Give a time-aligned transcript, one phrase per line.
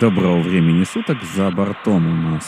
[0.00, 1.18] Доброго времени суток.
[1.34, 2.44] За бортом у нас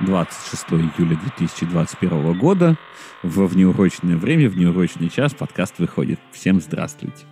[0.00, 0.64] 26
[0.98, 2.76] июля 2021 года.
[3.22, 6.18] В внеурочное время, в неурочный час подкаст выходит.
[6.32, 7.24] Всем здравствуйте.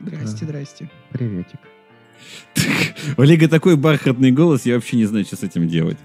[0.00, 0.90] Здрасте, здрасте.
[1.10, 1.58] Приветик.
[3.16, 5.98] У Олега такой бархатный голос, я вообще не знаю, что с этим делать.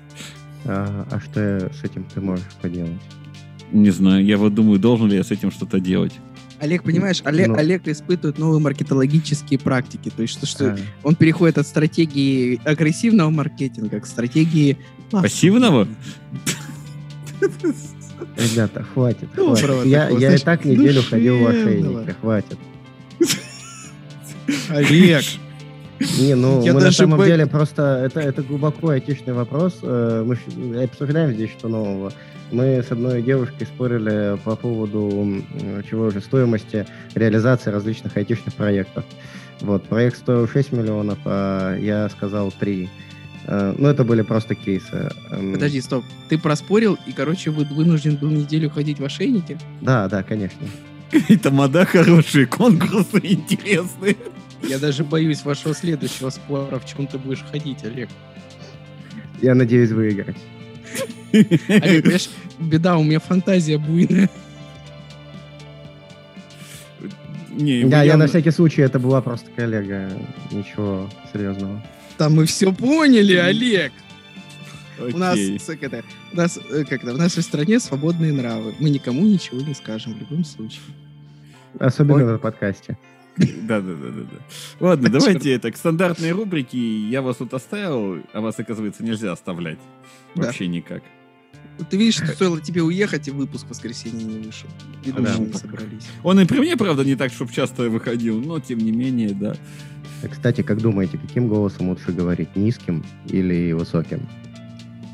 [0.66, 3.02] А, а что с этим ты можешь поделать?
[3.72, 6.14] Не знаю, я вот думаю, должен ли я с этим что-то делать.
[6.64, 7.56] Олег, понимаешь, Олег, Ну.
[7.56, 10.10] Олег испытывает новые маркетологические практики.
[10.16, 14.78] То есть, что, что А, он переходит от стратегии агрессивного маркетинга к стратегии...
[15.12, 15.90] Пассивного?
[18.38, 19.28] ребята, хватит.
[19.36, 19.86] Хватит.
[19.88, 22.58] Я, такого, я и так неделю ходил в ошейнике, хватит.
[24.70, 25.26] Олег!
[26.20, 29.80] Не, ну Я мы на самом бы- деле просто это, это глубоко этичный вопрос.
[29.84, 32.12] Э, Мы обсуждаем здесь что нового.
[32.52, 35.42] Мы с одной девушкой спорили по поводу
[35.90, 39.06] чего же стоимости реализации различных айтишных проектов.
[39.62, 42.90] Вот, проект стоил 6 миллионов, а я сказал 3.
[43.48, 45.10] Э, Ну, это были просто кейсы.
[45.32, 46.04] Эм, Подожди, стоп.
[46.30, 49.58] Ты проспорил и, короче, вы вынужден был неделю ходить в ошейнике?
[49.82, 50.66] Да, да, конечно.
[51.30, 54.16] И тамада хорошие, конкурсы интересные.
[54.68, 58.10] Я даже боюсь вашего следующего спора, в чем ты будешь ходить, Олег.
[59.42, 60.38] Я надеюсь выиграть.
[61.34, 64.30] Олег, понимаешь, беда, у меня фантазия буйная.
[67.52, 70.10] Не, Да, я на всякий случай, это была просто коллега.
[70.52, 71.84] Ничего серьезного.
[72.18, 73.92] Там мы все поняли, Олег.
[75.00, 78.74] У нас, как это, у нас, э, как это, в нашей стране свободные нравы.
[78.80, 80.82] Мы никому ничего не скажем в любом случае.
[81.80, 82.32] Особенно Ой.
[82.34, 82.98] на подкасте.
[83.38, 84.38] Да, да, да, да, да.
[84.80, 86.78] Ладно, давайте это к стандартной рубрике.
[87.10, 89.80] Я вас тут оставил, а вас, оказывается, нельзя оставлять.
[90.36, 90.44] Да.
[90.44, 91.02] Вообще никак.
[91.90, 94.70] Ты видишь, что стоило тебе уехать, и выпуск в воскресенье не вышел.
[95.04, 95.44] Ведущие Да.
[95.46, 96.08] не собрались.
[96.22, 99.56] Он и при мне, правда, не так, чтобы часто выходил, но тем не менее, да.
[100.22, 102.56] А, Кстати, как думаете, каким голосом лучше говорить?
[102.56, 104.22] Низким или высоким?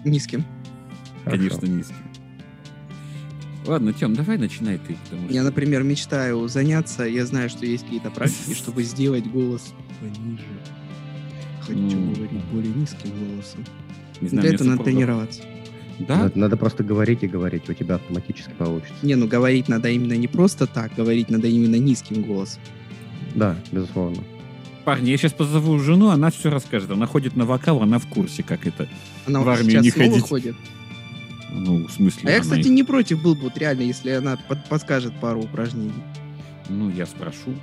[0.03, 0.43] Низким.
[1.23, 1.37] Хорошо.
[1.37, 1.95] Конечно, низкий.
[3.69, 4.95] Ладно, Тем, давай начинай ты.
[5.03, 9.73] потому что- Я, например, мечтаю заняться, я знаю, что есть какие-то практики, чтобы сделать голос
[9.99, 10.43] пониже.
[11.61, 12.11] Хочу Ну.
[12.13, 13.63] говорить более низким голосом.
[14.21, 15.41] не знаю, Для этого надо тренироваться.
[15.99, 16.15] Да?
[16.23, 18.93] Надо, надо просто говорить и говорить, у тебя автоматически получится.
[19.03, 22.61] Не, ну говорить надо именно не просто так, говорить надо именно низким голосом.
[23.35, 24.23] Да, безусловно.
[24.85, 26.89] Парни, я сейчас позову жену, она все расскажет.
[26.89, 28.87] Она ходит на вокал, она в курсе, как это.
[29.27, 30.23] Она В армию сейчас не ходить.
[30.23, 30.55] ходит.
[31.51, 34.37] Ну, в смысле, А я, кстати, и- не против был бы, вот реально, если она
[34.47, 35.91] под- подскажет пару упражнений.
[36.69, 37.53] Ну, я спрошу.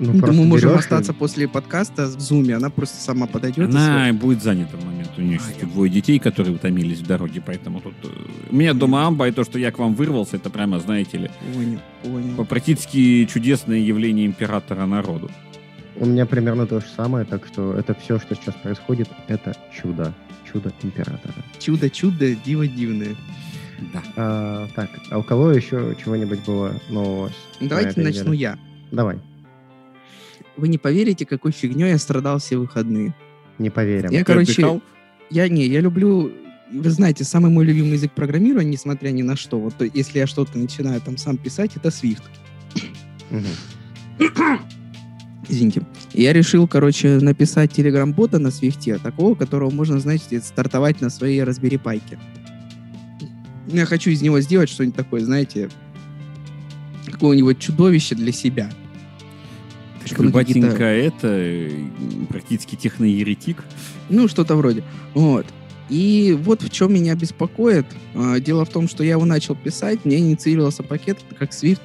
[0.00, 3.68] Ну, просто мы можем берешь и- остаться после подкаста в зуме, она просто сама подойдет.
[3.68, 5.10] и Она будет занята в момент.
[5.18, 7.94] У нее А, я- двое детей, которые утомились в дороге, поэтому тут...
[8.04, 8.08] э,
[8.50, 11.30] У меня дома амба, и то, что я к вам вырвался, это прямо, знаете ли.
[11.52, 12.44] Понял, понял.
[12.46, 15.30] практически чудесное явление императора народу.
[15.96, 20.14] У меня примерно то же самое, так что это все, что сейчас происходит, это чудо.
[20.52, 21.34] Чудо императора.
[21.58, 23.14] Чудо-чудо, диво-дивное.
[23.92, 24.02] Да.
[24.16, 27.30] А, так, а у кого еще чего-нибудь было нового?
[27.60, 28.38] на Давайте этой начну неделе?
[28.38, 28.58] я.
[28.90, 29.18] Давай,
[30.56, 33.14] Вы не поверите, какой фигней я страдал все выходные.
[33.58, 34.10] не поверим.
[34.10, 34.82] Я, Ты короче, отдыхал?
[35.30, 36.32] я не, я люблю,
[36.72, 39.60] вы знаете, самый мой любимый язык программирования, несмотря ни на что.
[39.60, 42.22] Вот то- если я что-то начинаю там сам писать, это Swift.
[45.46, 45.82] Извините.
[46.12, 51.80] Я решил, короче, написать телеграм-бота на свифте, такого, которого можно, знаете, стартовать на своей Raspberry
[51.80, 52.00] Pi.
[53.68, 55.68] Я хочу из него сделать что-нибудь такое, знаете,
[57.06, 58.70] какое-нибудь чудовище для себя.
[60.18, 61.70] Батенька, это
[62.28, 63.62] практически техноеретик.
[64.08, 64.82] Ну, что-то вроде.
[65.12, 65.46] Вот.
[65.90, 67.86] И вот в чем меня беспокоит.
[68.14, 71.80] А, Дело в том, что я его начал писать, мне инициировался пакет как Swift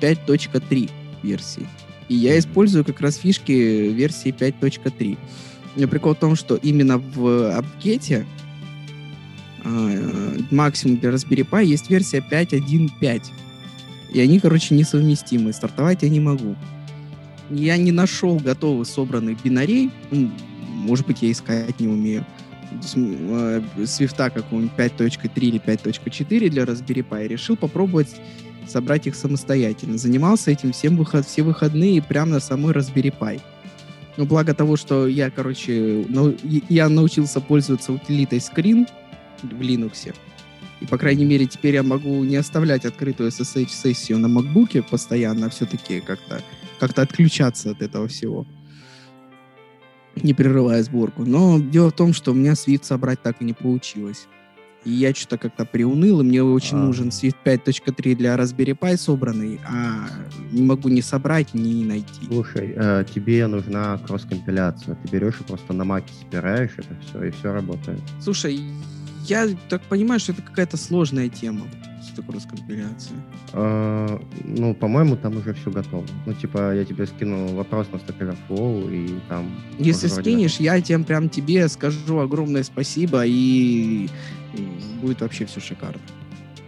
[0.00, 0.90] 5.3
[1.22, 1.66] версии.
[2.08, 5.18] И я использую как раз фишки версии 5.3.
[5.76, 8.26] Но прикол в том, что именно в апгете
[10.50, 13.22] максимум для Raspberry Pi есть версия 5.1.5.
[14.12, 15.52] И они, короче, несовместимы.
[15.52, 16.54] Стартовать я не могу.
[17.50, 19.90] Я не нашел готовый собранный бинарей.
[20.10, 20.30] Ну,
[20.68, 22.24] Может быть, я искать не умею.
[23.84, 27.26] Свифта какого-нибудь 5.3 или 5.4 для Raspberry Pi.
[27.26, 28.14] Решил попробовать
[28.70, 29.98] собрать их самостоятельно.
[29.98, 33.40] Занимался этим всем выход, все выходные прямо на самой Raspberry Pi.
[34.16, 38.86] Но благо того, что я, короче, и- я научился пользоваться утилитой Screen
[39.42, 40.14] в Linux.
[40.80, 45.50] И, по крайней мере, теперь я могу не оставлять открытую SSH-сессию на MacBook постоянно, а
[45.50, 46.42] все-таки как-то
[46.78, 48.46] как отключаться от этого всего,
[50.16, 51.24] не прерывая сборку.
[51.24, 54.26] Но дело в том, что у меня Swift собрать так и не получилось.
[54.86, 56.80] И я что-то как-то приуныл, и мне очень А.
[56.80, 60.08] нужен Swift 5.3 для Raspberry Pi собранный, а
[60.52, 62.26] не могу ни собрать, ни найти.
[62.28, 64.94] Слушай, э, тебе нужна кросс-компиляция.
[64.94, 68.00] Ты берешь и просто на маке собираешь это все, и все работает.
[68.22, 68.60] Слушай,
[69.26, 71.62] я так понимаю, что это какая-то сложная тема.
[72.06, 73.16] Что такое раскомпиляция?
[73.52, 76.04] Э, ну, по-моему, там уже все готово.
[76.24, 78.18] Ну, типа, я тебе скину вопрос на Stack
[78.48, 79.50] Overflow, и там...
[79.78, 84.08] Если скинешь, я тем прям тебе скажу огромное спасибо, и
[84.56, 86.00] м, будет вообще все шикарно.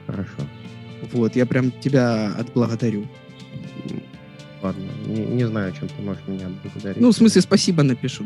[0.06, 0.42] Хорошо.
[1.12, 3.06] Вот, я прям тебя отблагодарю.
[4.60, 7.00] Ладно, не, не знаю, чем ты можешь меня благодарить.
[7.00, 8.24] Ну, в смысле, спасибо напишу.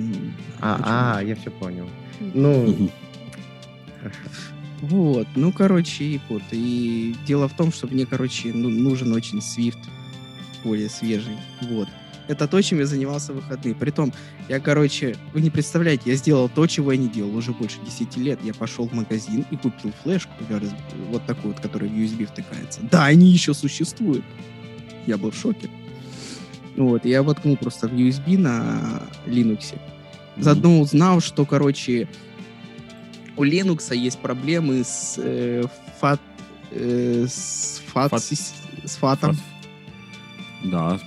[0.61, 0.95] А, почему?
[0.95, 1.89] а, я все понял.
[2.33, 2.65] Ну,
[4.01, 4.19] хорошо.
[4.83, 6.43] Вот, ну, короче, и вот.
[6.51, 9.79] И дело в том, что мне, короче, ну, нужен очень Swift,
[10.65, 11.37] более свежий.
[11.63, 11.89] Вот.
[12.29, 13.75] Это то, чем я занимался в выходные.
[13.75, 14.13] Притом,
[14.49, 18.17] я, короче, вы не представляете, я сделал то, чего я не делал уже больше 10
[18.17, 18.41] лет.
[18.43, 20.75] Я пошел в магазин и купил флешку, раз-
[21.11, 22.81] вот такую вот, которая в USB втыкается.
[22.91, 24.25] Да, они еще существуют.
[25.07, 25.69] Я был в шоке.
[26.77, 29.75] Вот, я воткнул просто в USB на Linux.
[30.37, 32.09] Заодно узнал, что, короче,
[33.37, 35.65] у Linux есть проблемы с э,
[36.01, 36.21] фат,
[36.71, 38.53] э, с, фат, Фат- сис-
[38.85, 39.37] с фатом.
[40.65, 41.01] Да.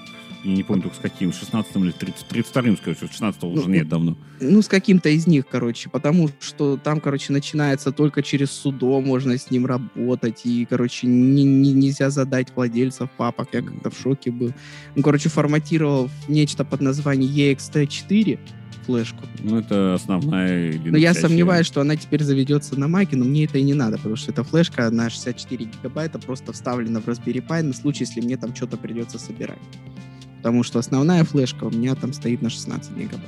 [0.43, 3.67] Я не помню только с каким, 16 или 30, 32-м, скажу, что 16 уже Ну,
[3.73, 4.15] нет давно.
[4.39, 9.39] Ну, с каким-то из них, короче, потому что там, короче, начинается только через судо, можно
[9.39, 14.29] с ним работать, и, короче, не- не- нельзя задать владельцев папок, я как-то в шоке
[14.29, 14.51] был.
[14.95, 18.37] Ну, короче, форматировал нечто под названием EXT4
[18.85, 19.23] флешку.
[19.43, 20.79] Ну, это основная...
[20.83, 23.97] Но я сомневаюсь, что она теперь заведется на маке, но мне это и не надо,
[23.97, 28.21] потому что эта флешка на 64 гигабайта просто вставлена в Raspberry Pi на случай, если
[28.21, 29.59] мне там что-то придется собирать.
[30.37, 33.25] Потому что основная флешка у меня там стоит на 16 гигабайт.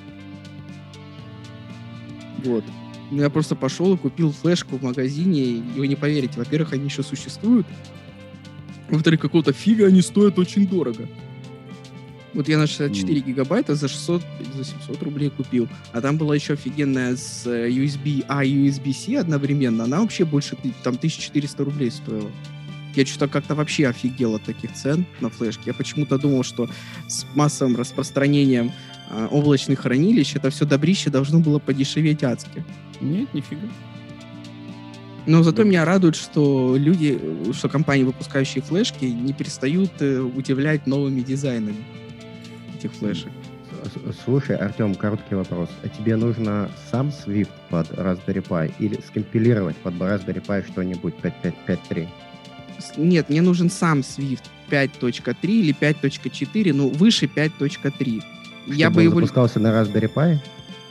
[2.44, 2.64] Вот.
[3.12, 6.86] Ну, Я просто пошел и купил флешку в магазине, и вы не поверите, во-первых, они
[6.86, 7.66] еще существуют,
[8.90, 11.08] во-вторых, какого-то фига они стоят очень дорого.
[12.38, 14.22] Вот я на 64 гигабайта за 600,
[14.56, 15.68] за 700 рублей купил.
[15.92, 19.86] А там была еще офигенная с э, USB A и USB-C одновременно.
[19.86, 22.30] Она вообще больше, там, 1400 рублей стоила.
[22.94, 25.64] Я что-то как-то вообще офигел от таких цен на флешке.
[25.66, 26.70] Я почему-то думал, что
[27.08, 28.72] с массовым распространением
[29.10, 32.64] а, облачных хранилищ это все добрище должно было подешеветь адски.
[33.02, 33.68] Нет, нифига.
[35.26, 35.70] Но зато Да.
[35.70, 41.84] меня радует, что люди, э, что компании, выпускающие флешки, не перестают э, удивлять новыми дизайнами
[42.88, 43.32] этих флешек.
[44.26, 45.70] Слушай, Артем, короткий вопрос.
[45.84, 52.08] А тебе нужно сам Swift под Raspberry Pi или скомпилировать под Raspberry Pi что-нибудь 5.5.5.3?
[52.80, 58.24] С- Нет, мне нужен сам Swift 5.3 или 5.4, ну, выше 5.3.
[58.68, 59.16] Я Чтобы бы он его...
[59.16, 60.38] запускался на Raspberry Pi?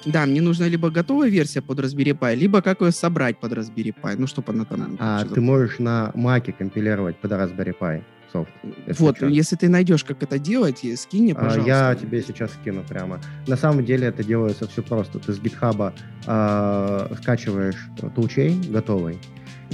[0.06, 3.94] Да, мне нужна либо готовая версия под Raspberry Pi, либо как ее собрать под Raspberry
[4.00, 4.96] Pi, ну, чтобы она там...
[5.00, 8.50] А ты можешь на Маке компилировать под Raspberry Pi софт?
[8.86, 9.28] если Вот, чё.
[9.28, 11.68] если ты найдешь, как это делать, и скинь мне, А, пожалуйста.
[11.68, 13.20] Я тебе сейчас скину прямо.
[13.46, 15.18] На самом деле это делается все просто.
[15.18, 15.92] Ты с GitHub
[16.26, 19.18] а, скачиваешь toolchain готовый,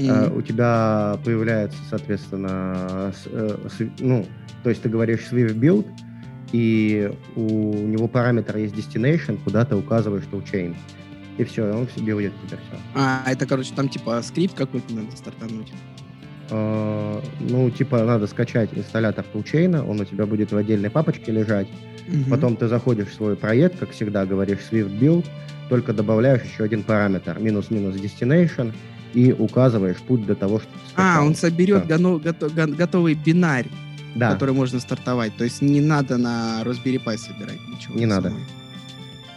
[0.08, 4.26] а, у тебя появляется, соответственно, с- э, с- ну,
[4.62, 5.86] то есть ты говоришь Swift build,
[6.52, 10.74] и у него параметр есть destination, куда ты указываешь toolchain.
[11.38, 12.78] И все, он себе билдит тебе все.
[12.94, 15.72] А, это, короче, там, типа, скрипт какой-то надо стартануть.
[16.50, 21.68] А, ну, типа, надо скачать инсталлятор toolchain, он у тебя будет в отдельной папочке лежать.
[22.08, 22.24] Мгм.
[22.30, 25.24] Потом ты заходишь в свой проект, как всегда говоришь Swift build,
[25.70, 28.72] только добавляешь еще один параметр, минус-минус destination,
[29.14, 31.96] и указываешь путь до того, что ты А, он соберет Да.
[31.98, 33.66] го- готовый бинарь,
[34.14, 35.36] Да, который можно стартовать.
[35.36, 37.94] То есть не надо на Raspberry Pi собирать ничего.
[37.98, 38.30] Не надо.
[38.30, 38.44] самой.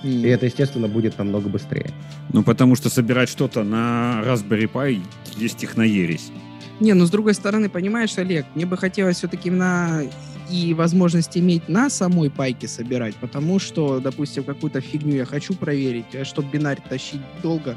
[0.04, 1.92] И это, естественно, будет намного быстрее.
[2.32, 5.02] Ну, потому что собирать что-то на Raspberry Pi
[5.38, 6.32] есть техноересь.
[6.80, 10.02] Не, ну с другой стороны, понимаешь, Олег, мне бы хотелось все-таки на
[10.50, 16.06] и возможность иметь на самой пайке собирать, потому что, допустим, какую-то фигню я хочу проверить,
[16.14, 17.76] а чтобы бинарь тащить долго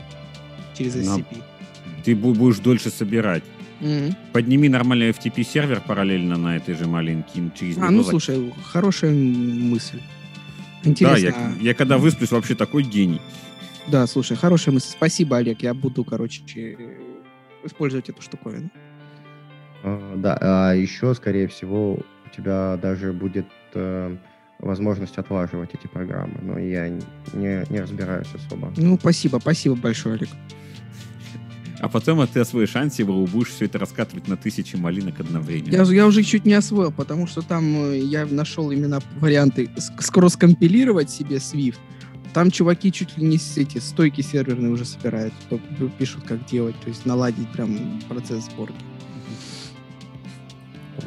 [0.76, 1.42] через SCP.
[2.04, 3.42] Ты бу- будешь дольше собирать.
[3.80, 4.14] Мгм.
[4.32, 7.50] Подними нормальный FTP-сервер параллельно на этой же маленький.
[7.58, 10.00] Через А, ну слушай, хорошая мысль.
[10.85, 11.56] Да, Интересно.
[11.61, 13.20] я, я когда высплюсь, вообще такой гений.
[13.88, 14.90] Да, слушай, хорошая мысль.
[14.90, 15.62] Спасибо, Олег.
[15.62, 16.42] Я буду, короче,
[17.64, 18.70] использовать эту штуковину.
[19.82, 24.16] А, Да, а еще, скорее всего, у тебя даже будет э,
[24.58, 27.02] возможность отлаживать эти программы, но я не,
[27.35, 28.73] не разбираюсь особо.
[28.76, 30.28] Ну, спасибо, спасибо большое, Олег.
[31.80, 35.70] А потом а ты освоишь Ansible и будешь все это раскатывать на тысячи малинок одновременно.
[35.70, 39.92] Я, я уже чуть не освоил, потому что там э, я нашел именно варианты с-
[40.04, 41.78] скросс-компилировать себе Swift,
[42.35, 45.32] Там чуваки чуть ли не с эти стойки серверные уже собирают,
[45.99, 48.75] пишут, как делать, то есть наладить прям процесс сборки.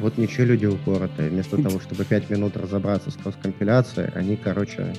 [0.00, 1.28] Вот ничего люди упоротые.
[1.28, 4.94] Вместо того, чтобы 5 минут разобраться с кросс-компиляцией, они, короче...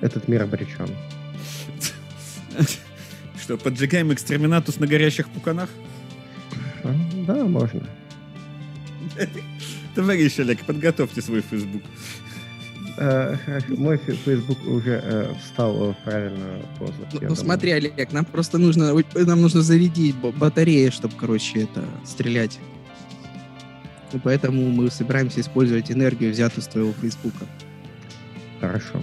[0.00, 0.88] Этот мир обречен.
[3.40, 5.68] Что, поджигаем экстреминатус на горящих пуканах?
[6.84, 6.94] А,
[7.26, 7.88] да, можно.
[9.94, 11.82] Товарищ Олег, подготовьте свой Facebook.
[12.96, 13.36] Э,
[13.68, 16.94] мой Facebook уже э, встал в правильную позу.
[17.12, 22.58] Ну, ну смотри, Олег, нам просто нужно, нам нужно зарядить батареи, чтобы, короче, это стрелять.
[24.12, 27.46] И поэтому мы собираемся использовать энергию, взятую с твоего Фейсбука.
[28.60, 29.02] Хорошо.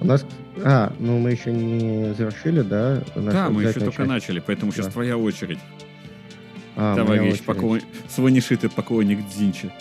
[0.00, 0.24] У нас...
[0.64, 3.02] А, ну мы еще не завершили, да?
[3.14, 4.76] Да, мы еще только начали, поэтому да.
[4.76, 5.58] сейчас твоя очередь.
[6.76, 7.82] А, Товарищ, покой...
[8.08, 9.72] свонишитый покойник Дзинчи.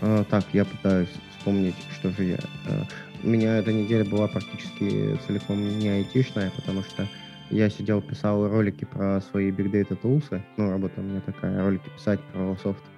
[0.00, 2.38] А, так, я пытаюсь вспомнить, что же я...
[2.66, 2.84] А,
[3.24, 7.08] у меня эта неделя была практически целиком не айтишная, потому что
[7.50, 10.42] я сидел, писал ролики про свои Big Data Tools.
[10.56, 12.82] Ну, работа у меня такая, ролики писать про софт.
[12.82, 12.97] Э,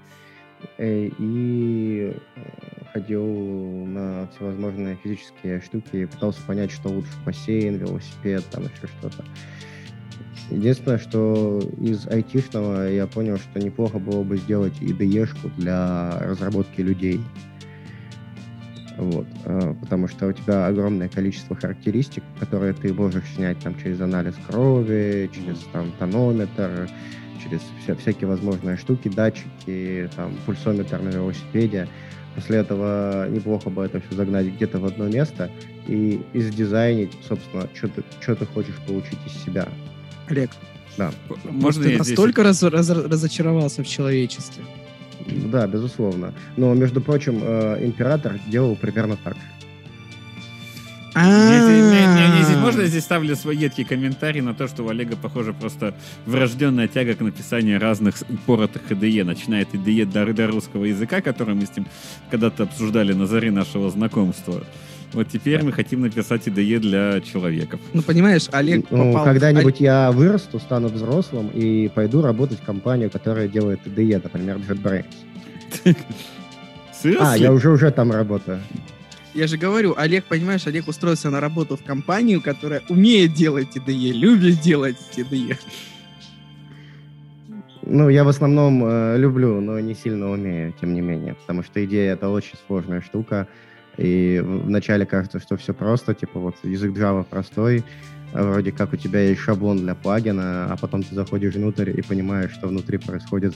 [0.78, 2.42] и э,
[2.92, 9.24] ходил на всевозможные физические штуки, пытался понять, что лучше, бассейн, велосипед, там еще что-то.
[10.50, 17.20] Единственное, что из айтишного я понял, что неплохо было бы сделать IDE-шку для разработки людей.
[18.96, 24.00] Вот, э, потому что у тебя огромное количество характеристик, которые ты можешь снять там через
[24.00, 26.90] анализ крови, через там тонометр,
[27.42, 31.88] через вся, всякие возможные штуки, датчики, там пульсометр на велосипеде.
[32.34, 35.50] После этого неплохо бы это все загнать где-то в одно место
[35.88, 39.68] и издизайнить, собственно, что ты, что ты хочешь получить из себя.
[40.28, 40.50] Олег,
[40.96, 41.10] да.
[41.44, 42.70] Можно ты настолько здесь...
[42.70, 44.62] раз, раз, разочаровался в человечестве?
[45.26, 46.34] Да, безусловно.
[46.56, 49.40] Но, между прочим, э, император делал примерно так же.
[51.10, 55.94] Здесь, можно я здесь ставлю свой едкий комментарий на то, что у Олега, похоже, просто
[56.26, 59.24] врожденная тяга к написанию разных поротых IDE.
[59.24, 61.86] Начинает IDE до, до русского языка, который мы с ним
[62.30, 64.62] когда-то обсуждали на заре нашего знакомства.
[65.12, 67.80] Вот теперь мы хотим написать IDE для человеков.
[67.92, 69.24] Ну, понимаешь, Олег ну, попал...
[69.24, 75.06] Когда-нибудь я вырасту, стану взрослым и пойду работать в компанию, которая делает IDE, например, JetBrains.
[77.18, 78.60] А, я уже уже там работаю.
[79.34, 84.12] Я же говорю, Олег, понимаешь, Олег устроился на работу в компанию, которая умеет делать IDE,
[84.12, 85.56] любит делать IDE.
[87.82, 91.84] Ну, я в основном э, люблю, но не сильно умею, тем не менее, потому что
[91.84, 93.48] идея— это очень сложная штука,
[93.96, 97.84] и вначале кажется, что все просто, типа вот язык Java простой,
[98.32, 102.52] вроде как у тебя есть шаблон для плагина, а потом ты заходишь внутрь и понимаешь,
[102.52, 103.54] что внутри происходят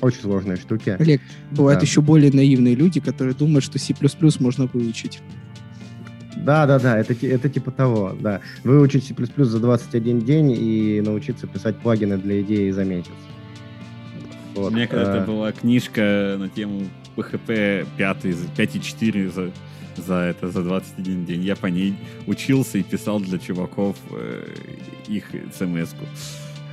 [0.00, 0.96] очень сложные штуки.
[0.98, 1.86] Олег, бывают да.
[1.86, 3.94] еще более наивные люди, которые думают, что C++
[4.40, 5.20] можно выучить.
[6.36, 8.40] Да, да, да, это, это типа того, да.
[8.64, 13.10] Выучить C++ за 21 день и научиться писать плагины для идеи за месяц.
[14.54, 14.72] Вот.
[14.72, 15.26] У меня когда-то а...
[15.26, 16.82] была книжка на тему
[17.16, 19.50] PHP 5, 5.4 за
[20.02, 21.44] за это, за 21 день.
[21.44, 21.94] Я по ней
[22.26, 24.54] учился и писал для чуваков э,
[25.08, 25.24] их
[25.56, 26.06] смс-ку.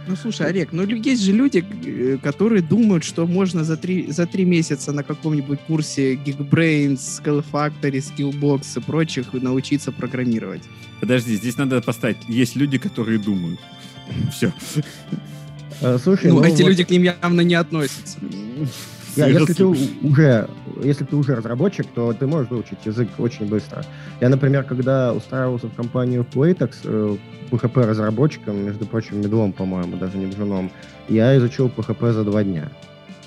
[0.08, 4.28] Ну, слушай, Олег, ну есть же люди, э, которые думают, что можно за три, за
[4.28, 10.62] три месяца на каком-нибудь курсе Geekbrains, Skill Factory, Skillbox и прочих научиться программировать.
[11.00, 13.60] Подожди, здесь надо поставить, есть люди, которые думают.
[14.32, 14.54] Все.
[15.82, 16.70] Э, слушай, ну, ну эти вот...
[16.70, 18.20] люди к ним явно не относятся.
[19.16, 20.50] Я, если ты уже,
[20.84, 23.84] если ты уже разработчик, то ты можешь выучить язык очень быстро.
[24.22, 27.18] Я, например, когда устраивался в компанию Playtex, э,
[27.52, 30.72] PHP разработчиком, между прочим, медлом, по-моему, даже не джуном,
[31.08, 32.70] я изучил PHP за два дня.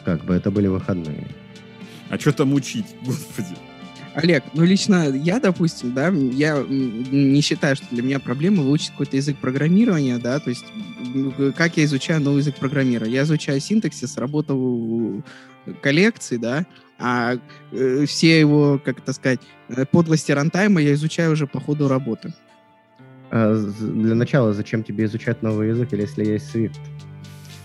[0.04, 1.26] Как бы это были выходные.
[2.10, 3.56] А что там учить, господи?
[4.18, 9.16] Олег, ну лично я, допустим, да, я не считаю, что для меня проблема выучить какой-то
[9.16, 10.64] язык программирования, да, то есть
[11.56, 13.14] как я изучаю новый язык программирования.
[13.14, 15.22] Я изучаю синтаксис, работал
[15.82, 16.66] коллекции, да,
[16.98, 17.36] а
[17.70, 22.34] э, все его, как это сказать, э, подлости рантайма я изучаю уже по ходу работы.
[23.30, 26.80] А, для начала, зачем тебе изучать новый язык, или если есть Swift?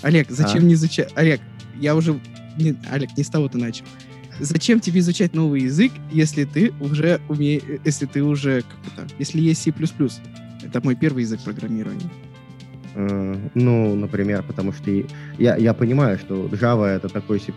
[0.03, 0.65] Олег, зачем а?
[0.65, 1.11] не изучать?
[1.15, 1.41] Олег,
[1.79, 2.19] я уже...
[2.57, 3.85] Не, Олег, не с того ты начал.
[4.39, 9.41] Зачем тебе изучать новый язык, если ты уже умеешь, если ты уже, как это, если
[9.41, 9.73] есть C++?
[10.63, 12.09] Это мой первый язык программирования.
[12.95, 14.91] Э, ну, например, потому что
[15.37, 17.51] я, я понимаю, что Java это такой C++,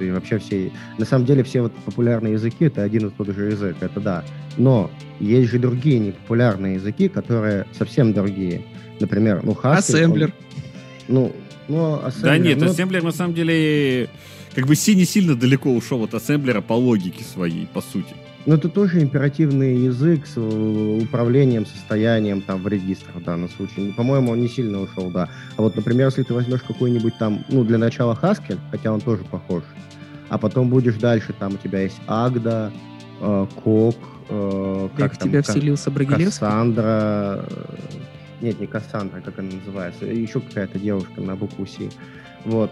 [0.00, 0.72] и вообще все...
[0.98, 4.24] На самом деле все вот популярные языки это один и тот же язык, это да.
[4.56, 4.90] Но
[5.20, 8.62] есть же другие непопулярные языки, которые совсем другие.
[9.00, 9.78] Например, ну, Haskell...
[9.78, 10.32] Ассемблер.
[11.08, 11.32] Он, ну,
[11.68, 12.30] ну, ассемблер...
[12.30, 14.08] Да нет, ну, ассемблер на самом деле
[14.54, 18.14] как бы C не сильно далеко ушел от ассемблера по логике своей, по сути.
[18.46, 23.92] Но это тоже императивный язык с э, управлением состоянием там в регистрах в данном случае.
[23.94, 25.30] По-моему, он не сильно ушел, да.
[25.56, 29.24] А вот, например, если ты возьмешь какой-нибудь там, ну, для начала Haskell, хотя он тоже
[29.24, 29.62] похож,
[30.28, 32.70] а потом будешь дальше, там у тебя есть Агда,
[33.20, 33.96] э, Кок,
[34.28, 36.40] э, как как в тебя вселился Брагилевский?
[36.40, 37.64] Кассандра, э,
[38.42, 41.88] нет, не Кассандра, как она называется, еще какая-то девушка на букву Си.
[42.44, 42.70] Вот.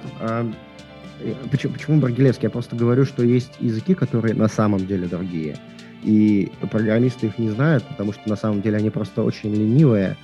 [1.22, 2.44] Э, почему, почему Брагилевский?
[2.46, 5.56] Я просто говорю, что есть языки, которые на самом деле дорогие.
[6.02, 10.16] И программисты их не знают, потому что на самом деле они просто очень ленивые.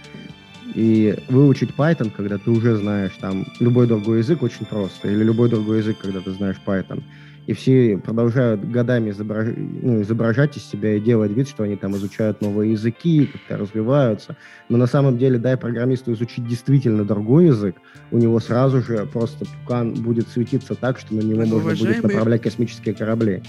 [0.75, 5.09] И выучить Python, когда ты уже знаешь там любой другой язык, очень просто.
[5.09, 7.03] Или любой другой язык, когда ты знаешь Python.
[7.49, 9.49] И все продолжают годами изображ...
[9.57, 14.37] ну, изображать из себя и делать вид, что они там изучают новые языки, как-то развиваются.
[14.69, 17.77] Но на самом деле, дай программисту изучить действительно другой язык,
[18.11, 22.43] у него сразу же просто тукан будет светиться так, что на него можно будет направлять
[22.43, 23.43] космические корабли.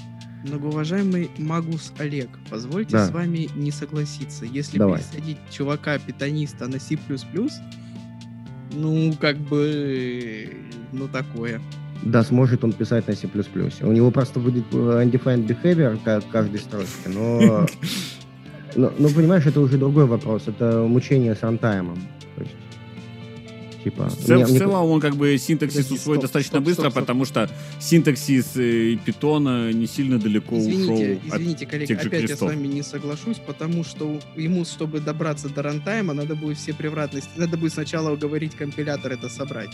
[0.46, 3.06] Многоуважаемый Магус Олег, позвольте Да.
[3.06, 4.46] с вами не согласиться.
[4.46, 5.02] Если Давай.
[5.02, 6.98] пересадить чувака-питаниста на C++,
[8.74, 10.54] ну, как бы,
[10.94, 11.60] ну, такое.
[12.04, 13.28] Да, сможет он писать на C++.
[13.82, 17.66] У него просто будет э, undefined behavior как каждой строчке, но...
[18.76, 20.44] Но, ну, понимаешь, это уже другой вопрос.
[20.48, 21.98] Это мучение с рантаймом.
[22.36, 22.56] То есть,
[23.84, 24.06] типа...
[24.10, 26.64] В, цел- мне- в мне- целом он как бы синтаксис Подожди, усвоит стоп, достаточно стоп,
[26.66, 27.02] быстро, стоп, стоп.
[27.04, 32.08] потому что синтаксис э, питона не сильно далеко Извините, ушел от извините, коллеги, тех же
[32.10, 32.50] опять я с крестов.
[32.50, 37.58] вами не соглашусь, потому что ему, чтобы добраться до рантайма, надо будет все превратности, надо
[37.58, 39.72] будет сначала уговорить компилятор это собрать.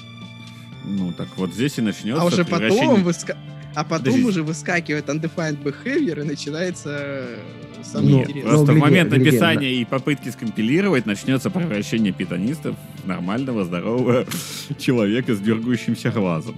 [0.87, 3.37] Ну, так вот здесь и начнется а уже потом, превращение- выска-
[3.73, 4.27] а потом Подождите.
[4.29, 7.37] уже выскакивает undefined behavior и начинается э,
[7.83, 8.49] самое Ну, интересное.
[8.51, 14.25] просто Ну, в момент гляди, написания и попытки скомпилировать начнется превращение питонистов в нормального, здорового
[14.79, 16.55] человека с дергающимся глазом.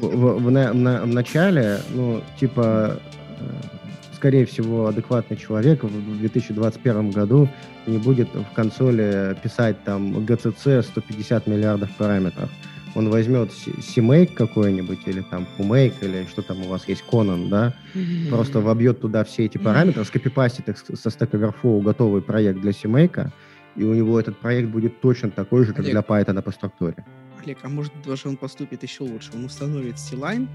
[0.00, 2.98] в, в- в на- на- в начале, ну, типа,
[3.38, 3.44] э,
[4.16, 7.48] скорее всего, адекватный человек в 2021 году
[7.86, 12.48] не будет в консоли писать там GCC 150 миллиардов параметров.
[12.96, 17.48] Он возьмет си- CMake какой-нибудь, или там FuMake, или что там у вас есть, Conan,
[17.48, 17.74] да,
[18.28, 23.30] просто вобьет туда все эти параметры, скопипастит их со Stack Overflow готовый проект для CMake,
[23.76, 25.92] и у него этот проект будет точно такой же, как Олег.
[25.92, 27.04] для Python по структуре.
[27.44, 29.30] Олег, а может даже он поступит еще лучше?
[29.34, 30.48] Он установит C-Line,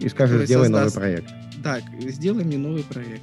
[0.00, 1.32] И скажет, сделай новый создаст- проект.
[1.62, 3.22] так, сделай мне новый проект.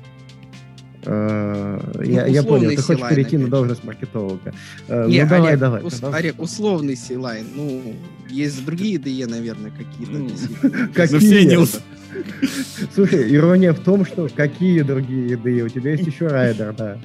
[1.09, 4.53] Э, Я, я понял, ты хочешь перейти на должность маркетолога.
[4.89, 5.83] Э, Не, ну давай, Олег, давай.
[5.83, 6.19] ус- давай.
[6.19, 7.45] Олег, условный C-Line.
[7.55, 7.95] Ну,
[8.29, 10.11] есть другие DE, наверное, какие-то.
[10.11, 10.87] Ну.
[10.93, 11.55] Какие?
[11.55, 11.79] Но ус-
[12.93, 15.61] Слушай, ирония в том, что какие другие еды?
[15.63, 16.97] У тебя есть еще райдер, да.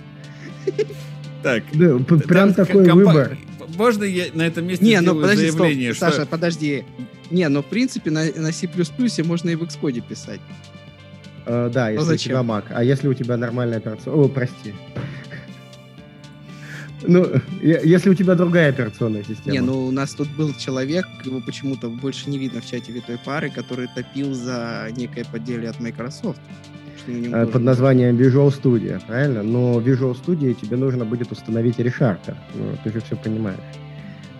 [1.42, 3.38] Так, Да, Прям такой компа- выбор.
[3.76, 6.84] Можно я на этом месте Не, ну сделаю подожди, стоп, заявление, что Саша, подожди.
[7.30, 8.68] Не, ну в принципе на, на C++
[9.24, 10.40] можно и в Xcode писать.
[11.46, 12.30] Э, Да, если у зачем?
[12.30, 12.64] тебя Mac.
[12.70, 14.24] А если у тебя нормальная операционная...
[14.24, 14.74] О, прости.
[17.04, 17.26] Ну,
[17.60, 19.50] если у тебя другая операционная система.
[19.52, 23.18] Не, ну у нас тут был человек, его почему-то больше не видно в чате витой
[23.24, 26.40] пары, который топил за некое поделье от Microsoft.
[27.06, 29.42] Э, под названием Visual Studio, правильно?
[29.42, 32.36] Но в Visual Studio тебе нужно будет установить ReSharper.
[32.54, 33.58] Ну, ты же все понимаешь.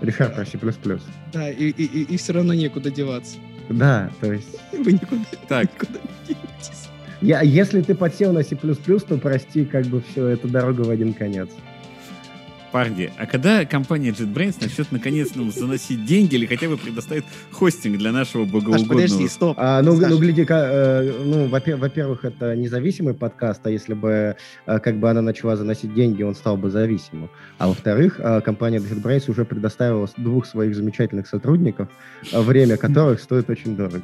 [0.01, 1.01] ReSharper C++.
[1.33, 3.39] Да, и, и, и, все равно некуда деваться.
[3.69, 4.59] Да, то есть...
[4.73, 5.65] Вы никуда, Так.
[5.75, 6.89] никуда не денетесь.
[7.23, 11.15] Я, если ты подсел на C++, то прости, как бы все, это дорога в один
[11.15, 11.49] конец.
[12.73, 17.99] Парни, а когда компания JetBrains начнет наконец нам заносить деньги или хотя бы предоставит хостинг
[17.99, 18.89] для нашего Саш, богоугодного...
[18.95, 19.57] подожди, стоп.
[19.61, 24.37] А, ну, Саш, ну, гляди-ка, э, ну, во-пе- во-первых, это независимый подкаст, а если бы
[24.67, 27.29] э, как бы она начала заносить деньги, он стал бы зависимым.
[27.59, 31.89] А во-вторых, э, компания JetBrains уже предоставила двух своих замечательных сотрудников,
[32.33, 34.03] э, время которых стоит очень дорого.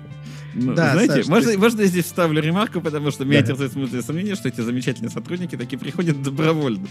[0.54, 3.46] Ну, Да, знаете, Саш, можно, есть- можно я здесь вставлю ремарку, потому что меня Да.
[3.48, 6.86] терзает смутное сомнение, что эти замечательные сотрудники таки приходят добровольно.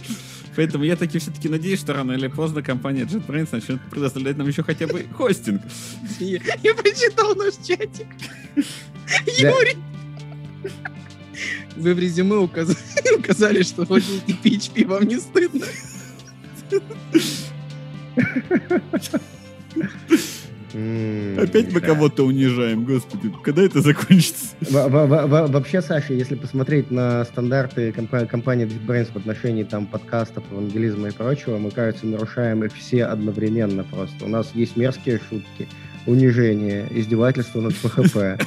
[0.55, 4.63] Поэтому я таки все-таки надеюсь, что рано или поздно компания JetBrains начнет предоставлять нам еще
[4.63, 5.62] хотя бы хостинг.
[6.19, 8.08] Я, я прочитал наш чатик.
[8.56, 9.49] Да.
[9.49, 9.77] Юрий!
[11.75, 12.77] Вы в резюме указали,
[13.17, 15.65] указали, что владеете PHP, вам не стыдно?
[20.73, 23.32] Опять мы кого-то унижаем, господи.
[23.43, 24.47] Когда это закончится?
[24.69, 29.63] Во- во- во- во- Вообще, Саша, если посмотреть на стандарты компа- компании JetBrains в отношении
[29.63, 34.25] там подкастов, евангелизма и прочего, мы, кажется, нарушаем их все одновременно просто.
[34.25, 35.67] У нас есть мерзкие шутки,
[36.06, 38.39] унижение, издевательство над ПХП.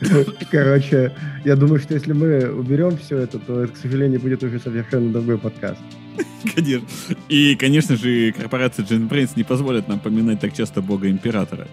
[0.50, 1.12] Короче,
[1.44, 5.12] я думаю, что если мы уберем все это, то это, к сожалению, будет уже совершенно
[5.12, 5.80] другой подкаст.
[6.54, 6.86] Конечно.
[7.28, 11.66] И, конечно же, корпорация JetBrains не позволит нам поминать так часто бога императора.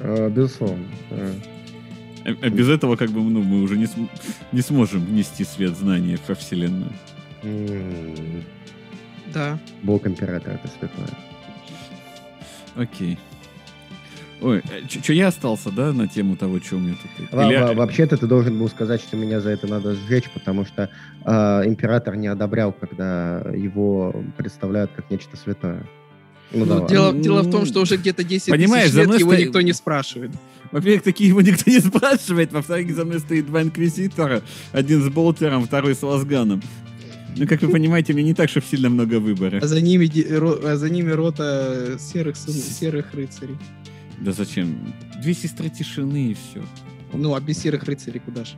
[0.00, 0.84] Э, Безусловно.
[1.10, 1.32] А,
[2.24, 4.10] а без этого, как бы, ну, мы уже не, см-
[4.52, 6.92] не сможем нести свет знания во Вселенную.
[9.32, 9.58] Да.
[9.82, 11.08] Бог император, это святое.
[12.76, 13.18] Окей.
[14.40, 17.30] Ой, что я остался, да, на тему того, что у меня тут?
[17.32, 20.66] Во- Или- во- Вообще-то ты должен был сказать, что меня за это надо сжечь, потому
[20.66, 20.90] что
[21.24, 25.86] а, император не одобрял, когда его представляют как нечто святое.
[26.52, 29.18] Ну, Ну, дело, дело в том, что уже где-то 10 Понимаешь, тысяч за лет мной
[29.20, 30.30] его стоит- никто не спрашивает.
[30.70, 32.52] Во-первых, такие его никто не спрашивает.
[32.52, 34.42] Во-вторых, за мной стоит два инквизитора.
[34.72, 36.62] Один с болтером, второй с лазганом.
[37.36, 39.58] Ну, как вы понимаете, мне не так, чтобы сильно много выбора.
[39.62, 40.08] А за ними,
[40.64, 43.56] а за ними рота серых, серых рыцарей.
[44.20, 44.76] Да зачем?
[45.22, 46.62] Две сестры тишины и все.
[47.12, 48.54] Ну, а без серых рыцарей куда же?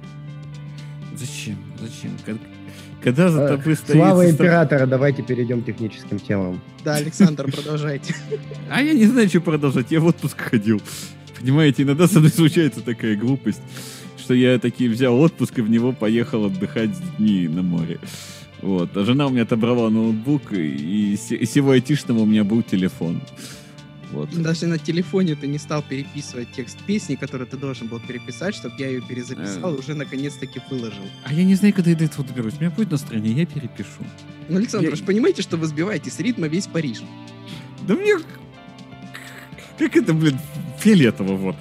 [1.17, 1.57] Зачем?
[1.81, 2.13] Зачем?
[2.25, 2.37] Как-
[3.03, 3.97] Когда за тобой стоит...
[3.97, 6.61] Слава сестра- императора, давайте перейдем к техническим темам.
[6.85, 8.15] Да, Александр, продолжайте.
[8.71, 9.91] А я не знаю, что продолжать.
[9.91, 10.81] Я в отпуск ходил.
[11.41, 13.61] Понимаете, иногда со мной случается такая глупость,
[14.19, 17.99] что я таки взял отпуск и в него поехал отдыхать с детьми на море.
[18.63, 18.97] Вот.
[18.97, 22.63] А жена у меня отобрала ноутбук, и и се- и всего айтишного у меня был
[22.63, 23.21] телефон.
[24.13, 24.31] Вот.
[24.41, 28.77] Даже на телефоне ты не стал переписывать текст песни, который ты должен был переписать, чтобы
[28.79, 31.03] я ее перезаписал и уже наконец-таки выложил.
[31.25, 32.55] А я не знаю, когда я до этого доберусь.
[32.55, 34.05] У меня будет настроение, я перепишу.
[34.49, 37.03] Ну, Александр, Я- вы же понимаете, что вы сбиваете с ритма весь Париж?
[37.87, 38.15] Да мне...
[39.79, 40.39] Как это, блин,
[40.79, 41.57] фиолетово вот.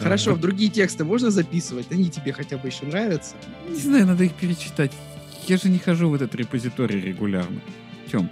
[0.00, 1.86] Хорошо, в другие тексты можно записывать?
[1.92, 3.36] Они тебе хотя бы еще нравятся?
[3.68, 4.92] Не знаю, надо их перечитать.
[5.46, 7.60] Я же не хожу в этот репозиторий регулярно.
[8.10, 8.28] Тем,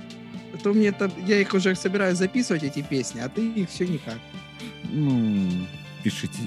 [0.54, 3.87] А то мне это, я их уже собираюсь записывать, эти песни, а ты их все
[3.87, 4.18] никак.
[4.84, 5.66] ну,
[6.02, 6.38] пишите.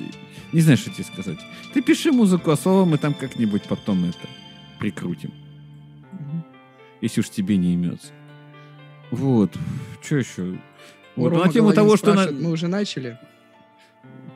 [0.51, 1.39] Не знаю, что тебе сказать.
[1.73, 4.27] Ты пиши музыку, а слово мы там как-нибудь потом это
[4.79, 5.33] прикрутим.
[6.99, 8.11] Если уж тебе не имется.
[9.11, 9.55] Вот.
[10.01, 10.41] Что еще?
[10.43, 10.57] Ну,
[11.15, 12.13] Вот, Рома на тему того, что...
[12.13, 13.17] на- Мы уже начали.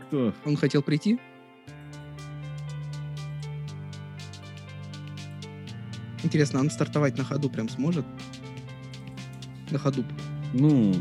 [0.08, 0.34] Кто?
[0.46, 1.20] Он хотел прийти?
[6.24, 8.06] Интересно, он стартовать на ходу прям сможет?
[9.76, 10.06] На ходу.
[10.54, 10.94] Ну,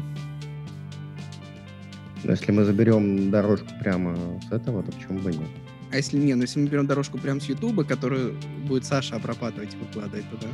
[2.25, 4.17] Но если мы заберем дорожку прямо
[4.49, 5.49] с этого, то почему бы нет?
[5.93, 8.35] А если не, ну если мы берем дорожку прям с Ютуба, которую
[8.67, 10.49] будет Саша обрабатывать и выкладывать туда.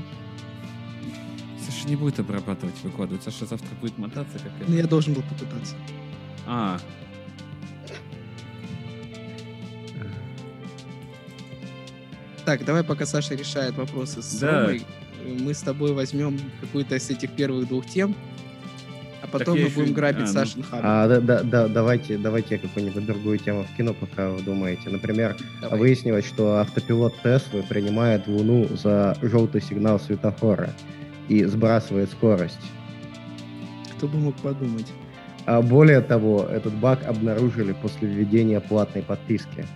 [1.64, 3.22] Саша не будет обрабатывать, выкладывать.
[3.22, 4.83] Саша завтра будет мотаться как Ну, это.
[4.83, 5.74] я должен был попытаться.
[6.46, 6.78] А,
[12.44, 14.61] Так, давай пока Саша решает вопросы с Да.
[14.62, 14.83] Ромой,
[15.24, 18.14] мы с тобой возьмем какую-то из этих первых двух тем,
[19.22, 20.33] а потом я мы еще- будем грабить а, ну.
[20.33, 20.80] Сашин хаб.
[20.83, 24.88] А, да, да, да, давайте, давайте я какую-нибудь другую тему вкину, пока вы думаете.
[24.88, 25.78] Например, Давай.
[25.78, 30.70] выяснилось, что автопилот Теслы принимает Луну за желтый сигнал светофора
[31.28, 32.59] и сбрасывает скорость.
[33.96, 34.87] Кто бы мог подумать.
[35.46, 39.66] А более того, этот баг обнаружили после введения платной подписки.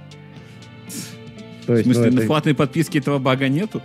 [1.67, 3.81] То в есть, ну, смысле, на это, платной подписке этого бага нету?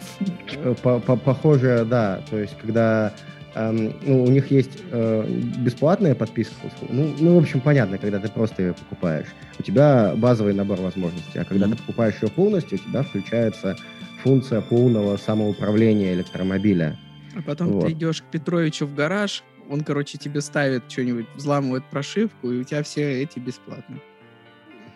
[0.51, 2.21] э, по- по- похоже, да.
[2.29, 3.13] То есть, когда
[3.55, 5.25] эм, ну, у них есть э,
[5.57, 6.53] бесплатная подписка,
[6.89, 9.27] ну, ну, в общем, понятно, когда ты просто ее покупаешь.
[9.57, 11.75] У тебя базовый набор возможностей, а когда Мгм.
[11.75, 13.75] ты покупаешь ее полностью, у тебя включается
[14.23, 16.97] функция полного самоуправления электромобиля.
[17.35, 17.85] А потом Вот.
[17.85, 22.63] ты идешь к Петровичу в гараж, он, короче, тебе ставит что-нибудь, взламывает прошивку, и у
[22.63, 23.97] тебя все эти бесплатно.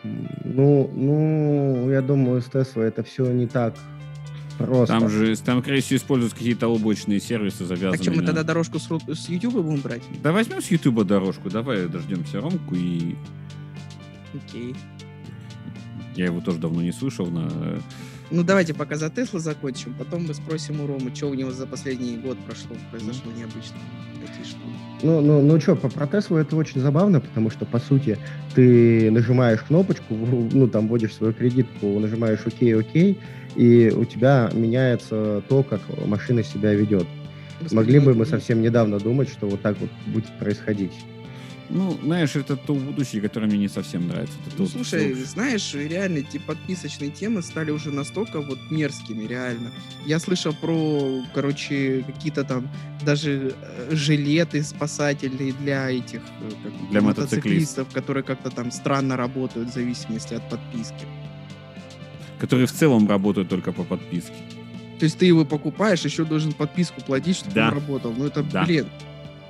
[0.03, 3.75] Ну, ну, я думаю, с Tesla это все не так
[4.57, 4.87] просто.
[4.99, 8.43] Там же, там, скорее всего, используют какие-то облачные сервисы, завязанные Так что, мы на- тогда
[8.43, 10.01] дорожку с, с YouTube будем брать?
[10.21, 13.15] Да возьмем с Ютуба дорожку, давай дождемся Ромку, и
[14.33, 14.75] Окей.
[16.15, 17.49] я его тоже давно не слышал на...
[18.31, 21.67] Ну, давайте пока за Теслу закончим, потом мы спросим у Ромы, что у него за
[21.67, 23.77] последний год прошло, произошло необычно.
[24.25, 24.92] Какие штуки.
[25.03, 28.17] Ну, ну, ну что, по протесту это очень забавно, потому что, по сути,
[28.55, 33.17] ты нажимаешь кнопочку, ну, там, вводишь свою кредитку, нажимаешь ОК, ОК,
[33.55, 37.05] и у тебя меняется то, как машина себя ведет.
[37.71, 40.93] Могли бы мы совсем недавно думать, что вот так вот будет происходить.
[41.75, 44.36] Ну, знаешь, это то будущее, которое мне не совсем нравится.
[44.45, 49.71] Это Ну, слушай, что- знаешь, реально эти подписочные темы стали уже настолько вот мерзкими, реально.
[50.05, 52.69] Я слышал про, короче, какие-то там
[53.03, 57.88] даже э, жилеты спасательные для этих э, как, Для мотоциклистов.
[57.91, 61.05] которые как-то там странно работают в зависимости от подписки.
[62.39, 64.33] которые в целом работают только по подписке.
[64.99, 67.69] То есть ты его покупаешь, еще должен подписку платить, чтобы Да.
[67.69, 68.13] он работал.
[68.17, 68.65] Ну это, Да.
[68.65, 68.86] блин,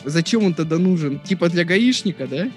[0.05, 1.19] зачем он тогда нужен?
[1.19, 2.49] Типа для гаишника, да?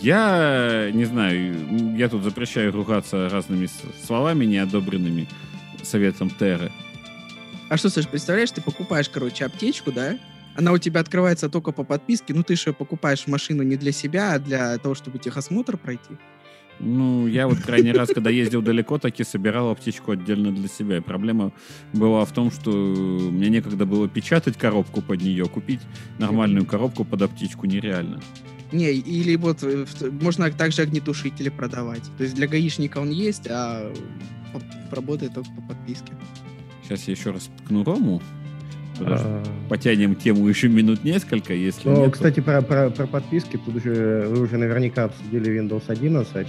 [0.00, 3.68] Я не знаю, я тут запрещаю ругаться разными
[4.04, 5.28] словами, неодобренными
[5.82, 6.72] советом Терры.
[7.68, 10.18] А что, Саш, представляешь, ты покупаешь, короче, аптечку, да?
[10.56, 14.34] Она у тебя открывается только по подписке, ну ты же покупаешь машину не для себя,
[14.34, 16.18] а для того, чтобы техосмотр пройти.
[16.80, 20.96] Ну, я вот крайний раз, когда ездил далеко, таки собирал аптечку отдельно для себя.
[20.98, 21.52] И проблема
[21.92, 25.80] была в том, что мне некогда было печатать коробку под нее, купить
[26.18, 28.20] нормальную коробку под аптечку нереально.
[28.72, 29.84] Не, или вот э,
[30.22, 32.02] можно также огнетушители продавать.
[32.16, 33.92] То есть для гаишника он есть, а
[34.90, 36.12] работает только по подписке.
[36.82, 38.22] Сейчас я еще раз ткну Рому.
[39.06, 43.58] А, Потянем тему еще минут несколько, если Ну, нет, то- кстати, про, про, про подписки,
[43.64, 46.46] тут уже вы уже наверняка обсудили Windows 11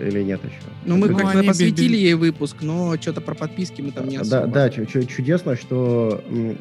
[0.00, 0.54] или нет еще?
[0.84, 4.16] Ну, мы Ну, как-то посвятили без- ей выпуск, но что-то про подписки мы там не
[4.18, 4.46] Да, особо.
[4.52, 6.56] да, чу- чудесно, что м,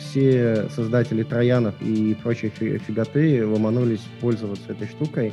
[0.00, 5.32] все создатели троянов и прочей фи- фиготы ломанулись пользоваться этой штукой.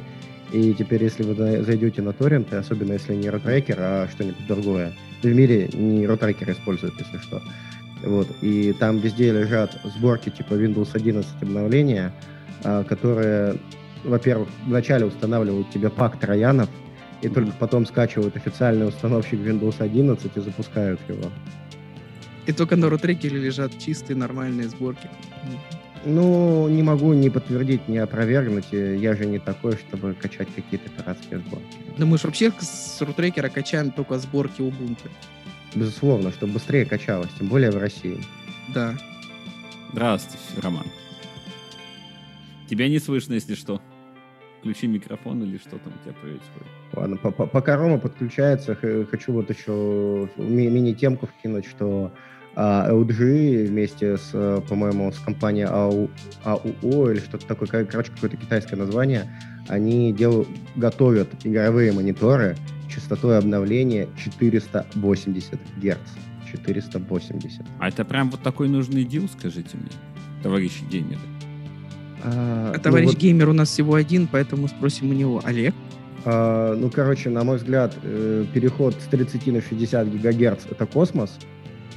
[0.54, 5.28] И теперь, если вы зайдете на торренты, особенно если не ротрекер, а что-нибудь другое, в
[5.28, 7.42] мире не ротрекер используют, если что.
[8.04, 8.28] Вот.
[8.42, 12.14] И там везде лежат сборки типа Windows 11 обновления,
[12.64, 13.58] а, которые,
[14.04, 16.70] во-первых, вначале устанавливают тебе пак троянов,
[17.22, 21.30] и только потом скачивают официальный установщик Windows 11 и запускают его.
[22.46, 25.10] И только на рутрекере лежат чистые нормальные сборки.
[26.06, 28.68] Ну, не могу ни подтвердить, ни опровергнуть.
[28.72, 31.78] э, Я же не такой, чтобы качать какие-то пиратские сборки.
[31.98, 35.10] Да мы же вообще с рутрекера качаем только сборки Ubuntu.
[35.76, 38.18] Безусловно, чтобы быстрее качалось, тем более в России.
[38.74, 38.96] Да.
[39.92, 40.86] Здравствуйте, Роман.
[42.70, 43.82] Тебя не слышно, если что.
[44.60, 46.68] Включи микрофон или что там у тебя происходит.
[46.94, 52.12] Ладно, по- по- пока Рома подключается, хочу вот еще ми- мини-темку вкинуть, что
[52.56, 54.32] а, LG вместе с,
[54.68, 56.10] по-моему, с компанией АУ,
[56.44, 59.32] АУО или что-то такое, кор- короче, какое-то китайское название,
[59.70, 62.58] они делают, готовят игровые мониторы
[62.90, 65.98] частотой обновления 480 Гц.
[66.52, 67.62] 480.
[67.80, 69.92] А это прям вот такой нужный deal, скажите мне,
[70.42, 71.20] товарищи геймеры.
[72.24, 75.42] А, А ну товарищ вот, геймер у нас всего один, поэтому спросим у него.
[75.44, 75.74] Олег?
[76.26, 81.38] а, ну, короче, на мой взгляд, э, переход с 30 на 60 гигагерц— это космос.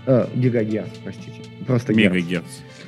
[0.07, 1.43] Э, гигагерц, простите.
[1.67, 2.12] Просто герц.
[2.12, 2.45] Мегагерц.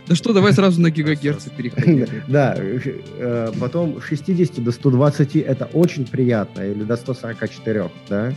[0.07, 2.07] Да что, давай сразу на гигагерцы переходим.
[2.29, 8.35] Да, э, потом 60 до 120 это очень приятно, или до 144, да?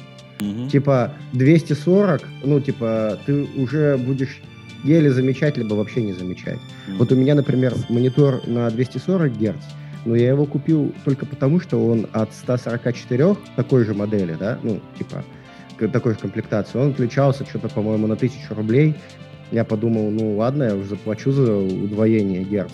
[0.72, 4.40] Типа 240, ну, типа, ты уже будешь
[4.84, 6.60] еле замечать, либо вообще не замечать.
[6.98, 9.56] Вот у меня, например, монитор на 240 Гц,
[10.06, 14.80] но я его купил только потому, что он от 144 такой же модели, да, ну,
[14.98, 15.24] типа,
[15.78, 18.96] такой же комплектации, он отличался что-то, по-моему, на 1000 рублей.
[19.52, 22.72] Я подумал, ну ладно, я уже заплачу за удвоение Герц.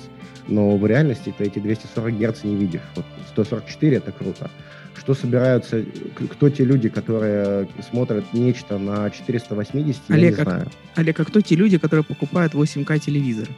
[0.48, 2.82] Но в реальности ты эти 240 Герц не видишь.
[2.96, 4.50] Вот 144 это круто.
[4.96, 5.84] Что собираются,
[6.32, 10.68] кто те люди, которые смотрят нечто на 480, я Олег, не а знаю.
[10.96, 13.52] Олег, а кто те люди, которые покупают 8К телевизоры?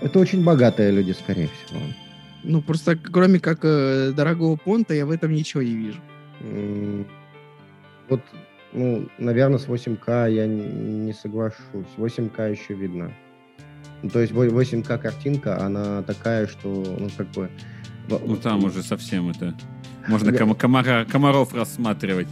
[0.00, 1.80] Это очень богатые люди, скорее всего.
[2.44, 5.98] Ну, просто кроме как э, дорогого понта, я в этом ничего не вижу.
[8.08, 8.20] Вот,
[8.72, 10.62] ну, наверное, с 8К я не
[11.06, 11.86] не соглашусь.
[11.96, 13.12] 8К еще видно.
[14.02, 17.48] Ну, То есть во- 8К картинка, она такая, что, ну, как бы...
[18.08, 19.54] Ну там уже совсем это...
[20.06, 22.28] Можно кома- комара- комаров рассматривать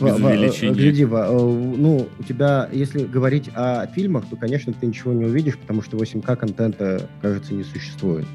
[0.00, 0.72] без во- увеличения.
[0.74, 5.58] Гляди, э, ну, у тебя, если говорить о фильмах, то, конечно, ты ничего не увидишь,
[5.58, 8.26] потому что 8К контента, кажется, не существует,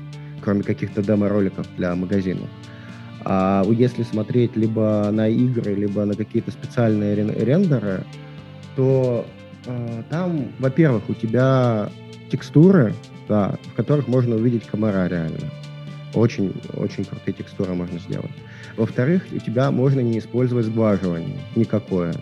[0.44, 2.48] кроме каких-то демо-роликов для магазинов.
[3.28, 8.04] А если смотреть либо на игры, либо на какие-то специальные рен- рендеры,
[8.76, 9.26] то
[9.66, 11.90] э, там, во-первых, у тебя
[12.32, 12.94] текстуры,
[13.28, 15.50] да, в которых можно увидеть комара реально.
[16.14, 18.32] Очень, очень крутые текстуры можно сделать.
[18.78, 22.14] Во-вторых, у тебя можно не использовать сглаживание никакое.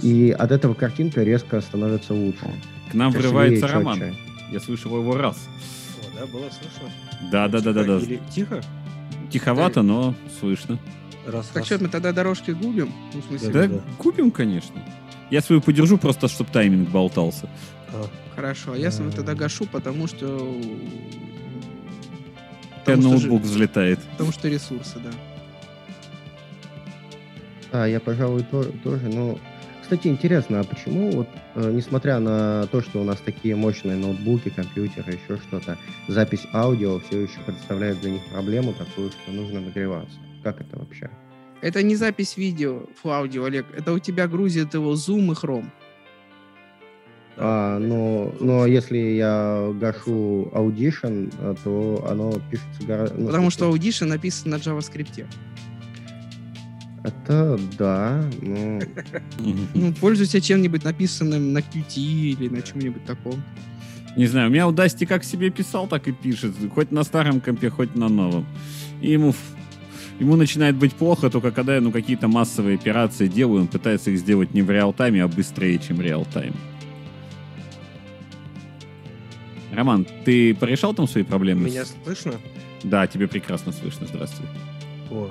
[0.00, 2.50] И от этого картинка резко становится лучше.
[2.90, 3.74] К нам красивее, врывается чётче.
[3.74, 4.16] Роман.
[4.50, 5.48] Я слышал его раз.
[6.00, 6.90] О, да, было слышно?
[7.30, 7.98] Да, да, да, да, да.
[7.98, 8.62] Или тихо?
[9.38, 10.78] Тиховато, но слышно.
[11.26, 11.66] Раз, Так раз.
[11.66, 12.92] что, мы тогда дорожки губим?
[13.12, 13.80] Ну, в смысле, Да, да.
[13.98, 14.76] купим, конечно.
[15.30, 17.48] Я свою подержу просто, чтобы тайминг болтался.
[17.92, 18.72] А, хорошо.
[18.74, 20.26] А я свою тогда гашу, потому что...
[22.84, 23.98] Тебя Потому что, же- ноутбук взлетает.
[24.12, 25.10] потому что ресурсы, да.
[27.72, 29.08] Да, я, пожалуй, то- тоже.
[29.08, 29.38] Но,
[29.84, 34.48] кстати, интересно, а почему, вот, э, несмотря на то, что у нас такие мощные ноутбуки,
[34.48, 35.76] компьютеры, еще что-то,
[36.08, 40.16] запись аудио все еще представляет для них проблему такую, что нужно нагреваться?
[40.42, 41.10] Как это вообще?
[41.60, 43.66] Это не запись видео, фу, аудио, Олег.
[43.76, 45.66] Это у тебя грузит его Zoom и Chrome.
[47.36, 53.20] А, но, но если я гашу Audition, э, то оно пишется гораздо...
[53.20, 55.26] ну, Потому в что Audition написан на JavaScript.
[57.04, 58.80] Это да, ну...
[59.74, 63.42] Ну, пользуйся чем-нибудь написанным на Qt или на чем-нибудь таком.
[64.16, 66.54] Не знаю, у меня Удасти как себе писал, так и пишет.
[66.74, 68.46] Хоть на старом компе, хоть на новом.
[69.02, 69.34] И ему...
[70.18, 74.18] ему начинает быть плохо только когда я ну, какие-то массовые операции делаю, он пытается их
[74.18, 76.54] сделать не в реал-тайме, а быстрее, чем реал-тайм.
[79.72, 81.66] Роман, ты порешал там свои проблемы?
[81.68, 82.40] Меня слышно?
[82.82, 84.06] Да, тебе прекрасно слышно.
[84.06, 84.46] Здравствуй.
[85.10, 85.28] О.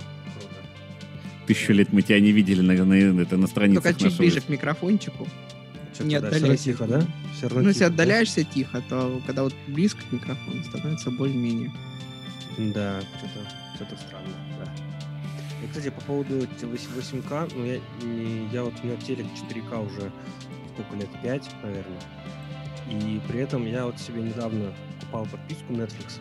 [1.47, 4.41] Тысячу лет мы тебя не видели на, на, это, на страницах Только чуть нашего- ближе
[4.41, 5.27] к микрофончику.
[5.91, 6.63] Чё-то, Не да, отдаляйся.
[6.63, 7.05] тихо, да?
[7.35, 7.93] Все равно Ну, если тихо, да?
[7.93, 11.71] отдаляешься тихо, то когда вот близко к микрофону, становится более-менее.
[12.57, 14.29] Да, что-то что странно,
[14.63, 14.71] да.
[15.63, 17.79] И, кстати, по поводу эти 8, к ну, я,
[18.51, 20.11] я вот, у меня телек 4К уже
[20.73, 22.01] сколько лет, 5, наверное.
[22.89, 26.19] И при этом я вот себе недавно покупал подписку Netflix.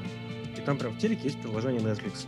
[0.57, 2.27] И там прям в телеке есть приложение Netflix.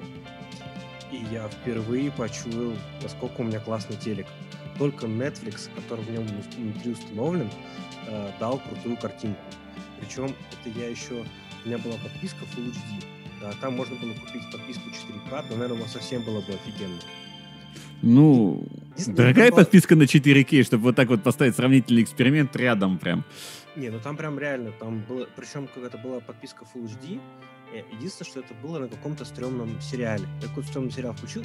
[1.14, 4.26] И я впервые почуял, насколько у меня классный телек.
[4.78, 7.48] Только Netflix, который в нем внутри установлен,
[8.08, 9.40] э, дал крутую картинку.
[10.00, 11.24] Причем это я еще...
[11.64, 13.04] У меня была подписка Full HD.
[13.40, 16.98] Да, там можно было купить подписку 4К, то, наверное, совсем было бы офигенно.
[18.02, 18.66] Ну,
[19.06, 23.24] дорогая была- подписка на 4К, чтобы вот так вот поставить сравнительный эксперимент рядом прям.
[23.76, 27.20] Не, ну там прям реально, там было, причем как это была подписка Full HD,
[27.92, 30.26] единственное, что это было на каком-то стрёмном сериале.
[30.42, 31.44] Я какой-то стрёмный сериал включил,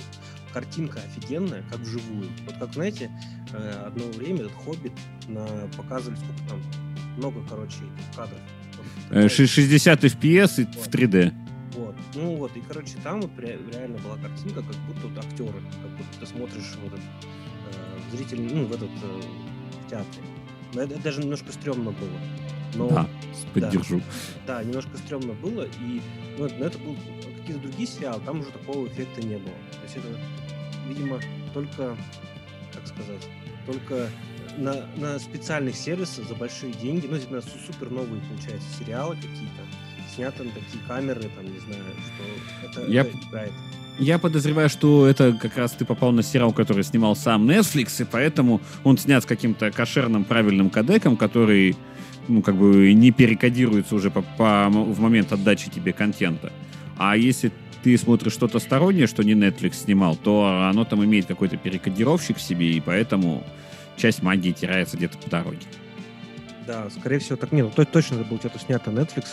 [0.54, 2.30] картинка офигенная, как вживую.
[2.46, 3.12] Вот как, знаете,
[3.54, 4.94] э, одно время этот «Хоббит»
[5.28, 5.46] на,
[5.78, 6.62] показывали сколько там,
[7.18, 7.78] много, короче,
[8.16, 8.40] кадров.
[8.78, 11.34] Вот Э, такая- ши- 60 FPS и в 3D.
[11.76, 11.96] Вот.
[12.16, 15.92] Ну вот, и, короче, там вот ре- реально была картинка, как будто вот актеры, как
[15.98, 19.22] будто ты смотришь в этот э, зритель, ну, в этот э,
[19.86, 20.24] в театре.
[20.74, 22.20] Но это, это даже немножко стрёмно было.
[22.76, 23.08] Но, Да,
[23.54, 24.02] поддержу.
[24.48, 26.02] да, немножко стрёмно было, и
[26.38, 26.96] ну, это- но это был
[27.42, 29.54] какие-то другие сериалы, там уже такого эффекта не было.
[29.72, 30.08] То есть это,
[30.88, 31.20] видимо,
[31.54, 31.98] только,
[32.74, 33.28] как сказать,
[33.66, 34.08] только
[34.58, 39.64] на, на специальных сервисах за большие деньги, ну, это су- супер новые, получается, сериалы какие-то,
[40.16, 43.52] сняты на такие камеры, там, не знаю, что это, Я это играет.
[44.00, 48.06] Я подозреваю, что это как раз ты попал на сериал, который снимал сам Netflix, и
[48.06, 51.76] поэтому он снят с каким-то кошерным правильным кодеком, который,
[52.30, 56.54] ну, как бы не перекодируется уже по, по- в момент отдачи тебе контента.
[56.98, 57.52] А если
[57.84, 62.42] ты смотришь что-то стороннее, что не Netflix снимал, то оно там имеет какой-то перекодировщик в
[62.42, 63.44] себе, и поэтому
[63.98, 65.60] часть магии теряется где-то по дороге.
[66.68, 69.26] Да, скорее всего, так не, ну то- точно это было что-то снято Netflix,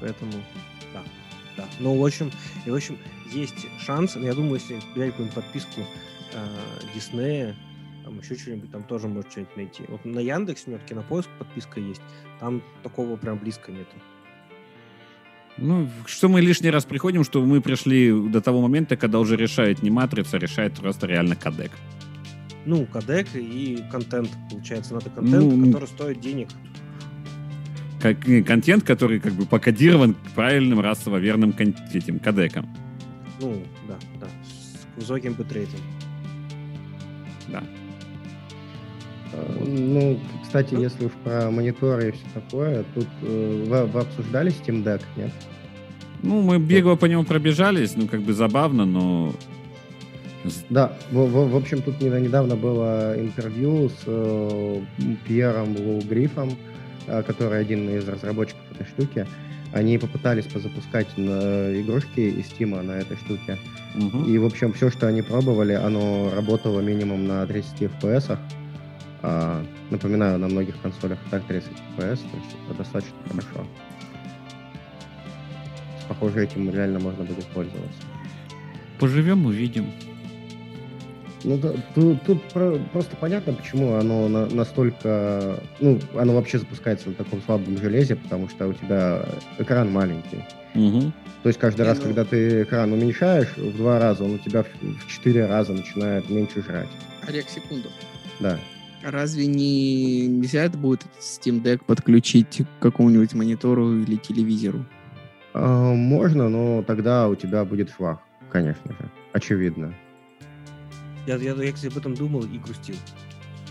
[0.00, 0.32] поэтому
[0.92, 1.02] да,
[1.56, 1.64] да.
[1.78, 2.30] Ну, в общем,
[2.66, 2.98] и в общем,
[3.32, 5.80] есть шанс, я думаю, если взять какую-нибудь подписку
[6.34, 6.46] э,
[6.94, 7.56] Диснея,
[8.08, 9.82] там еще что-нибудь, там тоже может что-нибудь найти.
[9.88, 12.00] Вот на Яндексе у меня вот кинопоиск подписка есть,
[12.40, 13.94] там такого прям близко нету.
[15.58, 19.82] Ну, что мы лишний раз приходим, что мы пришли до того момента, когда уже решает
[19.82, 21.72] не матрица, а решает просто реально кодек.
[22.64, 26.48] Ну, кодек и контент, получается, надо контент, Ну, который стоит денег.
[28.00, 31.50] как э, контент, который как бы покодирован правильным расово верным
[31.92, 32.66] этим кодеком.
[33.40, 35.80] Ну, да, да, с высоким битрейтом.
[37.48, 37.64] Да.
[39.66, 40.82] Ну, кстати, Ну.
[40.82, 45.30] если уж про мониторы и все такое, тут э, вы, вы обсуждали Steam Deck, нет?
[46.22, 49.32] Ну, мы бегло по нему пробежались, ну, как бы забавно, но...
[50.70, 54.80] Да, в, в- в общем, тут не- недавно было интервью с э,
[55.26, 56.50] Пьером Лоугрифом,
[57.06, 59.26] э, который один из разработчиков этой штуки.
[59.72, 63.58] Они попытались позапускать на игрушки из Steam на этой штуке.
[63.94, 64.24] Мгм.
[64.24, 68.38] И, в общем, все, что они пробовали, оно работало минимум на 30 FPS.
[69.22, 73.66] А, напоминаю, на многих консолях так 30 FPS, то есть это достаточно хорошо.
[76.08, 78.02] Похоже, этим реально можно будет пользоваться.
[78.98, 79.86] Поживем, увидим.
[81.44, 85.60] Ну, да, тут, тут про- просто понятно, почему оно на- настолько...
[85.80, 89.24] Ну, оно вообще запускается на таком слабом железе, потому что у тебя
[89.58, 90.44] экран маленький.
[90.74, 91.12] Мгм.
[91.42, 94.38] То есть каждый Не, раз, ну- когда ты экран уменьшаешь в два раза, он у
[94.38, 96.88] тебя в, в четыре раза начинает меньше жрать.
[97.28, 97.88] Олег, секунду.
[98.40, 98.58] Да.
[99.02, 104.84] Разве не нельзя это будет Steam Deck подключить к какому-нибудь монитору или телевизору?
[105.54, 109.10] А, можно, но тогда у тебя будет флаг, конечно же.
[109.32, 109.94] Очевидно.
[111.26, 112.96] Я, я, я, кстати, об этом думал и грустил.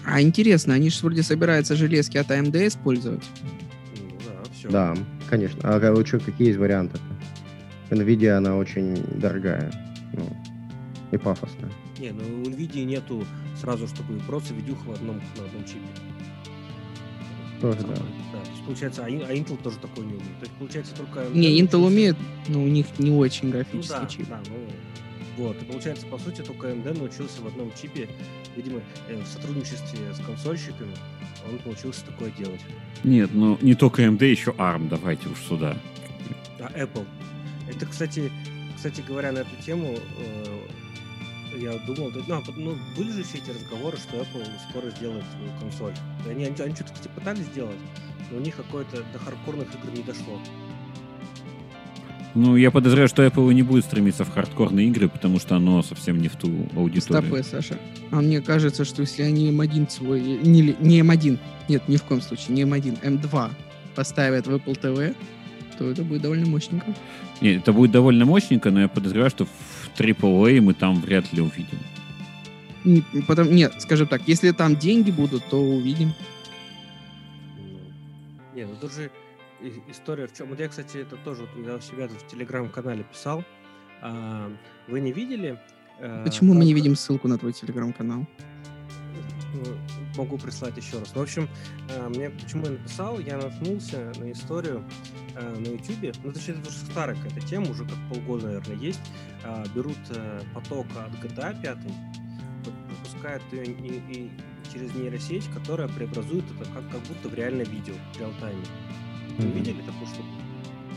[0.05, 3.23] А интересно, они же вроде собираются железки от AMD использовать.
[3.97, 4.69] Ну да, все.
[4.69, 4.95] Да,
[5.29, 5.59] конечно.
[5.63, 7.95] А ка- что, какие есть варианты-то?
[7.95, 9.71] Nvidia, она очень дорогая.
[10.13, 10.25] Ну,
[11.11, 11.69] и пафосная.
[11.99, 13.25] Не, ну у NVIDIA нету
[13.59, 15.79] сразу, чтобы просто видюха в одном, на одном чипе.
[17.61, 17.87] Тоже, да.
[17.87, 17.95] да.
[18.43, 20.37] То есть, получается, а, а Intel тоже такой не умеет.
[20.39, 21.21] То есть, получается, только...
[21.21, 22.17] AMD Не, Intel научился- умеет,
[22.49, 24.29] но у них не очень Ну графический да, чип.
[24.29, 24.67] да, ну...
[25.43, 28.09] Вот, и получается, по сути, только AMD научился в одном чипе,
[28.55, 30.93] видимо, э, в сотрудничестве с консольщиками,
[31.47, 32.61] он научился такое делать.
[33.03, 35.77] Нет, ну не только AMD, еще ARM, давайте уж сюда.
[36.59, 37.05] А Apple?
[37.69, 38.31] Это, кстати,
[38.75, 40.59] кстати говоря, на эту тему э,
[41.57, 45.51] я думал, ну, а ну, были же все эти разговоры, что Apple скоро сделает свою
[45.59, 45.93] консоль.
[46.29, 47.77] Они, они, они что-то, кстати, пытались сделать,
[48.31, 50.39] но у них какое-то до хардкорных игр не дошло.
[52.35, 56.21] Ну, я подозреваю, что Apple не будет стремиться в хардкорные игры, потому что оно совсем
[56.21, 57.27] не в ту аудиторию.
[57.27, 57.79] Стопэ, Саша.
[58.11, 60.21] А мне кажется, что если они M1 свой...
[60.21, 63.51] Не, не M1, нет, ни в коем случае, не M1, M2
[63.95, 65.15] поставят в Apple TV,
[65.79, 66.93] то это будет довольно мощненько.
[67.41, 69.49] Нет, это будет довольно мощненько, но я подозреваю, что в
[69.97, 71.79] AAA мы там вряд ли увидим.
[72.83, 76.13] Не, потом, нет, скажем так, если там деньги будут, то увидим.
[78.53, 79.11] Не, ну тут же
[79.89, 80.49] история в чем.
[80.49, 83.43] Вот я, кстати, это тоже вот я у себя тут в телеграм-канале писал.
[84.01, 84.51] А,
[84.87, 85.59] вы не видели?
[85.99, 86.59] А, Почему как...
[86.59, 88.25] мы не видим ссылку на твой телеграм-канал?
[89.53, 89.63] Ну,
[90.15, 91.11] могу прислать еще раз.
[91.15, 91.49] Ну, в общем,
[91.97, 94.83] а, мне почему я написал, я наткнулся на историю
[95.25, 96.15] а, на YouTube.
[96.23, 99.01] Ну, точнее, это уже старая какая-то тема, уже как полгода, наверное, есть.
[99.43, 101.77] А, берут а, поток от GTA 5,
[103.03, 104.31] запускают ее и, и
[104.71, 108.65] через нейросеть, которая преобразует это как, как будто в реальное видео в реал-тайме.
[109.37, 109.53] Вы mm-hmm.
[109.53, 110.27] видели такую штуку?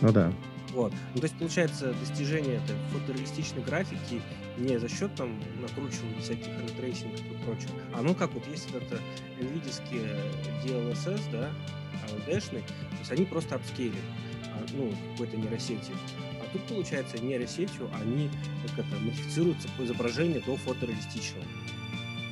[0.01, 0.33] Ну да.
[0.73, 0.93] Вот.
[1.15, 4.23] Ну, то есть, получается, достижение этой фотореалистичной графики
[4.57, 8.47] не за счет там накручивания всяких ray tracing ов и прочего, а ну как вот
[8.47, 9.01] есть это
[9.41, 10.17] NVIDIA
[10.65, 11.51] DLSS, да,
[12.07, 14.30] AMD-шный, то есть они просто апскейлят, а,
[14.73, 15.93] ну, какой-то нейросети.
[16.41, 18.31] А тут, получается, нейросетью они
[18.67, 21.45] как это, модифицируются по изображению до фотореалистичного.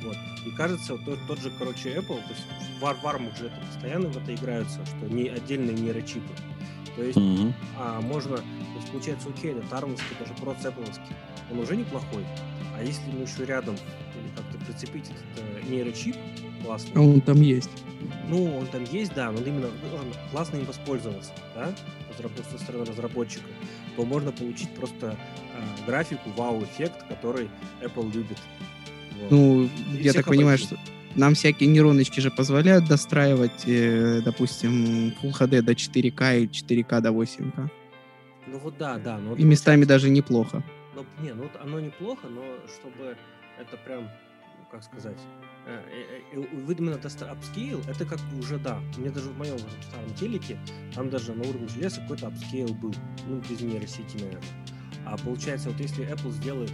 [0.03, 0.17] Вот.
[0.45, 2.45] И кажется, вот тот, тот же, короче, Apple, то есть
[2.81, 6.33] War, Warmuk же это постоянно в это играются, что не отдельные нейрочипы.
[6.95, 7.53] То есть mm-hmm.
[7.77, 8.43] а, можно, то
[8.75, 11.15] есть получается, окей, это Тармовский, даже процепловский,
[11.51, 12.25] он уже неплохой.
[12.77, 16.15] А если ему еще рядом или как-то прицепить этот э, нейрочип
[16.63, 16.91] классный.
[16.95, 17.69] А он там есть.
[18.27, 19.97] Ну, он там есть, да, но именно ну,
[20.31, 21.71] классно им воспользоваться, да,
[22.51, 23.45] со стороны разработчика,
[23.95, 25.15] то можно получить просто
[25.53, 27.49] э, графику, вау-эффект, который
[27.81, 28.37] Apple любит.
[29.21, 29.31] Вот.
[29.31, 30.77] Ну, И я так понимаю, что
[31.15, 37.11] нам всякие нейроночки же позволяют достраивать, э, допустим, Full HD до 4К и 4К до
[37.11, 37.69] 8К.
[38.47, 39.17] Ну вот да, да.
[39.17, 40.63] Но и местами даже неплохо.
[40.95, 43.15] Ну, не, ну оно неплохо, но чтобы
[43.59, 45.17] это прям, ну, как сказать,
[45.65, 45.81] э,
[46.33, 48.79] э, э, именно апскейл, это как бы уже да.
[48.97, 50.57] Мне даже в моем старом телеке,
[50.93, 52.93] там даже на уровне железа какой-то апскейл был.
[53.27, 54.41] Ну, без нейросети, наверное.
[55.05, 56.71] А получается, вот если Apple сделает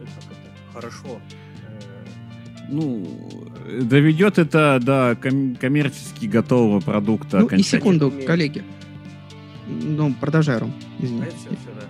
[0.00, 1.20] как это, хорошо
[2.68, 3.06] ну,
[3.82, 8.64] доведет это до ком- коммерчески готового продукта ну, и секунду, коллеги.
[9.68, 10.72] Ну, продолжай, Ром.
[10.98, 11.22] Извини.
[11.22, 11.86] А все, все, да.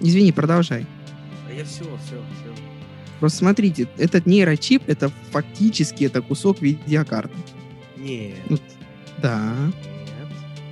[0.00, 0.86] Извини, продолжай.
[1.48, 2.67] А я все, все, все.
[3.20, 7.34] Просто смотрите, этот нейрочип, это фактически это кусок видеокарты.
[7.96, 8.36] Нет.
[8.48, 8.58] Ну,
[9.20, 9.54] да.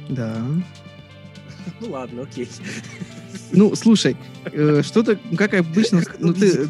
[0.09, 0.16] Нет.
[0.16, 0.42] Да.
[1.80, 2.49] Ну ладно, окей.
[3.53, 6.68] Ну, слушай, э, что-то, как обычно, ну ты,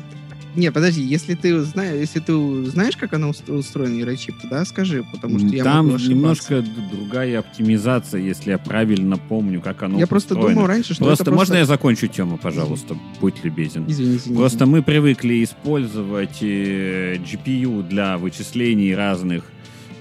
[0.57, 5.39] не, подожди, если ты знаешь, если ты знаешь, как она устроена, нейрочип, да, скажи, потому
[5.39, 10.35] что я Там могу немножко другая оптимизация, если я правильно помню, как оно Я просто
[10.35, 11.53] думал раньше, что просто, это просто...
[11.53, 12.97] Можно я закончу тему, пожалуйста?
[13.21, 13.85] Будь любезен.
[13.89, 14.37] Извини, извини.
[14.37, 19.45] Просто мы привыкли использовать э, GPU для вычислений разных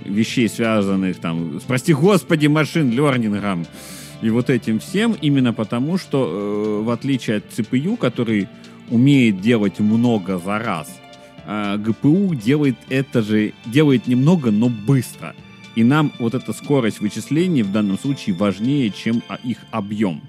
[0.06, 3.66] вещей, связанных там, с, прости господи, машин лернингом
[4.22, 8.48] и вот этим всем, именно потому, что э, в отличие от CPU, который
[8.90, 11.00] умеет делать много за раз.
[11.46, 15.36] А ГПУ делает это же, делает немного, но быстро.
[15.76, 20.22] И нам вот эта скорость вычислений в данном случае важнее, чем а, их объем.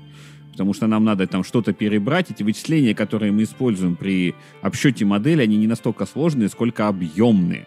[0.52, 2.30] Потому что нам надо там что-то перебрать.
[2.30, 7.66] Эти вычисления, которые мы используем при обсчете модели, они не настолько сложные, сколько объемные.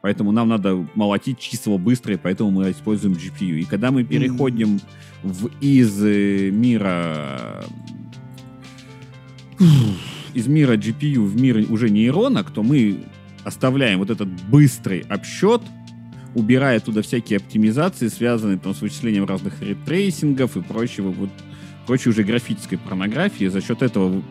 [0.00, 3.58] Поэтому нам надо молотить числа быстрые, поэтому мы используем GPU.
[3.58, 4.80] И когда мы переходим
[5.22, 7.64] в, из э, мира
[10.34, 13.04] из мира GPU в мир уже нейронок, то мы
[13.44, 15.62] оставляем вот этот быстрый обсчет,
[16.34, 21.30] убирая туда всякие оптимизации, связанные там с вычислением разных ray tracing ов и прочего, вот,
[21.86, 23.46] прочей уже графической порнографии.
[23.46, 24.22] За счет этого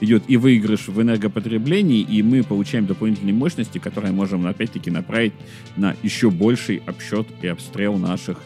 [0.00, 5.32] идет и выигрыш в энергопотреблении, и мы получаем дополнительные мощности, которые можем опять-таки направить
[5.76, 8.38] на еще больший обсчет и обстрел наших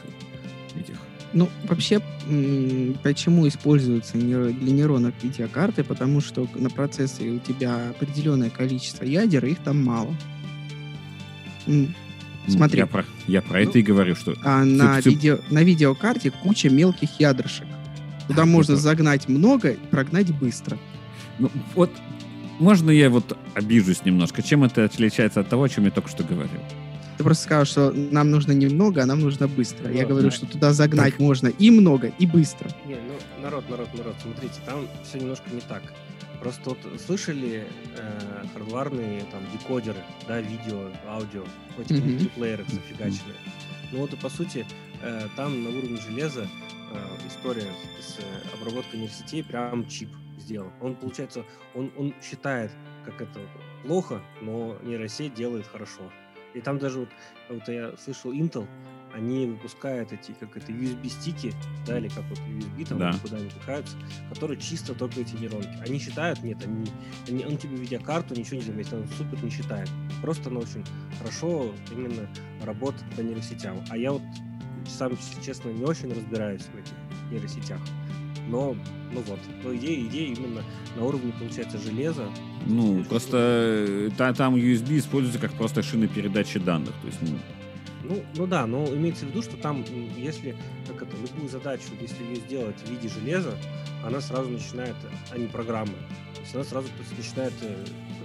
[0.78, 0.97] этих
[1.33, 2.01] ну, вообще,
[3.03, 5.85] почему используются для нейронок видеокарты?
[5.85, 10.14] Потому что на процессоре у тебя определенное количество ядер, их там мало.
[12.49, 12.78] Смотри.
[12.78, 14.35] Я про, я про ну, это и говорю, что...
[14.43, 17.66] А на, видео, на видеокарте куча мелких ядрышек.
[18.26, 18.83] Туда можно это...
[18.83, 20.76] загнать много и прогнать быстро.
[21.39, 21.91] Ну, вот
[22.59, 24.43] можно я вот обижусь немножко?
[24.43, 26.61] Чем это отличается от того, о чем я только что говорил?
[27.23, 29.93] Ты просто сказал, что нам нужно немного, а нам нужно быстро.
[29.93, 30.35] Я Ну, говорю, да.
[30.35, 32.68] что туда загнать можно и много, и быстро.
[32.85, 35.83] Не, ну, народ, народ, народ, смотрите, там все немножко не так.
[36.41, 37.64] Просто вот слышали
[37.97, 41.45] э, хардварные там декодеры, да, видео, аудио,
[41.77, 42.11] вот эти Мгм.
[42.11, 43.37] мультиплееры зафигаченные.
[43.93, 44.66] Ну вот и по сути
[45.01, 46.49] э, там на уровне железа
[46.93, 47.68] э, история
[48.01, 48.23] с э,
[48.61, 50.09] обработкой нейросетей прям чип
[50.41, 50.73] сделан.
[50.81, 51.45] Он, получается,
[51.77, 52.73] он, он считает,
[53.05, 53.39] как это
[53.87, 56.03] плохо, но нейросеть делает хорошо.
[56.55, 57.09] И там даже вот,
[57.49, 58.67] вот я слышал Intel,
[59.15, 61.55] они выпускают эти, как это, USB-стики,
[61.87, 63.13] да, или как вот USB там, Да.
[63.23, 63.97] куда они пихаются,
[64.31, 65.69] которые чисто только эти нейронки.
[65.87, 66.87] Они считают, нет, они,
[67.29, 69.89] они- он тебе видеокарту ничего не заметит, он супер не считает.
[70.23, 70.85] Просто она очень
[71.19, 72.27] хорошо именно
[72.65, 73.79] работает по нейросетям.
[73.91, 74.23] А я вот
[74.89, 76.93] сам, честно, не очень разбираюсь в этих
[77.31, 77.81] нейросетях.
[78.49, 78.76] Но,
[79.12, 80.62] ну вот, но идея, идея именно
[80.97, 82.26] на уровне, получается, железа.
[82.66, 86.93] Ну, просто э, та- там USB используется как просто шина передачи данных.
[87.03, 87.38] То есть, ну,
[88.05, 89.84] Ну, ну да, но имеется в виду, что там,
[90.16, 90.57] если
[90.88, 93.57] как это, любую задачу, если ее сделать в виде железа,
[94.05, 94.97] она сразу начинает,
[95.30, 95.93] а не программы,
[96.34, 97.76] то есть она сразу начинает э,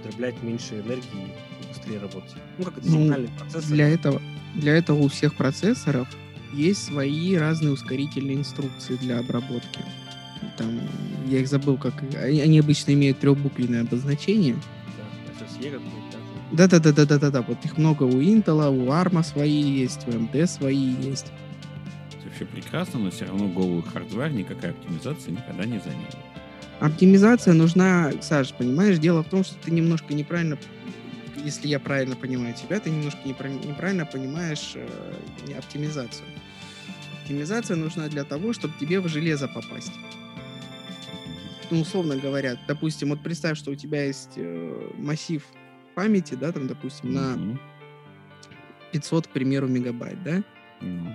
[0.02, 2.34] потреблять меньше энергии и быстрее работать.
[2.58, 3.64] Ну, как это Ну, сигнальный процесс.
[3.66, 4.20] Для этого,
[4.56, 6.08] для этого у всех процессоров
[6.52, 9.80] есть свои разные ускорительные инструкции для обработки.
[10.56, 10.80] Там,
[11.26, 11.94] я их забыл, как...
[12.14, 14.56] Они, обычно имеют трехбуквенное обозначение.
[14.96, 15.82] Да, SSE какой-то,
[16.12, 16.56] да, там.
[16.56, 17.42] Да-да-да-да-да-да.
[17.42, 21.26] Вот их много у Intel, у ARM свои есть, у AMD свои есть.
[22.10, 26.16] это вообще прекрасно, но все равно голый хардвар никакая оптимизация никогда не заменит.
[26.80, 30.56] Оптимизация нужна, Саш, понимаешь, дело в том, что ты немножко неправильно,
[31.44, 36.26] если я правильно понимаю тебя, ты немножко непра- неправильно понимаешь э, оптимизацию.
[37.20, 39.92] Оптимизация нужна для того, чтобы тебе в железо попасть.
[41.70, 45.44] Ну, условно говоря, допустим, вот представь, что у тебя есть э, массив
[45.94, 47.60] памяти, да, там, допустим, на Мгм.
[48.92, 50.42] 500, к примеру, мегабайт, да,
[50.80, 51.14] Ну,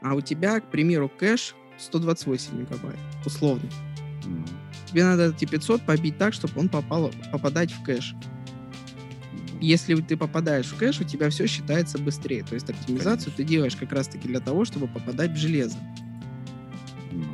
[0.00, 3.68] а у тебя, к примеру, кэш 128 мегабайт, условно.
[4.24, 4.44] ну,
[4.86, 8.14] Тебе надо эти 500 побить так, чтобы он попал, попадать в кэш.
[9.60, 12.44] Если ты попадаешь в кэш, у тебя все считается быстрее.
[12.44, 15.78] То есть оптимизацию ты делаешь как раз-таки для того, чтобы попадать в железо.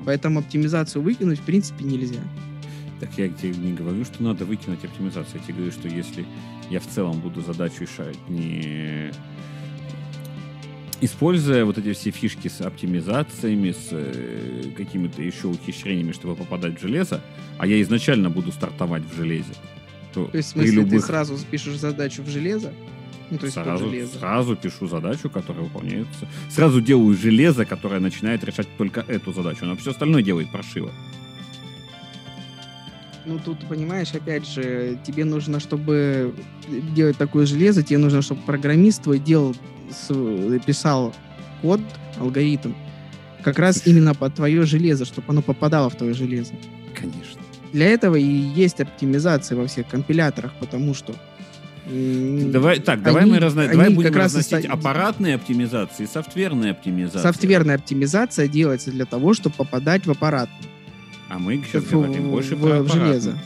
[0.04, 2.20] Поэтому оптимизацию выкинуть в принципе нельзя.
[3.00, 5.40] Так я тебе не говорю, что надо выкинуть оптимизацию.
[5.40, 6.26] Я тебе говорю, что если
[6.70, 9.10] я в целом буду задачу решать не
[11.00, 16.80] используя вот эти все фишки с оптимизациями, с э, какими-то еще ухищрениями, чтобы попадать в
[16.80, 17.22] железо,
[17.58, 19.54] а я изначально буду стартовать в железе,
[20.12, 22.72] то, То есть, в смысле, любых ты сразу пишешь задачу в железо,
[23.30, 26.26] ну, то есть сразу, сразу пишу задачу, которая выполняется.
[26.50, 29.60] Сразу делаю железо, которое начинает решать только эту задачу.
[29.62, 30.90] Оно все остальное делает паршиво.
[33.26, 36.34] Ну, тут, понимаешь, опять же, тебе нужно, чтобы
[36.96, 39.54] делать такое железо, тебе нужно, чтобы программист твой делал,
[40.66, 41.14] писал
[41.62, 41.80] код,
[42.18, 42.72] алгоритм,
[43.44, 46.54] как раз именно под твое железо, чтобы оно попадало в твое железо.
[46.94, 47.40] Конечно.
[47.72, 51.14] Для этого и есть оптимизация во всех компиляторах, потому что...
[51.90, 53.62] Давай, так, давай они- мы разно...
[53.62, 57.20] они давай будем как раз разносить ста- аппаратные оптимизации и софтверные оптимизации.
[57.22, 60.48] Софтверная оптимизация делается для того, чтобы попадать в аппарат.
[61.28, 63.38] А мы сейчас в- говорим в- больше в- про в железо.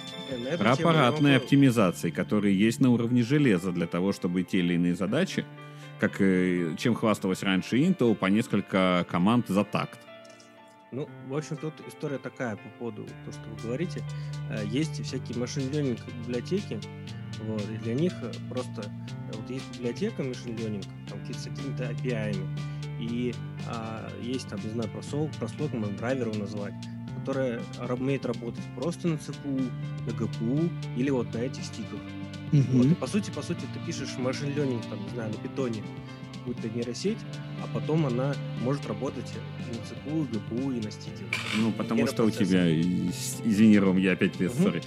[0.59, 5.45] Про аппаратные оптимизации, которые есть на уровне железа для того, чтобы те или иные задачи,
[6.01, 9.99] как э, чем хвасталась раньше Intel, по несколько команд за такт.
[10.93, 14.01] Ну, в общем, тут история такая по поводу того, что вы говорите.
[14.51, 15.65] Э, Есть всякие машин
[16.27, 16.79] библиотеки,
[17.43, 21.45] вот, и для них э, просто э, вот есть библиотека машин learning, там какие-то с
[21.45, 22.37] какими-то API,
[23.01, 23.35] и
[23.67, 26.75] а, есть там, не знаю, прослог, прослог можно драйвер его назвать,
[27.19, 29.71] которая ра- умеет работать просто на CPU,
[30.07, 32.01] на GPU или вот на этих стиках.
[32.53, 35.83] Вот, и по сути, по сути, ты пишешь машин learning, там, не знаю, на питоне,
[36.35, 37.19] какую-то нейросеть,
[37.63, 41.25] а потом она может работать и на CPU, GPU и на стике.
[41.57, 44.69] Ну, потому что у тебя, извини, Ром, я опять без Мгм.
[44.69, 44.85] sorry.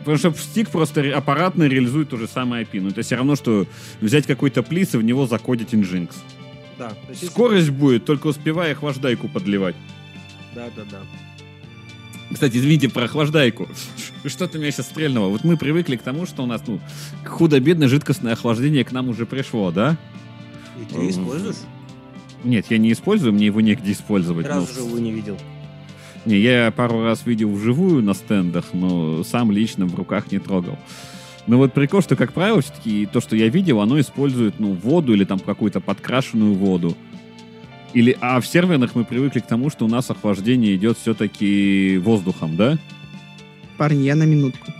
[0.00, 2.80] Потому что стик просто аппаратно реализует то же самое API.
[2.80, 3.66] Ну, это все равно, что
[4.00, 6.10] взять какой-то плис и в него закодить Nginx.
[6.78, 9.76] Да, есть если- Скорость будет, только успевая охлаждайку подливать.
[10.54, 10.98] Да, да, да.
[12.32, 13.68] Кстати, извините про охлаждайку.
[14.24, 15.28] Что-то меня сейчас стрельнуло.
[15.28, 16.80] Вот мы привыкли к тому, что у нас, ну,
[17.26, 19.96] худо-бедно жидкостное охлаждение к нам уже пришло, да?
[20.80, 21.56] И ты используешь?
[22.44, 24.46] Нет, я не использую, мне его негде использовать.
[24.46, 25.36] Ни но- разу живую не видел.
[26.26, 30.78] Не, я пару раз видел вживую на стендах, но сам лично в руках не трогал.
[31.46, 35.14] Но вот прикол, что, как правило, все-таки то, что я видел, оно использует, ну, воду
[35.14, 36.96] или там какую-то подкрашенную воду.
[37.94, 42.56] Или, а в серверных мы привыкли к тому, что у нас охлаждение идет все-таки воздухом,
[42.56, 42.78] да?
[43.78, 44.72] Парни, я на минутку.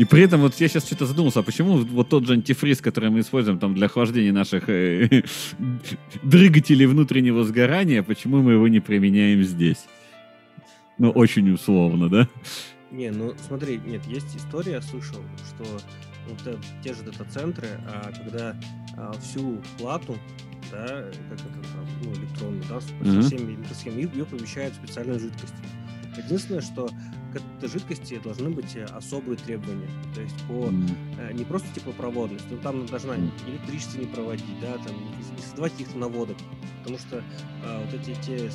[0.00, 3.10] И при этом вот я сейчас что-то задумался, а почему вот тот же антифриз, который
[3.10, 5.24] мы используем там для охлаждения наших э,
[6.22, 9.84] двигателей внутреннего сгорания, почему мы его не применяем здесь?
[10.96, 12.28] Ну, очень условно, да?
[12.90, 15.20] Не, ну смотри, нет, есть история, я слышал,
[15.50, 15.64] что
[16.30, 18.56] вот э, те же дата-центры, а, когда
[18.96, 20.16] а, всю плату,
[20.72, 25.52] да, как это там, ну, электронную, да, со всеми микросхемами, ее помещают в специальную жидкость.
[26.16, 26.88] Единственное, что
[27.32, 29.88] к этой жидкости должны быть э, особые требования.
[30.14, 30.72] То есть по
[31.18, 35.98] э, не просто теплопроводность, но там должна электричество не проводить, да, там не, создавать каких-то
[35.98, 36.36] наводок.
[36.80, 37.22] Потому что
[37.64, 38.50] э, вот эти те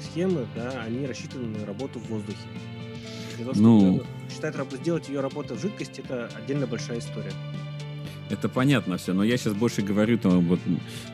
[0.00, 2.38] схемы, да, они рассчитаны на работу в воздухе.
[3.36, 4.02] Для того, чтобы Ну.
[4.30, 7.32] считать, сделать ее работу в жидкости, это отдельно большая история.
[8.32, 10.58] Это понятно все, но я сейчас больше говорю там вот,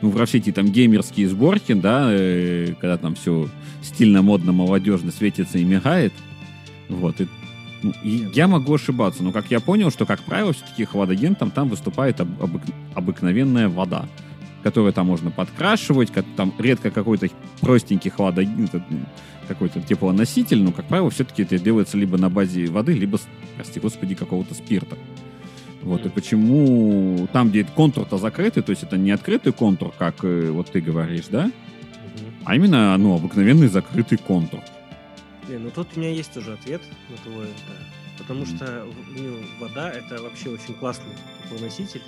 [0.01, 3.49] ну, про все эти там геймерские сборки, да, э, когда там все
[3.83, 6.13] стильно, модно, молодежно светится и мигает.
[6.87, 7.27] Вот, и,
[7.83, 11.67] ну, и я могу ошибаться, но как я понял, что, как правило, все-таки хладагентом там
[11.67, 14.07] выступает об- обык- обыкновенная вода,
[14.63, 17.27] которую там можно подкрашивать, как, там редко какой-то
[17.59, 18.71] простенький хладагент,
[19.49, 23.19] какой-то теплоноситель, но, как правило, все-таки это делается либо на базе воды, либо,
[23.57, 24.95] прости господи, какого-то спирта.
[25.81, 30.51] Вот, и почему там, где контур-то закрытый, то есть это не открытый контур, как э,
[30.51, 31.51] вот ты говоришь, да,
[32.45, 34.59] а именно, ну, обыкновенный закрытый контур.
[35.47, 37.75] Не, ну тут у меня есть тоже ответ на твой, да.
[38.17, 38.85] Потому что
[39.17, 41.13] ну, вода это вообще очень классный
[41.43, 42.01] теплоноситель.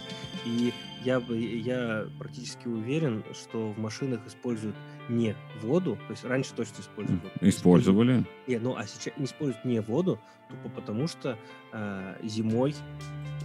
[0.46, 4.76] И я я практически уверен, что в машинах используют
[5.10, 7.22] не воду, то есть раньше точно использовали.
[7.42, 8.26] Использовали.
[8.48, 11.38] Не, ну а сейчас не используют не воду, тупо потому что
[11.74, 12.76] э, зимой,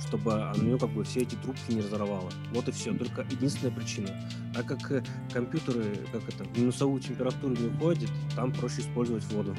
[0.07, 2.31] чтобы у нее как бы все эти трубки не разорвало.
[2.53, 2.93] Вот и все.
[2.95, 4.09] Только единственная причина.
[4.55, 9.55] Так как э, компьютеры, как это, в минусовую температуру не уходят, там проще использовать воду.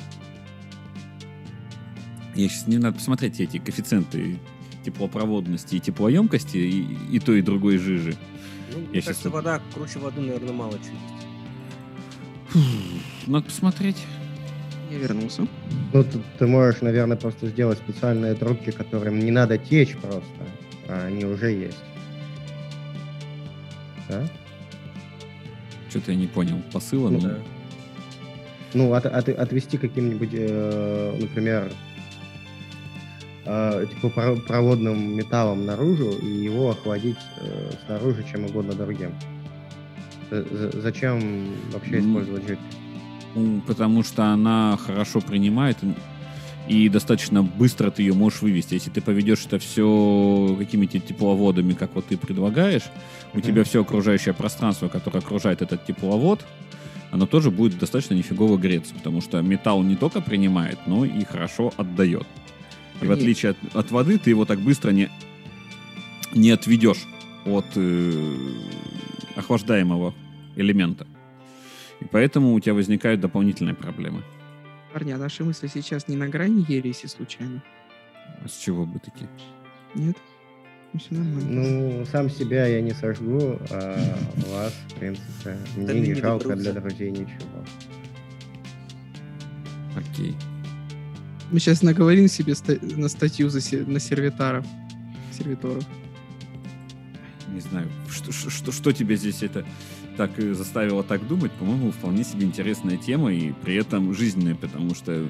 [2.35, 4.39] Я сейчас не надо посмотреть эти коэффициенты
[4.85, 8.15] теплопроводности и теплоемкости, и, и той, и другой жижи.
[8.71, 10.91] Ну, мне Я кажется, вода круче воды, наверное, мало есть.
[13.27, 13.97] Надо посмотреть.
[14.91, 15.45] Я вернулся.
[15.93, 20.45] Ну, ты, ты можешь, наверное, просто сделать специальные трубки, которым не надо течь просто,
[20.87, 21.77] а они уже есть.
[24.07, 24.25] Да?
[25.89, 27.09] Что-то я не понял посыла.
[27.09, 27.37] Ну но- Да.
[28.73, 31.71] Ну, от, от- отвести каким-нибудь, э, например,
[33.45, 39.11] э, типа про- проводным металлом наружу и его охладить э, снаружи чем угодно другим.
[40.31, 42.77] З- Зачем вообще использовать жидкость?
[43.67, 45.77] Потому что она хорошо принимает
[46.67, 48.73] и- достаточно быстро ты ее можешь вывести.
[48.73, 52.83] Если ты поведешь это все какими-то тепловодами, как вот ты предлагаешь,
[53.33, 53.47] у Мгм.
[53.47, 56.45] тебя все окружающее пространство, которое окружает этот тепловод,
[57.11, 61.73] оно тоже будет достаточно нифигово греться, потому что металл не только принимает, но и хорошо
[61.77, 62.27] отдает.
[63.01, 65.09] И в отличие от, от воды, ты его так быстро не,
[66.33, 67.05] не отведешь
[67.45, 68.11] от э,
[69.37, 70.13] охлаждаемого
[70.55, 71.05] элемента.
[72.01, 74.21] И поэтому у тебя возникают дополнительные проблемы.
[74.93, 77.63] Парни, а наши мысли сейчас не на грани ереси случайно?
[78.43, 79.29] А с чего бы такие?
[79.95, 80.17] Нет?
[80.93, 81.49] Ну, все нормально.
[81.49, 83.97] Ну, сам себя я не сожгу, а
[84.51, 87.63] вас, в принципе, мне не не жалко для друзей ничего.
[89.95, 90.35] Окей.
[91.51, 94.65] Мы сейчас наговорим себе ста- на статью за се- на сервитаров.
[95.31, 95.83] Сервиторов.
[97.57, 99.65] Не знаю, что, что, что, тебя здесь это
[100.15, 101.51] так э, заставило так думать.
[101.53, 105.27] По-моему, вполне себе интересная тема и при этом жизненная, потому что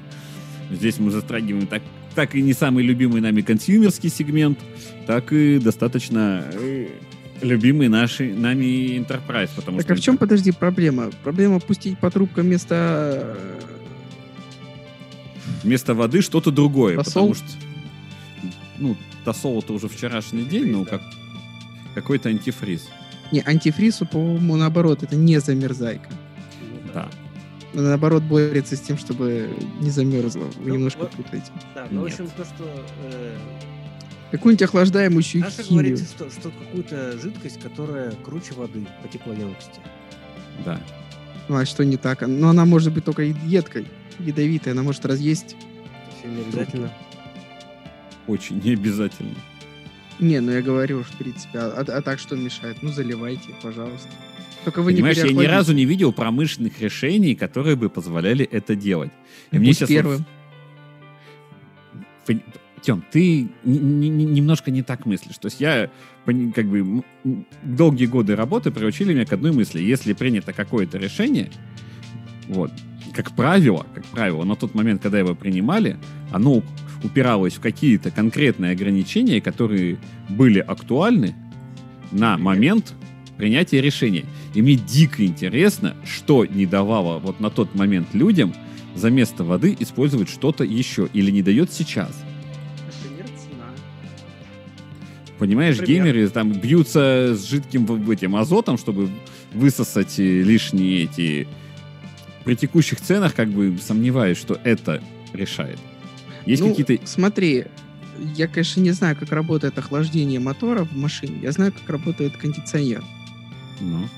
[0.70, 1.82] здесь мы затрагиваем так,
[2.14, 4.58] так и не самый любимый нами консюмерский сегмент,
[5.06, 6.88] так и достаточно э,
[7.40, 9.48] любимый наши, нами Enterprise.
[9.56, 11.10] Потому Так что а в чем, подожди, проблема?
[11.24, 13.38] Проблема пустить по трубкам вместо...
[13.38, 13.60] э,
[15.62, 16.96] вместо воды что-то другое.
[16.96, 17.28] Тосол?
[17.30, 17.58] Потому что,
[18.76, 21.00] ну, тосол это уже вчерашний день, но как,
[22.00, 22.88] какой-то антифриз.
[23.32, 26.08] Не, антифризу, по-моему, наоборот, это не замерзайка.
[26.94, 27.08] Да.
[27.74, 30.44] Она, наоборот, борется с тем, чтобы не замерзло.
[30.56, 31.50] Вы Ну, немножко вот- путаете.
[31.74, 32.64] Да, ну, в общем, то, что
[33.04, 33.36] э,
[34.30, 35.82] Какую-нибудь охлаждаемую Наша химию.
[35.94, 39.80] говорится, что, что какую-то жидкость, которая круче воды по теплоемкости.
[40.64, 40.80] Да.
[41.48, 42.22] Ну, а что не так?
[42.26, 43.86] Но она может быть только едкой,
[44.18, 44.72] ядовитой.
[44.72, 45.56] Она может разъесть...
[46.12, 46.92] Совсем не обязательно.
[48.26, 49.34] Очень не обязательно.
[50.20, 52.78] Не, ну я говорю, в принципе, а, а- а так что мешает?
[52.82, 54.08] Ну, заливайте, пожалуйста.
[54.64, 58.74] Только вы Понимаешь, не я ни разу не видел промышленных решений, которые бы позволяли это
[58.74, 59.12] делать.
[59.52, 60.24] И мне Будь сейчас первым.
[62.82, 65.36] Тем, ты не- не- не- немножко не так мыслишь.
[65.38, 65.90] То есть я,
[66.54, 67.02] как бы,
[67.64, 69.80] долгие годы работы приучили меня к одной мысли.
[69.82, 71.50] Если принято какое-то решение,
[72.46, 72.70] вот,
[73.14, 75.96] как правило, как правило, на тот момент, когда его принимали,
[76.30, 76.62] оно
[77.02, 81.34] упиралось в какие-то конкретные ограничения, которые были актуальны
[82.10, 82.94] на момент
[83.36, 84.24] принятия решения.
[84.54, 88.54] И мне дико интересно, что не давало вот на тот момент людям
[88.94, 92.24] за место воды использовать что-то еще или не дает сейчас.
[95.38, 96.04] Понимаешь, Например?
[96.04, 99.08] геймеры там бьются с жидким этим азотом, чтобы
[99.52, 101.46] высосать э, лишние эти...
[102.44, 105.78] При текущих ценах как бы сомневаюсь, что это решает.
[106.48, 107.06] Есть Ну, какие-то...
[107.06, 107.66] Смотри,
[108.34, 111.38] я, конечно, не знаю, как работает охлаждение мотора в машине.
[111.42, 113.04] Я знаю, как работает кондиционер.
[113.80, 114.08] Ну,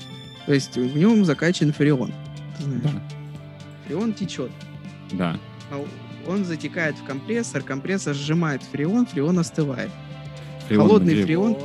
[0.45, 2.11] То есть в нем закачан фреон.
[2.57, 2.81] Ты знаешь.
[2.83, 2.91] да,
[3.87, 4.51] Фреон течет.
[5.11, 5.37] да.
[5.71, 5.83] А
[6.27, 9.89] Он затекает в компрессор, компрессор сжимает фреон, фреон остывает.
[10.67, 11.57] Фреон Холодный нагрев- фреон.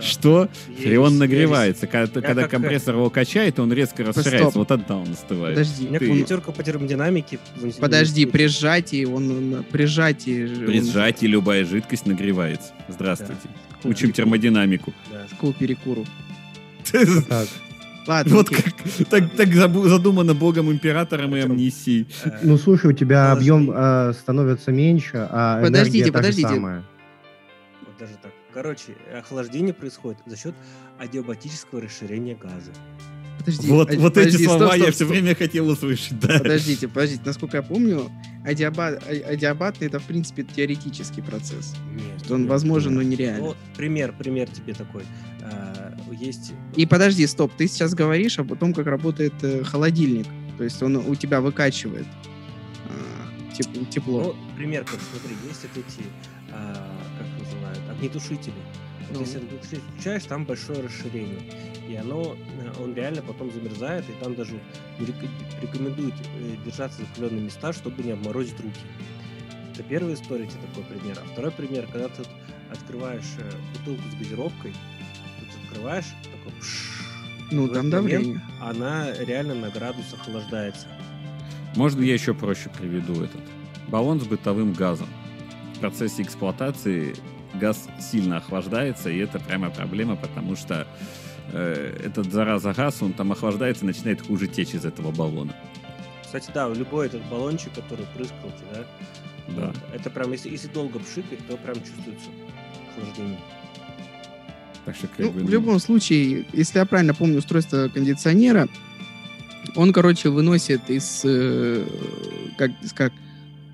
[0.00, 0.48] Что?
[0.68, 1.20] Есть, Фреон есть.
[1.20, 1.86] нагревается.
[1.86, 4.58] Когда, когда как- компрессор его качает, он резко расширяется.
[4.58, 5.54] Вот тогда он остывает.
[5.56, 7.38] Подожди, У меня пятерка по термодинамике.
[7.80, 12.72] подожди, при сжатии он при сжатии При он сжатии любая жидкость нагревается.
[12.88, 13.48] Здравствуйте.
[13.84, 14.92] Учим термодинамику.
[15.40, 16.04] К перекуру.
[17.28, 17.48] Так.
[18.06, 18.62] Ладно, Вот окей.
[18.62, 22.06] как так, так задумано Богом императором и амнисией.
[22.24, 23.50] Э, Ну, слушай, у тебя Подожди.
[23.50, 26.48] объем э, становится меньше, а Подождите, энергия та же подождите.
[26.48, 26.82] самая.
[27.84, 28.30] Вот даже так.
[28.56, 30.54] Короче, охлаждение происходит за счет
[30.98, 32.72] адиабатического расширения газа.
[33.38, 35.08] Подожди, Вот, а- вот подожди, эти стоп, слова стоп, я все стоп.
[35.10, 36.18] время хотел услышать.
[36.20, 36.38] Да.
[36.38, 38.10] Подождите, подождите, насколько я помню,
[38.46, 41.74] а- адиабатный это в принципе теоретический процесс.
[41.92, 43.02] Нет, Что он нет, возможен, нет.
[43.04, 43.46] но нереально.
[43.48, 45.02] Ну, пример, пример тебе такой.
[45.42, 50.26] А, Есть И подожди, стоп, ты сейчас говоришь об том, как работает э, холодильник.
[50.56, 52.06] То есть он у тебя выкачивает
[53.58, 54.22] теп- тепло.
[54.22, 56.06] Ну, пример, как смотри, есть вот эти,
[56.52, 56.95] называют,
[57.96, 58.54] огнетушители.
[59.12, 59.20] Ну.
[59.20, 61.40] Если огнетушитель включаешь, там большое расширение.
[61.88, 64.58] И оно, э, он реально потом замерзает, и там даже
[65.60, 68.80] рекомендуют э, держаться за определенные места, чтобы не обморозить руки.
[69.72, 71.18] Это первая история, тебе такой пример.
[71.22, 72.22] А второй пример, когда ты
[72.72, 76.96] открываешь э, бутылку с газировкой, тут открываешь, такой пш,
[77.52, 78.40] ну, в там давление.
[78.60, 80.88] она реально на градус охлаждается.
[81.76, 83.42] Можно я еще проще приведу этот?
[83.88, 85.08] Баллон с бытовым газом.
[85.74, 87.14] В процессе эксплуатации
[87.56, 90.86] газ сильно охлаждается, и это прямо проблема, потому что
[91.52, 95.54] э, этот зараза газ, он там охлаждается и начинает хуже течь из этого баллона.
[96.22, 98.84] Кстати, да, любой этот баллончик, который прыскался, да,
[99.48, 99.66] Да.
[99.66, 99.76] Вот.
[99.94, 102.28] Это прям, если, если долго пшикать, то прям чувствуется
[102.90, 103.38] охлаждение.
[104.84, 108.68] Так что как Ну, бы, в любом случае, если я правильно помню устройство кондиционера,
[109.74, 111.22] он, короче, выносит из...
[111.24, 111.84] э,
[112.56, 113.12] как, как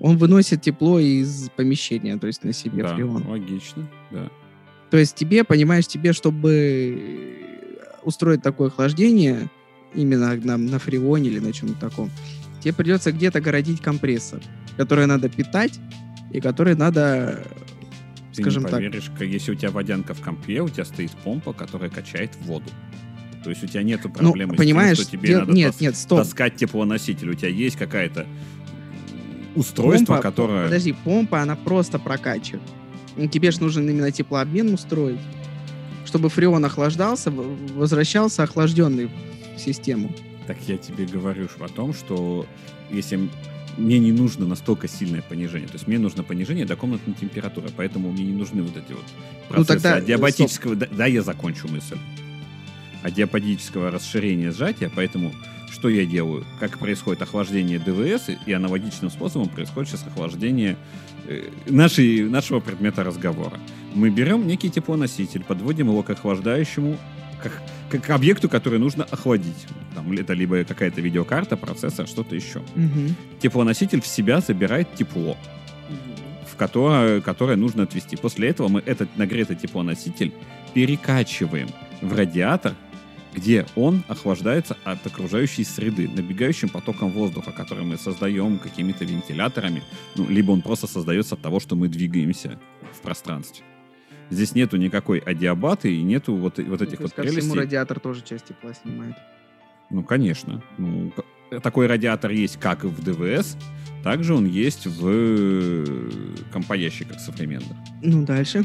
[0.03, 3.25] он выносит тепло из помещения, то есть на себе да, фреон.
[3.25, 4.29] логично, да.
[4.91, 7.39] То есть тебе, понимаешь, тебе, чтобы
[8.03, 9.49] устроить такое охлаждение,
[9.95, 12.11] именно на, на фреоне или на чем-то таком,
[12.59, 14.41] тебе придется где-то городить компрессор,
[14.75, 15.79] который надо питать
[16.33, 17.41] и который надо,
[18.35, 21.11] Ты скажем не так, поверишь, как если у тебя водянка в компе, у тебя стоит
[21.11, 22.69] помпа, которая качает воду.
[23.41, 25.71] То есть у тебя нету ну, проблемы понимаешь, с тем, что тебе дел- надо нет,
[25.71, 26.19] тас- нет, стоп.
[26.19, 27.29] таскать теплоноситель.
[27.29, 28.27] У тебя есть какая-то
[29.55, 30.63] устройство, Помпа- которое...
[30.65, 32.63] Подожди, помпа, она просто прокачивает.
[33.15, 35.19] Ну, Тебе же нужен именно теплообмен устроить,
[36.05, 39.09] чтобы фреон охлаждался, возвращался охлажденный
[39.55, 40.11] в систему.
[40.47, 42.45] Так я тебе говорю о том, что
[42.91, 43.29] если
[43.77, 48.11] мне не нужно настолько сильное понижение, то есть мне нужно понижение до комнатной температуры, поэтому
[48.11, 49.03] мне не нужны вот эти вот
[49.49, 50.75] Ну, процессы тогда, адиабатического...
[50.75, 51.97] Да, да, я закончу мысль.
[53.03, 55.33] Адиабатического расширения сжатия, поэтому
[55.71, 56.45] что я делаю?
[56.59, 60.77] Как происходит охлаждение ДВС, и- аналогичным способом происходит сейчас охлаждение
[61.27, 63.59] э, нашей, нашего предмета разговора.
[63.93, 66.97] Мы берем некий теплоноситель, подводим его к охлаждающему,
[67.41, 69.65] как, как объекту, который нужно охладить.
[69.95, 72.61] Там это либо какая-то видеокарта, процессор, что-то еще.
[72.75, 73.15] Мгм.
[73.41, 75.37] Теплоноситель в себя забирает тепло,
[76.49, 78.15] в которое, которое нужно отвести.
[78.15, 80.31] После этого мы этот нагретый теплоноситель
[80.73, 81.67] перекачиваем
[82.01, 82.73] в радиатор,
[83.33, 89.83] где он охлаждается от окружающей среды, набегающим потоком воздуха, который мы создаем какими-то вентиляторами,
[90.15, 92.59] ну, либо он просто создается от того, что мы двигаемся
[92.93, 93.63] в пространстве.
[94.29, 97.59] Здесь нету никакой адиабаты и нету вот, вот Ну, этих то вот ко всему прелестей.
[97.59, 99.15] радиатор тоже часть тепла снимает.
[99.89, 100.63] Ну, конечно.
[100.77, 101.11] Ну,
[101.61, 103.57] такой радиатор есть как и в ДВС,
[104.03, 106.09] также он есть в э,
[106.51, 107.71] компоящиках современных.
[108.01, 108.63] Ну, дальше.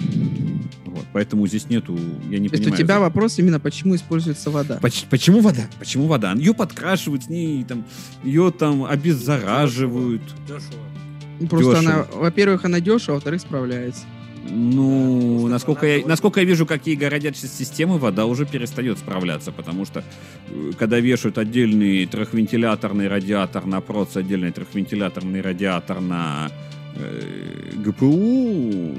[0.84, 1.04] Вот.
[1.12, 2.72] Поэтому здесь нету, я не То есть понимаю.
[2.74, 4.78] у тебя за- вопрос именно, почему используется вода.
[4.82, 5.62] Поч- Почему вода?
[5.78, 6.32] Почему вода?
[6.32, 7.84] Ее подкрашивают с ней, там,
[8.24, 10.22] ее там обеззараживают.
[10.46, 11.48] Дешево.
[11.48, 11.92] Просто дешево.
[11.94, 14.02] она, во-первых, она дешево, во-вторых, справляется.
[14.50, 19.52] Ну, Просто насколько я, довольно- насколько я вижу, какие городят системы, вода уже перестает справляться,
[19.52, 20.04] потому что
[20.50, 26.50] э, когда вешают отдельный трехвентиляторный радиатор на проц, отдельный трехвентиляторный радиатор на
[26.96, 28.94] э, ГПУ,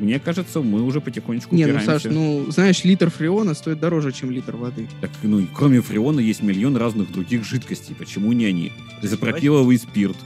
[0.00, 2.00] мне кажется, мы уже потихонечку Не, ну, упираемся.
[2.00, 4.88] Саш, ну, знаешь, литр фреона стоит дороже, чем литр воды.
[5.00, 7.94] Так, ну, кроме фреона есть миллион разных других жидкостей.
[7.94, 8.72] Почему не они?
[9.02, 10.16] Изопропиловый спирт.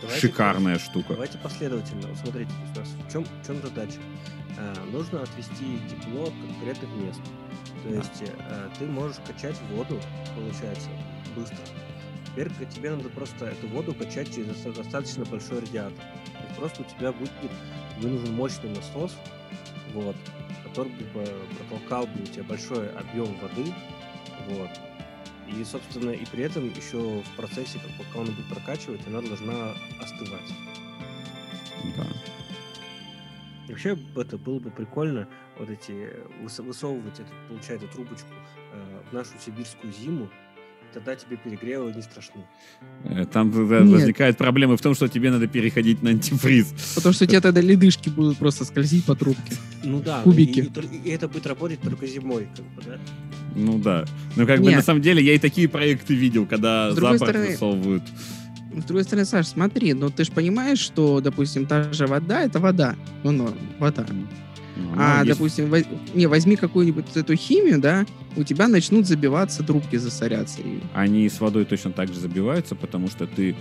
[0.00, 1.12] Давайте Шикарная штука.
[1.12, 2.08] Давайте последовательно.
[2.08, 3.98] Вот смотрите, у нас в чем, в чем задача?
[4.58, 7.20] А, нужно отвести тепло от конкретных мест.
[7.82, 10.00] То есть э, ты можешь качать воду,
[10.34, 10.88] получается,
[11.36, 11.58] быстро.
[12.26, 15.98] Теперь тебе надо просто эту воду качать через доста- достаточно большой радиатор.
[15.98, 17.32] То есть просто у тебя будет
[17.98, 19.14] вынужен мощный насос,
[19.92, 20.16] вот,
[20.64, 21.26] который бы
[21.58, 23.74] протолкал бы у тебя большой объем воды,
[24.48, 24.70] вот.
[25.48, 29.74] И, собственно, и при этом еще в процессе, как пока он будет прокачивать, она должна
[30.00, 30.48] остывать.
[31.96, 32.31] Да.
[33.68, 35.92] И Вообще это было бы прикольно вот эти
[36.42, 38.28] выс- высовывать эту, получается, трубочку
[38.72, 40.28] э, в нашу сибирскую зиму,
[40.92, 42.44] тогда тебе перегревы не страшны.
[43.04, 43.88] Э, Там Нет.
[43.88, 46.92] возникают проблемы в том, что тебе надо переходить на антифриз.
[46.96, 49.54] Потому что у тебя тогда ледышки будут просто скользить по трубке.
[49.84, 50.58] Ну да, Кубики.
[50.60, 52.98] И, и тол- и это будет работать только зимой, как бы, да?
[53.54, 54.04] Ну да.
[54.36, 57.18] Но как бы на самом деле я и такие проекты видел, когда С за другой
[57.18, 58.02] борт стороны, высовывают.
[58.76, 62.58] С другой стороны, Саш, смотри, ну ты же понимаешь, что, допустим, та же вода— это
[62.60, 62.96] вода.
[63.22, 64.06] Ну, норм, вода.
[64.74, 68.06] Ну, А, есть- допустим, воз- не, возьми какую-нибудь эту химию, да,
[68.36, 70.60] у тебя начнут забиваться трубки, засоряться.
[70.94, 73.54] Они с водой точно так же забиваются, потому что ты,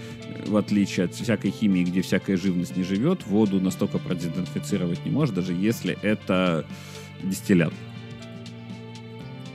[0.47, 5.35] в отличие от всякой химии, где всякая живность не живет, воду настолько продезинфицировать не можешь,
[5.35, 6.65] даже если это
[7.21, 7.73] дистиллят.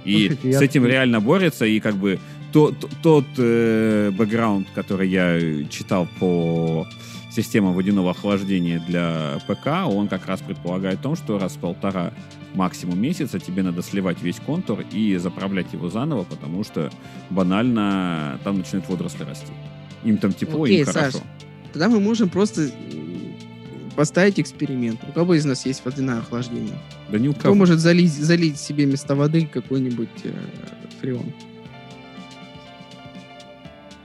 [0.05, 2.21] И Слушайте, я- с этим реально борется, и как бы
[2.57, 6.87] то- то- тот э, бэкграунд, который я э, читал по
[7.31, 12.15] системам водяного охлаждения для ПК, он как раз предполагает том, что раз в полтора
[12.55, 16.91] максимум месяца тебе надо сливать весь контур и заправлять его заново, потому что
[17.29, 19.53] банально там начинают водоросли расти.
[20.05, 21.19] Им там тепло, Окей, им Саш, хорошо.
[21.75, 22.71] Тогда мы можем просто м,
[23.97, 25.01] поставить эксперимент.
[25.07, 26.79] У кого из нас есть водяное охлаждение?
[27.11, 27.55] Да ни у Кто кого.
[27.55, 30.33] может залить, залить себе вместо воды какой-нибудь э,
[31.03, 31.35] фреон?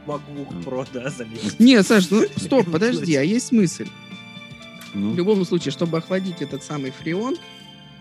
[0.05, 1.59] MacBook Pro, да, залить.
[1.59, 3.83] Нет, Саш, ну стоп, подожди, а есть смысл?
[4.93, 7.37] Ну, В любом случае, чтобы охладить этот самый фреон,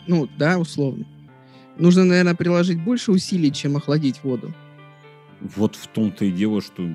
[0.07, 1.07] ну, да, условно,
[1.77, 4.53] нужно, наверное, приложить больше усилий, чем охладить воду.
[5.41, 6.89] вот в том-то и дело, что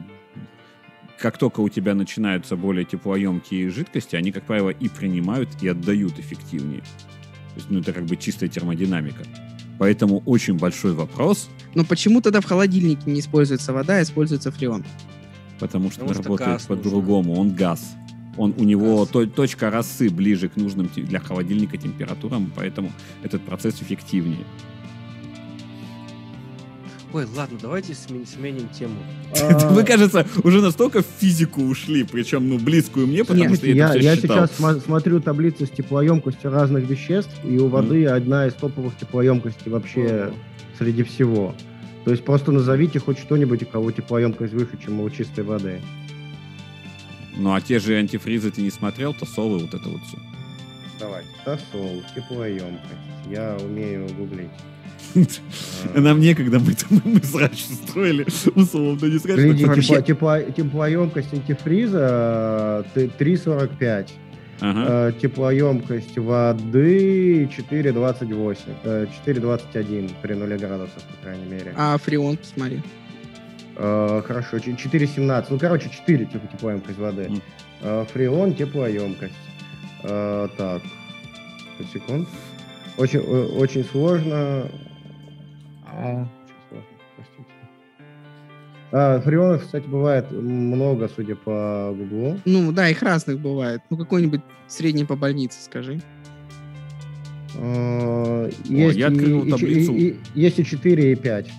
[1.18, 6.20] как только у тебя начинаются более теплоемкие жидкости, они, как правило, и принимают, и отдают
[6.20, 6.82] эффективнее.
[6.82, 9.24] То есть, ну, это как бы чистая термодинамика.
[9.80, 14.86] Поэтому очень большой вопрос, Но почему тогда в холодильнике не используется вода, а используется фреон?
[15.60, 17.34] потому что Потому он что работает по-другому.
[17.40, 17.96] Он газ.
[18.38, 19.10] Он, у него Газ.
[19.10, 22.92] то- точка росы ближе к нужным для холодильника температурам, поэтому
[23.24, 24.44] этот процесс эффективнее.
[27.16, 28.98] Ой, ладно, давайте сме- сменим тему.
[29.42, 33.68] А, Вы, кажется, уже настолько в физику ушли, причем, ну, близкую мне, потому Нет, что
[33.68, 34.52] я, я, сейчас
[34.84, 40.34] смотрю таблицы с теплоемкостью разных веществ, и у воды одна из топовых теплоемкостей вообще
[40.78, 41.56] среди всего.
[42.04, 45.80] То есть просто назовите хоть что-нибудь, у кого теплоемкость выше, чем у чистой воды.
[47.38, 50.18] Ну, а те же антифризы ты не смотрел, то совы вот это вот все.
[51.00, 51.30] Давайте.
[51.46, 52.84] Тосол, теплоемкость.
[53.30, 54.50] Я умею гуглить.
[55.96, 61.34] А, Нам некогда, мы, там- мы срач строили, условно, не сказать, Гляди, тепло- тепло- теплоемкость
[61.34, 64.10] антифриза э, 3,45.
[64.62, 64.86] Ага.
[65.10, 68.58] Э, Теплоемкость воды 4,28.
[68.84, 71.74] э, 4,21 при 0 градусов, по крайней мере.
[71.78, 72.82] А фреон, посмотри.
[73.78, 75.48] Э, Хорошо, ч- 4,17.
[75.50, 77.30] Ну, короче, 4 типа теплоемкость воды.
[77.82, 79.34] Э, Фреон, теплоемкость.
[80.04, 80.82] Э, Так,
[81.94, 82.28] секунд.
[82.98, 84.68] Очень, э, очень сложно.
[85.98, 86.28] А,
[86.70, 87.50] простите.
[88.92, 92.40] А, фреонов, кстати, бывает много, судя по гуглу.
[92.46, 93.82] Ну, да, их разных бывает.
[93.90, 96.00] Ну, какой-нибудь средний по больнице, скажи.
[97.58, 99.94] Э, Есть, я и- открыл и, таблицу.
[99.94, 101.50] и- и- есть и 4, и 5.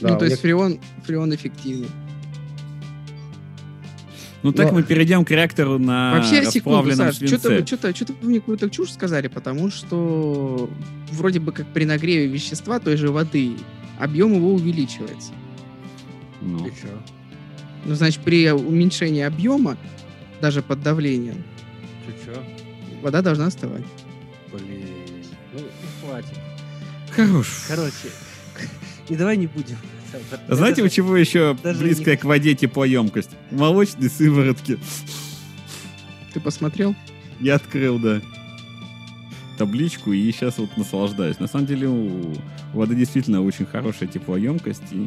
[0.00, 1.88] Да, ну, то есть них- фреон, фреон эффективный.
[4.42, 8.28] Ну, так но- мы перейдем к реактору на Вообще, секунду, Саш, что-то что-то, что-то вы
[8.28, 10.70] мне какую-то чушь сказали, потому что
[11.10, 13.54] вроде бы как при нагреве вещества той же воды
[13.98, 15.32] объем его увеличивается.
[16.40, 16.88] Ну, И чё?
[17.84, 19.76] Ну, значит, при уменьшении объема,
[20.40, 21.42] даже под давлением,
[22.06, 22.40] Чё-чё?
[23.02, 23.84] вода должна остывать.
[24.52, 24.84] Блин.
[25.52, 26.38] Ну, ну, хватит.
[27.10, 27.64] Хорош.
[27.66, 28.10] Короче,
[29.08, 29.76] и давай не будем.
[30.48, 33.30] А Знаете, у чего еще близкая к воде теплоемкость?
[33.50, 34.78] Молочные сыворотки.
[36.32, 36.94] Ты посмотрел?
[37.40, 38.20] Я открыл, да.
[39.56, 41.38] табличку и сейчас вот наслаждаюсь.
[41.38, 42.34] На самом деле у
[42.72, 45.06] воды действительно очень хорошая теплоемкость и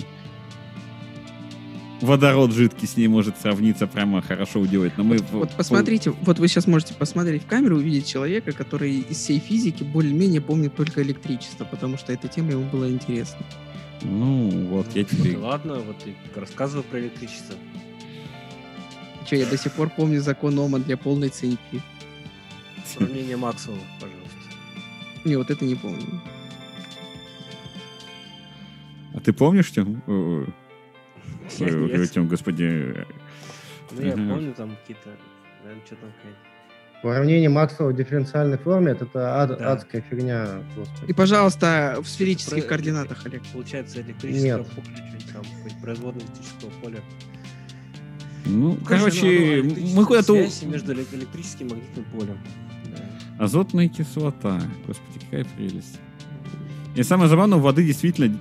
[2.02, 4.94] водород жидкий с ней может сравниться прямо хорошо уделать.
[4.98, 9.00] Но мы вот, вот посмотрите, вот вы сейчас можете посмотреть в камеру, увидеть человека, который
[9.00, 13.46] из всей физики более-менее помнит только электричество, потому что эта тема ему была интересна.
[14.04, 15.38] Ну, вот я тебе...
[15.38, 17.56] Ладно, вот и рассказываю про электричество.
[19.28, 21.82] Че, я до сих пор помню закон Ома для полной цинки.
[22.86, 24.38] Сравнение Максвелла, пожалуйста.
[25.24, 26.22] Не, вот это не помню.
[29.14, 30.02] А ты помнишь, Тём?
[31.58, 33.06] Тём, господи...
[33.92, 35.10] Ну, я помню там какие-то...
[35.64, 36.51] Наверное, что там какая-то
[37.04, 39.74] Уравнение Максвелла в дифференциальной форме это ад, да.
[39.74, 40.48] адская фигня.
[40.76, 41.10] Господи.
[41.10, 42.70] И, пожалуйста, в сферических Про...
[42.70, 43.42] координатах, Олег.
[43.52, 44.68] Получается электрическое Нет.
[44.68, 45.44] поле, что там,
[45.82, 47.00] производное электрического поля.
[48.46, 50.34] Ну, короче, ну, мы куда-то...
[50.34, 52.38] Связь между электрическим и магнитным полем.
[52.96, 53.46] Да.
[53.46, 54.62] Азотная кислота.
[54.86, 56.00] Господи, какая прелесть.
[56.96, 58.38] И самое забавное, у воды действительно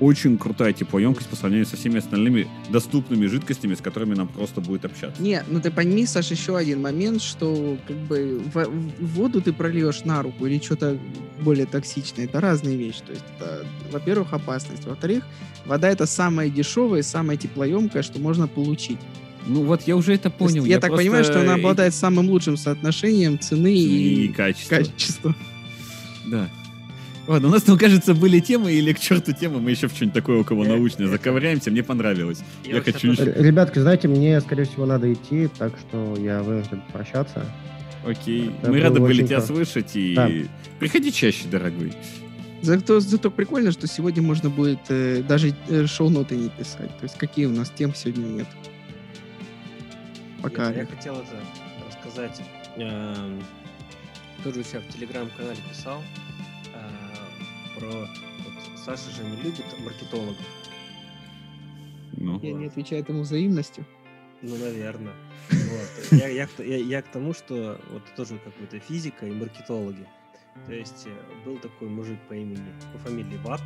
[0.00, 4.84] очень крутая теплоемкость по сравнению со всеми остальными доступными жидкостями, с которыми нам просто будет
[4.84, 5.22] общаться.
[5.22, 9.52] Не, ну ты пойми, Саша, еще один момент, что как бы в, в воду ты
[9.52, 10.98] прольешь на руку или что-то
[11.40, 13.00] более токсичное, это разные вещи.
[13.06, 14.84] То есть это, во-первых, опасность.
[14.86, 15.24] Во-вторых,
[15.64, 18.98] вода это самая дешевая, самая теплоемкая, что можно получить.
[19.46, 20.64] Ну вот я уже это понял.
[20.64, 24.76] я, я так понимаю, что она обладает самым лучшим соотношением цены и, и качества.
[24.76, 25.34] качества.
[26.26, 26.50] Да.
[27.26, 30.14] Ладно, у нас там, кажется, были темы, или к черту темы, мы еще в что-нибудь
[30.14, 32.40] такое около научное заковыряемся, мне понравилось.
[32.64, 33.12] Я, я хочу...
[33.12, 37.44] Ребятки, знаете, мне, скорее всего, надо идти, так что я вынужден прощаться.
[38.06, 40.30] Окей, Это мы рады были тебя слышать, и да.
[40.78, 41.92] приходи чаще, дорогой.
[42.62, 46.96] Зато, зато прикольно, что сегодня можно будет э, даже э, шоу-ноты не писать.
[46.98, 48.46] То есть какие у нас тем сегодня нет.
[50.42, 50.70] Пока.
[50.70, 51.36] Я, я хотел это
[51.86, 52.40] рассказать.
[52.76, 53.40] Э,
[54.42, 56.02] тоже у себя в телеграм-канале писал
[57.78, 57.86] про...
[57.86, 60.46] Вот Саша же не любит маркетологов.
[62.12, 62.40] Ну.
[62.40, 63.84] Я не отвечаю этому взаимностью.
[64.42, 65.14] Ну, наверное.
[65.50, 66.18] Вот.
[66.18, 70.06] Я, я, я, я к тому, что вот тоже какой-то физика и маркетологи.
[70.66, 73.60] То есть э, был такой мужик по имени, по фамилии Ват,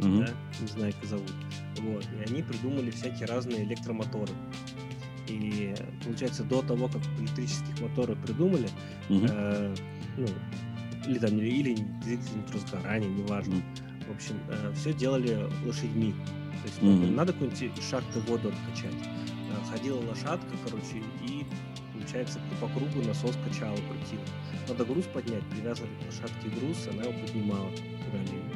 [0.00, 0.26] uh-huh.
[0.26, 1.32] да, не знаю, как зовут.
[1.78, 2.04] Вот.
[2.04, 4.32] И они придумали всякие разные электромоторы.
[5.28, 8.68] И получается, до того, как электрических моторов придумали,
[9.08, 9.30] uh-huh.
[9.30, 9.74] э,
[10.18, 10.26] ну,
[11.06, 13.54] или там, или двигатель разгорания, неважно.
[13.54, 14.08] Mm.
[14.08, 16.12] В общем, э, все делали лошадьми.
[16.62, 17.14] То есть mm-hmm.
[17.14, 18.94] надо какой-нибудь шахты воду откачать.
[19.50, 21.44] Э, ходила лошадка, короче, и,
[21.92, 24.24] получается, по кругу насос качала, крутила.
[24.68, 28.54] Надо груз поднять, привязывали к лошадке груз, она его поднимала куда-либо.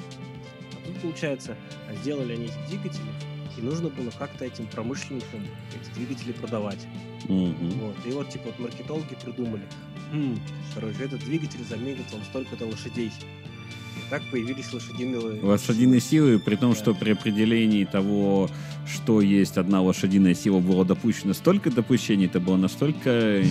[0.72, 1.56] А тут, получается,
[2.00, 3.10] сделали они эти двигатели,
[3.56, 5.40] и нужно было как-то этим промышленникам
[5.74, 6.86] эти двигатели продавать.
[7.24, 7.80] Mm-hmm.
[7.80, 7.96] Вот.
[8.06, 9.64] И вот, типа, вот маркетологи придумали,
[10.12, 10.38] хм,
[10.74, 13.08] короче, этот двигатель заменит вам столько-то лошадей.
[13.08, 15.42] И так появились лошадиные...
[15.42, 16.78] Лошадиные силы, при том, да.
[16.78, 18.50] что при определении того,
[18.86, 23.42] что есть одна лошадиная сила, было допущено столько допущений, это было настолько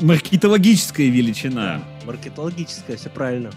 [0.00, 1.82] маркетологическая величина.
[2.00, 3.50] Да, маркетологическая, все правильно.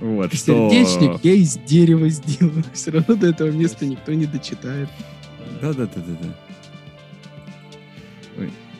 [0.00, 1.28] Вот, Сердечник что...
[1.28, 2.64] я из дерева сделаю.
[2.72, 4.88] Все равно до этого места никто не дочитает.
[5.60, 6.36] Да-да-да-да-да.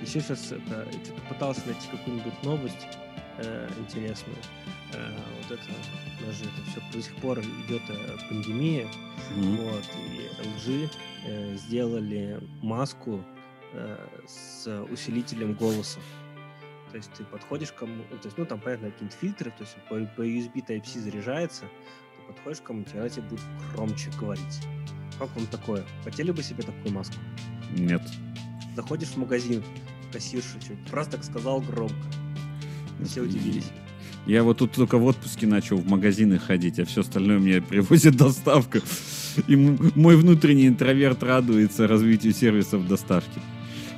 [0.09, 2.89] Еще сейчас это, что-то пытался найти какую-нибудь новость
[3.37, 4.39] э, интересную.
[4.95, 8.87] Э, вот это, даже это все до сих пор идет э, пандемия.
[8.87, 9.71] Mm-hmm.
[9.71, 10.91] Вот, и LG
[11.27, 13.23] э, сделали маску
[13.75, 16.01] э, с усилителем голоса.
[16.91, 19.77] То есть ты подходишь к кому, то есть, ну, там, понятно, какие-то фильтры, то есть
[19.91, 21.67] по, по USB Type-C заряжается,
[22.17, 23.43] ты подходишь к кому-то, и она тебе будет
[23.75, 24.63] громче говорить.
[25.19, 25.85] Как вам такое?
[26.03, 27.17] Хотели бы себе такую маску?
[27.77, 28.01] Нет.
[28.75, 29.63] Заходишь в магазин,
[30.13, 31.95] кассирша чуть просто так сказал громко.
[33.05, 33.71] Все удивились.
[34.27, 38.17] Я вот тут только в отпуске начал в магазины ходить, а все остальное мне привозит
[38.17, 38.81] доставка.
[39.47, 43.41] И мой внутренний интроверт радуется развитию сервисов доставки.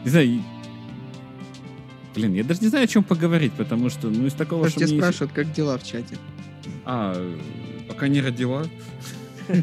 [0.04, 0.42] Не знаю,
[2.14, 4.80] Блин, я даже не знаю, о чем поговорить, потому что, ну, из такого, что...
[4.80, 4.98] Тебя мне...
[4.98, 6.18] спрашивают, как дела в чате.
[6.84, 7.14] А,
[7.88, 8.66] пока не родила.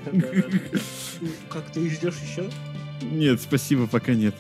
[1.49, 2.49] Как ты ждешь еще?
[3.01, 4.35] Нет, спасибо, пока нет.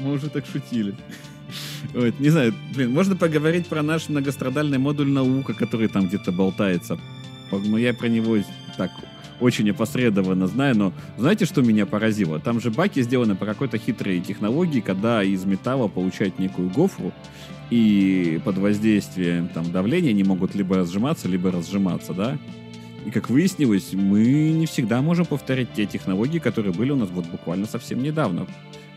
[0.00, 0.94] Мы уже так шутили.
[1.94, 6.98] Вот, не знаю, блин, можно поговорить про наш многострадальный модуль наука, который там где-то болтается.
[7.50, 8.38] Но я про него
[8.76, 8.90] так
[9.40, 12.38] очень опосредованно знаю, но знаете, что меня поразило?
[12.38, 17.12] Там же баки сделаны по какой-то хитрой технологии, когда из металла получают некую гофру,
[17.70, 22.38] и под воздействием там, давления они могут либо разжиматься, либо разжиматься, да?
[23.06, 27.26] И как выяснилось, мы не всегда можем повторять те технологии, которые были у нас вот
[27.26, 28.46] буквально совсем недавно.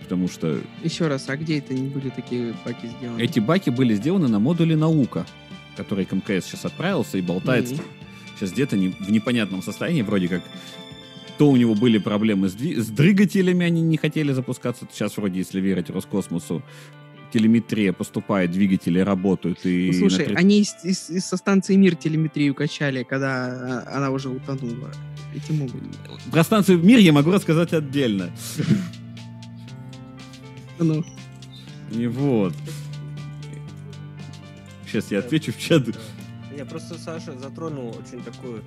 [0.04, 3.22] Потому что Еще раз, а где это не были такие баки сделаны?
[3.22, 5.26] эти баки были сделаны на модуле «Наука»,
[5.78, 7.76] который к МКС сейчас отправился и болтается.
[7.76, 7.84] Мгм.
[8.36, 10.42] Сейчас где-то не- в непонятном состоянии, вроде как
[11.38, 14.86] то у него были проблемы с, с двигателями, они не хотели запускаться.
[14.92, 16.62] Сейчас вроде, если верить Роскосмосу,
[17.34, 19.66] телеметрия поступает, двигатели работают.
[19.66, 24.12] И Ну, слушай, на они из, из- из- со станции Мир телеметрию качали, когда она
[24.12, 24.92] уже утонула.
[25.36, 25.82] Эти могут.
[26.32, 28.30] Про станцию «Мир» я могу рассказать отдельно.
[30.84, 31.04] Ну,
[31.92, 32.54] И вот.
[34.86, 35.84] Сейчас я отвечу в чат.
[36.56, 38.64] Я просто, Саша, затронул очень такую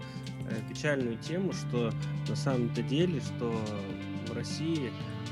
[0.51, 1.93] э, печальную тему, что
[2.29, 3.55] на самом-то деле, что
[4.29, 4.91] в России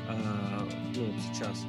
[0.08, 1.64] а, ну, сейчас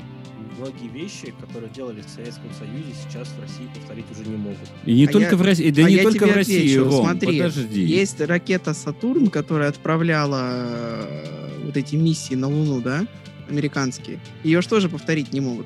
[0.60, 4.60] многие вещи, которые делали в Советском Союзе, сейчас в России повторить уже не могут.
[4.86, 6.58] И не А только я- в России, да а не я только тебе в России,
[6.60, 6.84] отвечу.
[6.84, 7.82] Ром, Смотри, подожди.
[7.84, 13.08] есть ракета Сатурн, которая отправляла э, вот эти миссии на Луну, да,
[13.50, 14.20] американские.
[14.44, 15.66] Ее же тоже повторить не могут.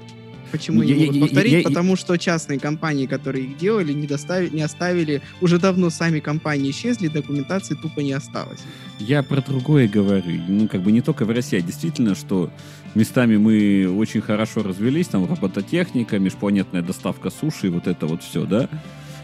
[0.52, 1.52] Почему Ну, не я- могут я- повторить?
[1.52, 5.92] я- я- Потому что частные компании, которые их делали, не, доставили, не оставили, уже давно
[5.92, 8.60] сами компании исчезли, документации тупо не осталось.
[9.00, 10.42] Я про другое говорю.
[10.48, 12.50] Ну, как бы не только в России, а действительно, что
[12.96, 18.46] местами мы очень хорошо развелись, там робототехника, межпланетная доставка суши, и вот это вот все,
[18.46, 18.70] да?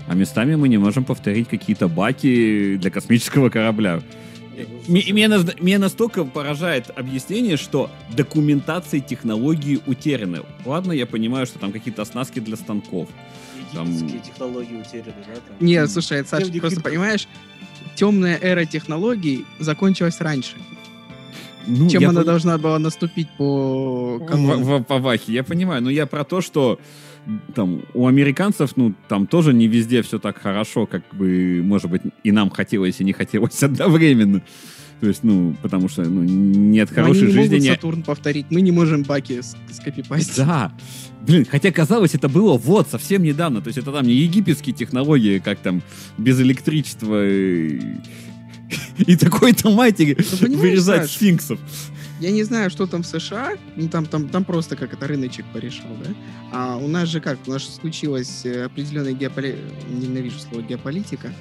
[0.08, 4.00] А местами мы не можем повторить какие-то баки для космического корабля.
[4.58, 5.28] М- Меня,
[5.60, 10.42] меня настолько поражает объяснение, что документации технологии утеряны.
[10.66, 13.10] Ладно, я понимаю, что там какие-то оснастки для станков.
[13.74, 13.92] Там-
[14.22, 15.34] технологии утеряны, да?
[15.36, 15.56] Там?
[15.60, 16.92] Нет, слушай, Саш, Древний просто Египет.
[16.92, 17.28] понимаешь,
[17.96, 20.54] темная эра технологий закончилась раньше,
[21.68, 24.64] Ну, чем она пон- должна была наступить по канону.
[24.64, 26.80] В, в- по Вахе, я понимаю, но я про то, что
[27.56, 32.02] там у американцев, ну, там тоже не везде все так хорошо, как бы, может быть,
[32.24, 34.42] и нам хотелось, и не хотелось одновременно.
[35.02, 37.48] То есть, ну, потому что ну, нет Но хорошей они не жизни.
[37.56, 40.38] могут не- Сатурн повторить, мы не можем баки с- скопипастить.
[40.38, 40.72] Да.
[41.28, 43.62] Блин, хотя казалось, это было вот совсем недавно.
[43.62, 45.82] То есть это там не египетские технологии, как там
[46.18, 47.82] без электричества и,
[49.00, 51.60] и такой-то матери понимаешь, вырезать Саш, сфинксов.
[52.20, 55.46] Я не знаю, что там в США, ну там, там, там просто как это рыночек
[55.54, 56.12] порешал, да?
[56.54, 59.58] А у нас же как, у нас же случилась э, определенная геополи...
[59.90, 61.34] Ненавижу слово геополитика.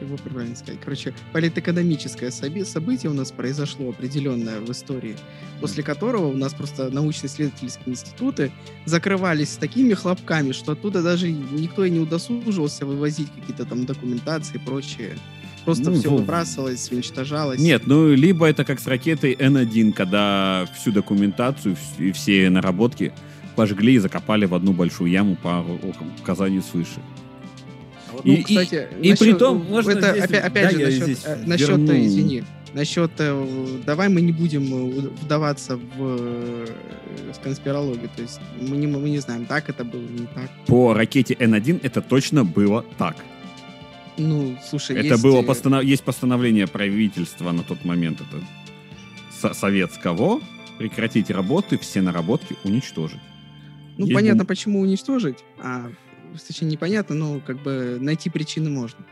[0.00, 0.78] Его правильно сказать.
[0.84, 5.16] Короче, политэкономическое событие у нас произошло определенное в истории,
[5.60, 8.52] после которого у нас просто научно-исследовательские институты
[8.84, 14.56] закрывались с такими хлопками, что оттуда даже никто и не удосуживался вывозить какие-то там документации
[14.56, 15.16] и прочее.
[15.64, 17.60] Просто Ну, все выбрасывалось, уничтожалось.
[17.60, 23.12] Нет, ну либо это как с ракетой Н-1, когда всю документацию и все наработки
[23.56, 25.64] пожгли и закопали в одну большую яму по
[26.20, 27.00] указанию свыше.
[28.08, 30.84] А вот, И- Ну, кстати, и насчет- притом можно это здесь- опять, опять да, же
[30.86, 32.06] насчет, здесь э, насчет, верну.
[32.06, 36.66] извини, насчет, э, давай мы не будем э, вдаваться в,
[37.42, 40.50] конспирологию, то есть мы не, мы не знаем, так это было, не так.
[40.66, 43.16] По ракете Н-1 это точно было так.
[44.18, 45.84] Ну, слушай, Это есть, было э, постанов...
[45.84, 48.44] есть постановление правительства на тот момент это
[49.32, 50.40] со- советского
[50.78, 53.20] прекратить работы, все наработки уничтожить.
[53.96, 55.90] ну есть понятно, бум- почему уничтожить, а
[56.46, 59.04] точнее непонятно, но как бы найти причины можно.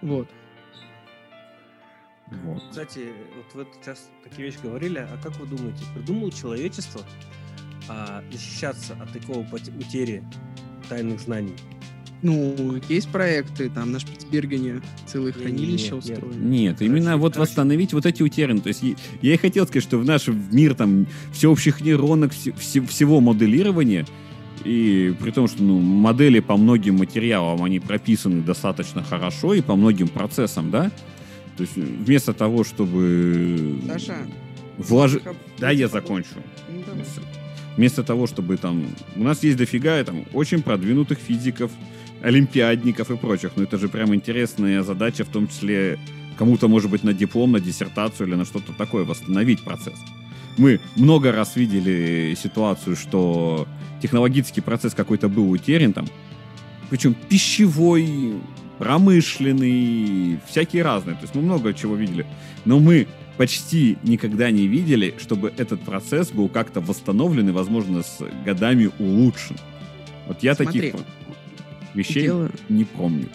[0.00, 0.28] Вот.
[2.44, 2.62] Вот.
[2.70, 7.02] Кстати, вот вы сейчас такие вещи говорили, а как вы думаете, придумало человечество
[7.88, 10.24] а, защищаться от такого пот- утери
[10.88, 11.54] тайных знаний?
[12.22, 16.04] Ну, есть проекты, там на Шпицбергене целые Не-не-не, хранилища нет.
[16.04, 16.44] устроены.
[16.44, 17.50] Нет, именно Короче, вот короче.
[17.50, 18.60] восстановить вот эти утеряны.
[18.60, 22.52] То есть я- я и хотел сказать, что в наш мир там всеобщих нейронок, все-
[22.52, 24.06] все- всего моделирования,
[24.64, 29.74] и при том, что ну, модели по многим материалам, они прописаны достаточно хорошо и по
[29.74, 30.90] многим процессам, да?
[31.56, 33.78] То есть вместо того, чтобы...
[33.86, 34.14] Саша,
[34.78, 35.22] вложить...
[35.24, 36.28] Хаб- Да, я закончу.
[36.70, 37.02] Ну, давай.
[37.76, 38.84] Вместо того, чтобы там...
[39.16, 41.70] У нас есть дофига там очень продвинутых физиков,
[42.22, 43.52] олимпиадников и прочих.
[43.56, 45.98] Но это же прям интересная задача, в том числе
[46.38, 49.98] кому-то, может быть, на диплом, на диссертацию или на что-то такое, восстановить процесс.
[50.56, 53.66] Мы много раз видели ситуацию, что
[54.00, 56.06] технологический процесс какой-то был утерян там,
[56.90, 58.34] причем пищевой,
[58.78, 61.16] промышленный, всякие разные.
[61.16, 62.26] То есть мы много чего видели.
[62.64, 68.18] Но мы почти никогда не видели, чтобы этот процесс был как-то восстановлен и, возможно, с
[68.44, 69.56] годами улучшен.
[70.26, 71.00] Вот я Смотри, таких
[71.94, 73.28] вещей Дело, не помню.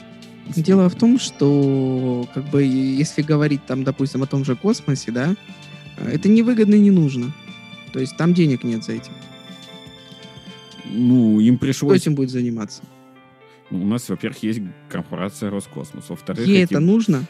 [0.56, 5.36] дело в том, что как бы если говорить там, допустим, о том же космосе, да,
[5.98, 7.34] э, это невыгодно и не нужно.
[7.94, 9.14] То есть там денег нет за этим.
[10.86, 12.02] Ну, им Кто пришлось...
[12.02, 12.82] этим будет заниматься?
[13.70, 16.10] Ну, у нас, во-первых, есть корпорация Роскосмос.
[16.10, 17.26] Во-вторых, Ей эти- это нужно?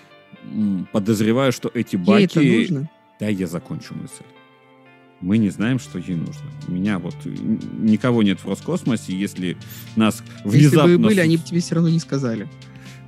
[0.92, 2.24] подозреваю, что эти Ей баки...
[2.24, 2.90] это нужно?
[3.20, 4.24] Да, я закончу мысль.
[5.22, 6.46] Мы не знаем, что ей нужно.
[6.68, 9.58] У меня вот н- никого нет в Роскосмосе, если
[9.96, 12.48] нас Если внезапно бы и были, они бы тебе все равно не сказали.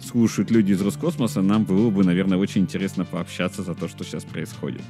[0.02, 4.24] слушают люди из Роскосмоса, нам было бы, наверное, очень интересно пообщаться за то, что сейчас
[4.24, 4.82] происходит.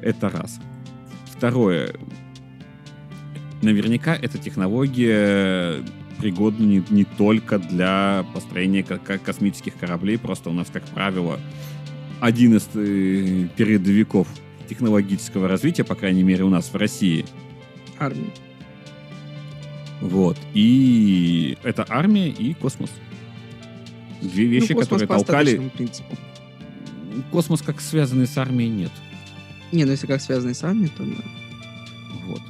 [0.00, 0.58] Это раз.
[1.26, 1.94] Второе.
[3.62, 5.84] Наверняка эта технология
[6.18, 11.38] пригодна не, не только для построения ко- космических кораблей, просто у нас, как правило,
[12.20, 14.26] один из э, передовиков
[14.72, 17.26] технологического развития, по крайней мере, у нас в России,
[17.98, 18.30] Армия.
[20.00, 20.38] вот.
[20.54, 22.90] И это армия и космос.
[24.22, 25.70] Две вещи, ну, космос которые по толкали...
[25.76, 26.16] принципу.
[27.30, 28.92] Космос как связанный с армией нет.
[29.72, 31.22] Не, ну если как связанный с армией, то да.
[32.26, 32.40] Вот.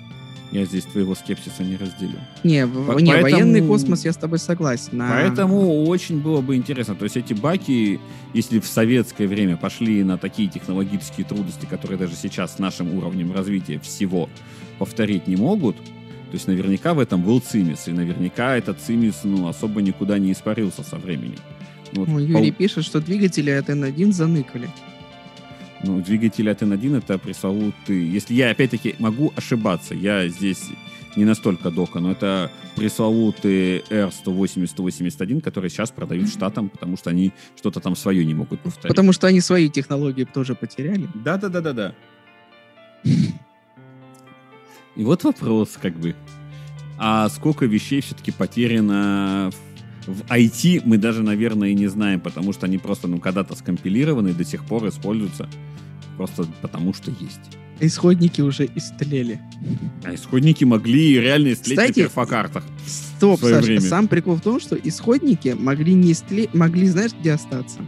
[0.52, 2.18] Я здесь твоего скепсиса не разделю.
[2.44, 4.98] Не, в- По- не поэтому- военный космос я с тобой согласен.
[4.98, 6.94] На- Поэтому очень было бы интересно.
[6.94, 7.98] То есть эти баки,
[8.34, 13.32] если в советское время пошли на такие технологические трудности, которые даже сейчас с нашим уровнем
[13.32, 14.28] развития всего
[14.78, 17.88] повторить не могут, то есть наверняка в этом был цимис.
[17.88, 21.38] И наверняка этот цимис ну, особо никуда не испарился со временем.
[21.94, 24.68] Ну, вот О, Юрий пол- пишет, что двигатели от N1 заныкали.
[25.84, 28.06] Ну, двигатель от N1 это пресловутый...
[28.06, 30.70] Если я, опять-таки, могу ошибаться, я здесь
[31.16, 37.80] не настолько дока, но это пресловутый R180-181, который сейчас продают штатам, потому что они что-то
[37.80, 38.88] там свое не могут повторить.
[38.88, 41.08] Потому что они свои технологии тоже потеряли.
[41.14, 41.94] Да-да-да-да-да.
[44.94, 46.14] И вот вопрос, как бы.
[46.98, 49.71] А сколько вещей все-таки потеряно в,
[50.06, 54.30] в IT, мы даже, наверное, и не знаем, потому что они просто, ну, когда-то скомпилированы
[54.30, 55.48] и до сих пор используются
[56.16, 57.40] просто потому, что есть.
[57.80, 59.40] Исходники уже истлели.
[60.04, 62.64] А исходники могли реально истлеть Кстати, на перфокартах.
[62.86, 63.80] Стоп, Саша, время.
[63.80, 66.48] сам прикол в том, что исходники могли не истле...
[66.52, 67.80] могли, знаешь, где остаться?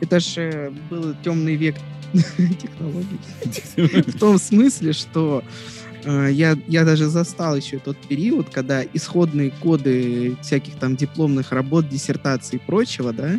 [0.00, 1.76] Это же был темный век
[2.12, 3.18] технологий.
[4.10, 10.36] В том смысле, что э, я, я даже застал еще тот период, когда исходные коды
[10.42, 13.38] всяких там дипломных работ, диссертаций и прочего, да,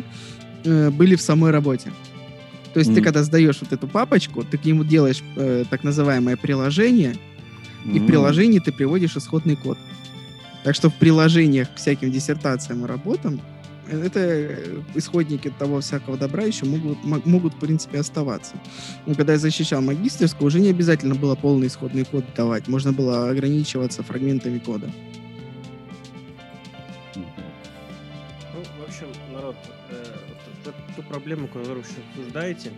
[0.64, 1.92] э, были в самой работе.
[2.72, 3.04] То есть ты Мгм.
[3.04, 7.16] когда сдаешь вот эту папочку, ты к нему делаешь э, так называемое приложение,
[7.92, 9.78] и в приложении ты приводишь исходный код.
[10.64, 13.40] Так что в приложениях к всяким диссертациям и работам
[13.88, 18.54] это э, исходники того всякого добра еще могут, мо- могут в принципе, оставаться.
[19.06, 22.68] Но когда я защищал магистерскую, уже не обязательно было полный исходный код давать.
[22.68, 24.90] Можно было ограничиваться фрагментами кода.
[27.14, 27.24] Ну,
[28.80, 29.56] в общем, народ,
[29.90, 30.04] э,
[30.96, 31.80] ту- проблему, которую вы
[32.16, 32.70] обсуждаете,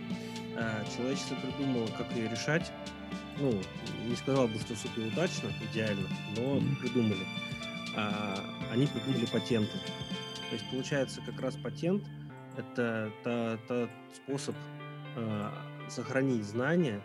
[0.57, 2.71] э, человечество придумало, как ее решать.
[3.39, 3.53] Ну,
[4.09, 7.21] не сказал бы, что супер удачно, идеально, но придумали.
[7.95, 8.39] А,
[8.73, 9.73] они придумали патенты.
[10.49, 12.05] То есть, получается, как раз патент—
[12.57, 14.55] это та- способ
[15.17, 15.51] э,
[15.89, 17.01] сохранить знания,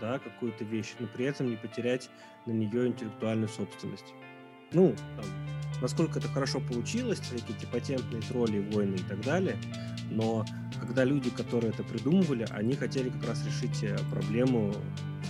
[0.00, 2.10] да, какую-то вещь, но при этом не потерять
[2.46, 4.14] на нее интеллектуальную собственность.
[4.72, 5.24] Ну, там,
[5.80, 9.56] насколько это хорошо получилось, всякие эти патентные тролли, войны и так далее,
[10.10, 10.44] но
[10.80, 14.74] когда люди, которые это придумывали, они хотели как раз решить э, проблему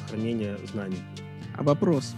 [0.02, 1.00] сохранения знаний.
[1.56, 2.14] А вопрос.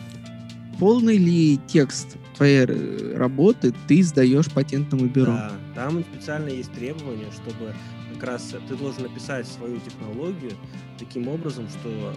[0.80, 5.32] Полный ли текст твоей э, работы ты сдаешь патентному бюро?
[5.32, 7.74] Да, там специально есть требования, чтобы
[8.14, 10.52] как раз ты должен написать свою технологию
[10.98, 12.14] таким образом, что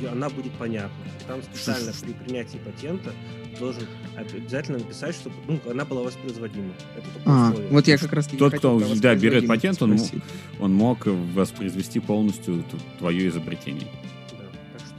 [0.00, 0.96] её- она будет понятна.
[1.20, 3.12] И там специально при принятии патента
[3.60, 3.84] должен
[4.16, 6.72] обязательно написать, чтобы ну, она была воспроизводима.
[6.96, 7.70] Это А, условие.
[7.70, 10.22] вот я как раз Тот, кто, да, берет патент, он, спросить.
[10.58, 12.64] он мог воспроизвести полностью
[12.98, 13.86] твое изобретение.
[14.32, 14.94] Да, так что...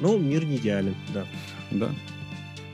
[0.00, 1.26] Ну, мир не идеален, да.
[1.72, 1.90] Да.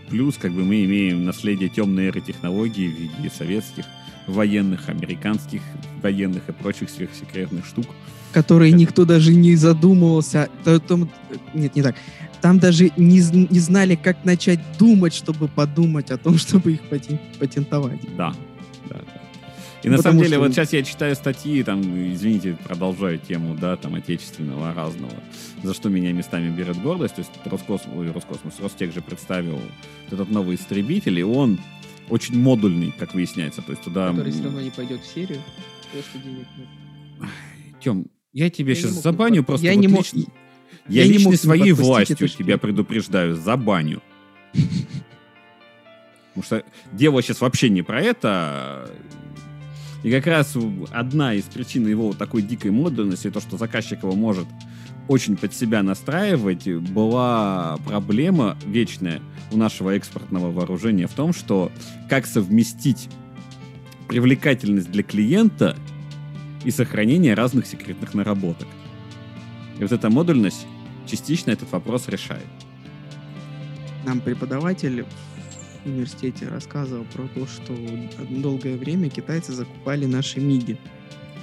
[0.09, 3.85] Плюс, как бы мы имеем наследие темной эры технологий в виде советских
[4.27, 5.61] военных, американских
[6.03, 7.87] военных и прочих сверхсекретных штук.
[8.33, 10.49] которые никто даже не задумывался.
[10.89, 11.09] Том-
[11.55, 11.95] нет, не так.
[12.41, 13.21] Там даже не,
[13.51, 18.01] не знали, как начать думать, чтобы подумать о том, чтобы их патен- патентовать.
[18.17, 18.35] Да,
[18.91, 19.01] да.
[19.85, 21.81] И на самом деле, что- вот сейчас я читаю статьи, там,
[22.13, 25.13] извините, продолжаю тему, да, там, отечественного разного,
[25.63, 27.17] за что меня местами берет гордость.
[27.17, 31.59] То есть Роскосмос, ой, Роскосмос, Ростех же представил вот этот новый истребитель, и он
[32.09, 33.61] очень модульный, как выясняется.
[33.63, 34.11] То есть туда...
[34.11, 35.41] Который все равно не пойдет в серию.
[35.93, 37.31] Просто денег нет.
[37.83, 40.25] Тем, я тебе Я не сейчас мог забаню под- просто я вот не мог- лично-
[40.89, 41.87] я Я, не лично мог не своей подпустить
[42.21, 44.03] властью тебя предупреждаю, забаню.
[46.35, 48.91] Потому что дело сейчас вообще не про это.
[50.05, 50.55] И как раз
[50.91, 54.47] одна из причин его вот такой дикой модульности, то, что заказчик его может
[55.09, 61.73] очень под себя настраивать, была проблема вечная у нашего экспортного вооружения в том, что
[62.11, 63.09] как совместить
[64.07, 65.75] привлекательность для клиента
[66.65, 68.69] и сохранение разных секретных наработок.
[69.79, 70.67] И вот эта модульность
[71.07, 72.45] частично этот вопрос решает.
[74.05, 75.07] Нам преподаватель
[75.85, 77.75] университете рассказывал про то, что
[78.31, 80.79] долгое время китайцы закупали наши МИГи.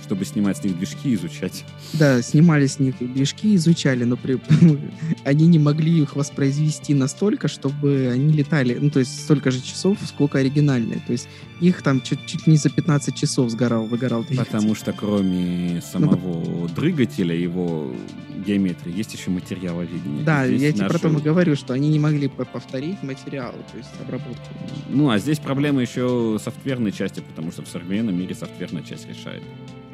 [0.03, 1.63] Чтобы снимать с них движки и изучать.
[1.93, 4.39] Да, снимали с них движки, изучали, но при...
[5.25, 9.97] они не могли их воспроизвести настолько, чтобы они летали, ну, то есть столько же часов,
[10.05, 11.01] сколько оригинальные.
[11.05, 11.29] То есть
[11.61, 14.51] их там чуть, чуть не за 15 часов сгорал, выгорал двигатель.
[14.51, 17.93] Потому что кроме самого двигателя, его
[18.41, 20.23] геометрии, есть еще материаловедение.
[20.23, 23.01] Да, Здесь я тебе про наши- то и говорю, что они не могли по- повторить
[23.03, 24.47] материалы, то есть обработку.
[24.89, 29.43] Ну, а здесь проблема еще софтверной части, потому что в современном мире софтверная часть решает.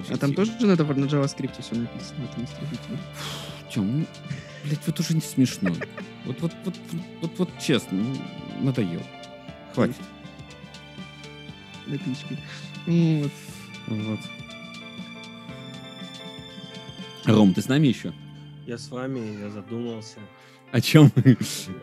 [0.10, 2.98] А там тоже надо на JavaScript все написано, в этом истребителе.
[3.74, 4.06] Тем, ну,
[4.64, 5.72] блядь, вот уже не смешно.
[6.26, 6.76] Вот, вот, вот,
[7.22, 8.16] вот, вот честно, ну,
[8.62, 9.02] надоел.
[9.74, 9.96] Хватит.
[11.88, 11.98] На.
[12.86, 13.32] Ну, вот.
[13.88, 14.20] Вот.
[17.26, 18.14] Ром, ты с нами еще?
[18.68, 20.18] Я с вами, я задумался.
[20.74, 21.10] О чем?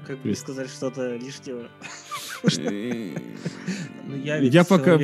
[0.07, 1.71] Как бы сказать что-то лишнего?
[2.59, 3.17] Э,
[4.07, 4.99] Ну, я ведь пока...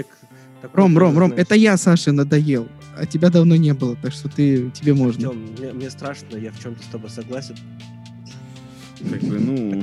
[0.75, 2.69] Ром, Ром, Ром, знаешь, это я, Саше, надоел.
[2.99, 5.23] А тебя давно не было, так что ты, тебе можно.
[5.23, 7.57] Тём, мне, мне страшно, я в чем-то с тобой согласен.
[8.99, 9.83] Как бы, ну...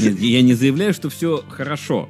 [0.00, 2.08] Нет, я не заявляю, что все хорошо.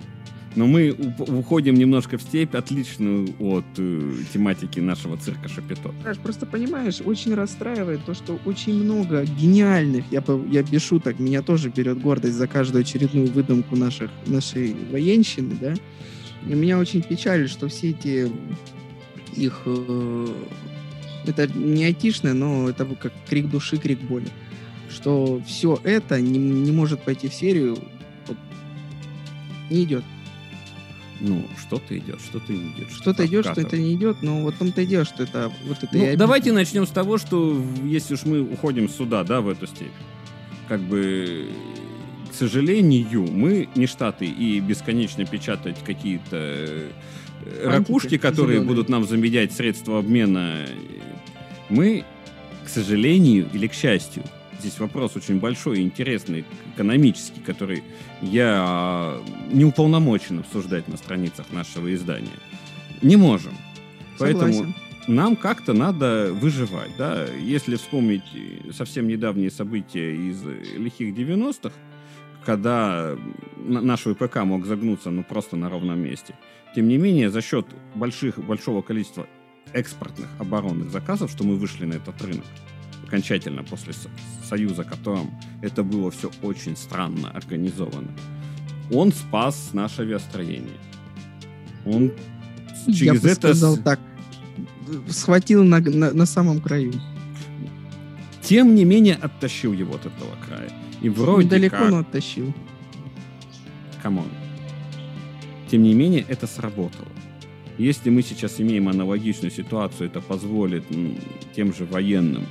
[0.56, 5.93] Но мы уходим немножко в степь, отличную от э, тематики нашего цирка Шапито.
[6.02, 11.43] Саш, просто понимаешь, очень расстраивает то, что очень много гениальных, я, я без шуток, меня
[11.43, 15.74] тоже берет гордость за каждую очередную выдумку наших, нашей военщины, да,
[16.48, 18.28] и меня очень печалит, что все эти
[19.36, 20.27] их, э,
[21.27, 24.28] это не айтишное, но это как крик души, крик боли,
[24.89, 27.78] что все это не, не может пойти в серию,
[28.27, 28.36] вот,
[29.70, 30.02] не идет.
[31.20, 32.90] Ну, что-то идет, что-то не идет.
[32.90, 33.88] Что-то идет, что это откатывает.
[33.88, 36.86] не идет, но вот в том-то и дело, что это вот это Ну, давайте начнем
[36.86, 39.88] с того, что если уж мы уходим сюда, да, в эту степь,
[40.68, 41.48] как бы,
[42.30, 46.90] к сожалению, мы не штаты и бесконечно печатать какие-то э,
[47.64, 48.68] ракушки, которые зелёные.
[48.68, 50.66] будут нам заменять средства обмена,
[51.68, 52.05] мы,
[52.64, 54.22] к сожалению или к счастью,
[54.61, 57.82] здесь вопрос очень большой и интересный, экономический, который
[58.23, 62.28] я а, не уполномочен обсуждать на страницах нашего издания.
[63.03, 63.53] Не можем.
[64.19, 64.74] Поэтому Согласен.
[65.09, 67.27] нам как-то надо выживать, да.
[67.27, 71.74] Если вспомнить э, совсем недавние события из э, лихих 90-х,
[72.45, 73.16] когда
[73.57, 76.35] наш ВПК мог загнуться ну просто на ровном месте.
[76.74, 79.27] Тем не менее, за счет больших, большого количества
[79.73, 82.45] экспортных оборонных заказов, что мы вышли на этот рынок
[83.06, 84.09] окончательно после со-
[84.48, 85.31] союза, которым
[85.62, 88.09] это было все очень странно организовано,
[88.93, 90.78] он спас наше авиастроение.
[91.86, 92.12] Он
[92.86, 94.01] Я через бы это сказал так.
[95.09, 96.93] Схватил на, на, на самом краю.
[98.43, 100.70] тем не менее оттащил его от этого края.
[101.01, 102.52] И вроде Недалеко, как, но оттащил.
[104.02, 104.27] come on.
[105.70, 107.06] Тем не менее, это сработало.
[107.78, 110.85] Если мы сейчас имеем аналогичную ситуацию, это позволит
[111.55, 112.44] тем же военным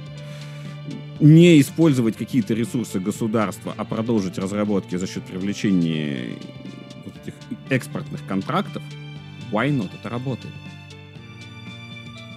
[1.20, 6.36] не использовать какие-то ресурсы государства, а продолжить разработки за счет привлечения
[7.06, 7.34] вот этих
[7.70, 8.82] экспортных контрактов,
[9.52, 9.90] why not?
[10.00, 10.54] Это работает.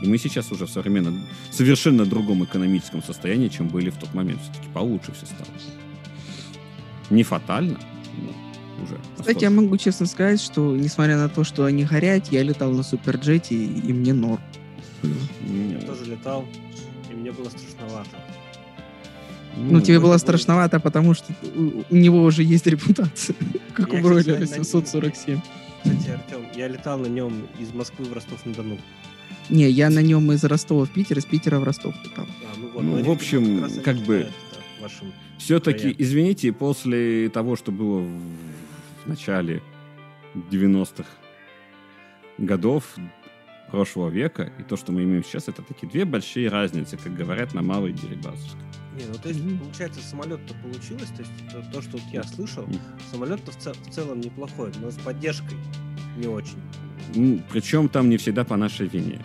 [0.02, 4.40] И мы сейчас уже в современном, совершенно другом экономическом состоянии, чем были в тот момент.
[4.42, 5.48] Все-таки получше все стало.
[7.10, 7.78] Не фатально,
[8.18, 8.98] но уже.
[9.16, 12.82] Кстати, я могу честно сказать, что несмотря на то, что они горят, я летал на
[12.82, 14.42] суперджете, и, мне норм.
[15.02, 16.46] Я тоже летал,
[17.09, 18.16] и мне было страшновато.
[19.57, 21.33] Ну, тебе это было страшновато, потому что
[21.91, 23.37] у, него уже есть репутация,
[23.74, 25.41] как у Бройлера кстати, на- 747.
[25.83, 28.79] Кстати, Артем, я летал на нем из Москвы в Ростов-на-Дону.
[29.51, 32.27] Не, я на нем из Ростова в Питер, из Питера в Ростов летал.
[32.27, 34.29] А, ну, Ну, но в общем, раз как бы-
[35.39, 38.20] Все-таки, извините, после того, что было в,
[39.05, 39.61] в начале
[40.35, 41.05] 90-х
[42.39, 42.85] годов
[43.70, 47.55] прошлого века, и то, что мы имеем сейчас, это такие две большие разницы, как говорят
[47.55, 48.61] на малой Дерибасовской.
[48.98, 49.59] Не, ну то есть, Мгм.
[49.59, 52.78] получается, самолет-то получилось, то есть то, то, что вот я слышал, Мгм.
[53.10, 55.56] самолет-то в, ц- в целом неплохой, но с поддержкой
[56.19, 56.59] не очень.
[57.51, 59.20] причем там не всегда по нашей вине.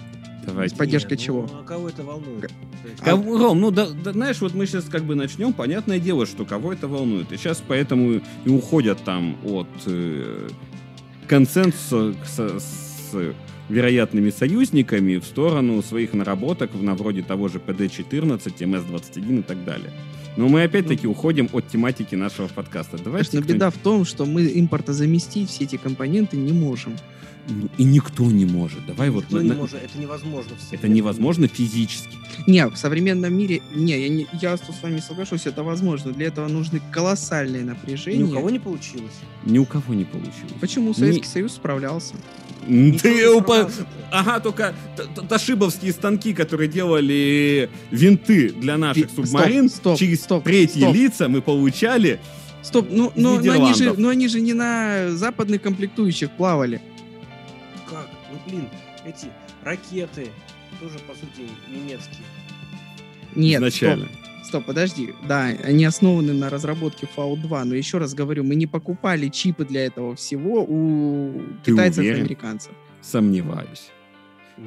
[0.45, 0.73] Давайте.
[0.75, 1.47] С поддержкой Не, чего?
[1.51, 2.49] Ну, а кого это волнует?
[2.85, 6.25] Есть, Кого- Ром, ну да, да, знаешь, вот мы сейчас как бы начнем, понятное дело,
[6.25, 7.31] что кого это волнует.
[7.33, 10.47] И сейчас поэтому и уходят там от э,
[11.27, 13.33] консенсуса с, с
[13.69, 19.91] вероятными союзниками в сторону своих наработок на вроде того же ПД-14, МС-21 и так далее.
[20.37, 22.97] Но мы опять-таки уходим от тематики нашего подкаста.
[23.03, 26.95] Давайте Но кто-нибудь- беда в том, что мы импортозаместить все эти компоненты не можем.
[27.49, 28.85] Ну, И никто не может.
[28.85, 29.23] Давай вот...
[29.23, 30.53] Никто на- не на- может, это невозможно.
[30.55, 32.17] в Это невозможно физически.
[32.45, 33.61] Не, в современном мире...
[33.73, 36.11] Не, я, не, я с вами соглашусь, это возможно.
[36.11, 38.19] Для этого нужны колоссальные напряжения.
[38.19, 39.13] Ни у кого не получилось.
[39.45, 40.53] Ни у кого не получилось.
[40.59, 42.15] Почему Советский Союз справлялся?
[42.65, 43.69] Ты упа-.
[44.11, 50.43] Ага, только т- т- тошибовские станки, которые делали винты для наших субмарин, стоп, через стоп,
[50.43, 50.95] третьи стоп.
[50.95, 52.19] лица мы получали.
[52.61, 56.81] Стоп, ну, но, но они же, но они же не на западных комплектующих плавали.
[57.89, 58.09] Как?
[58.31, 58.67] Ну блин,
[59.05, 59.27] эти
[59.63, 60.29] ракеты
[60.81, 62.25] тоже, по сути, немецкие.
[63.35, 64.05] Нет, изначально.
[64.05, 64.17] стоп,
[64.47, 65.13] стоп, подожди.
[65.27, 69.85] Да, они основаны на разработке Фау-2, но еще раз говорю, мы не покупали чипы для
[69.85, 72.21] этого всего у Ты китайцев и уверен?
[72.25, 72.71] американцев.
[73.01, 73.89] Сомневаюсь.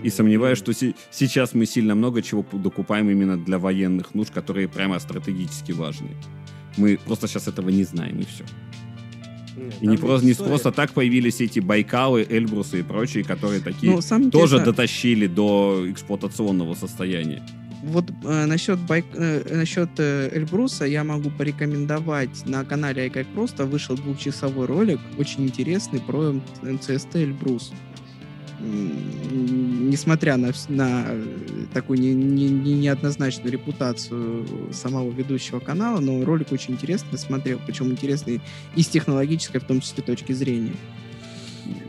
[0.04, 4.68] И сомневаюсь, что се- сейчас мы сильно много чего докупаем именно для военных нужд, которые
[4.68, 6.10] прямо стратегически важны.
[6.76, 8.44] Мы просто сейчас этого не знаем, и все.
[9.56, 13.92] Нет, И не, просто, не просто так появились эти Байкалы, Эльбрусы и прочие, которые такие
[13.92, 14.24] Ну, тоже
[14.56, 17.42] интересное- дотащили до эксплуатационного состояния.
[17.82, 23.64] Вот э, насчет, байк, э, насчет э, Эльбруса я могу порекомендовать на канале Айкак Просто
[23.64, 27.72] вышел двухчасовой ролик, очень интересный, про МЦСТ Эльбрус.
[28.60, 31.24] Несмотря на, на э,
[31.72, 37.90] такую не- не- не- неоднозначную репутацию самого ведущего канала, но ролик очень интересный, смотрел, причем
[37.90, 38.42] интересный
[38.76, 40.74] и с технологической, в том числе, точки зрения.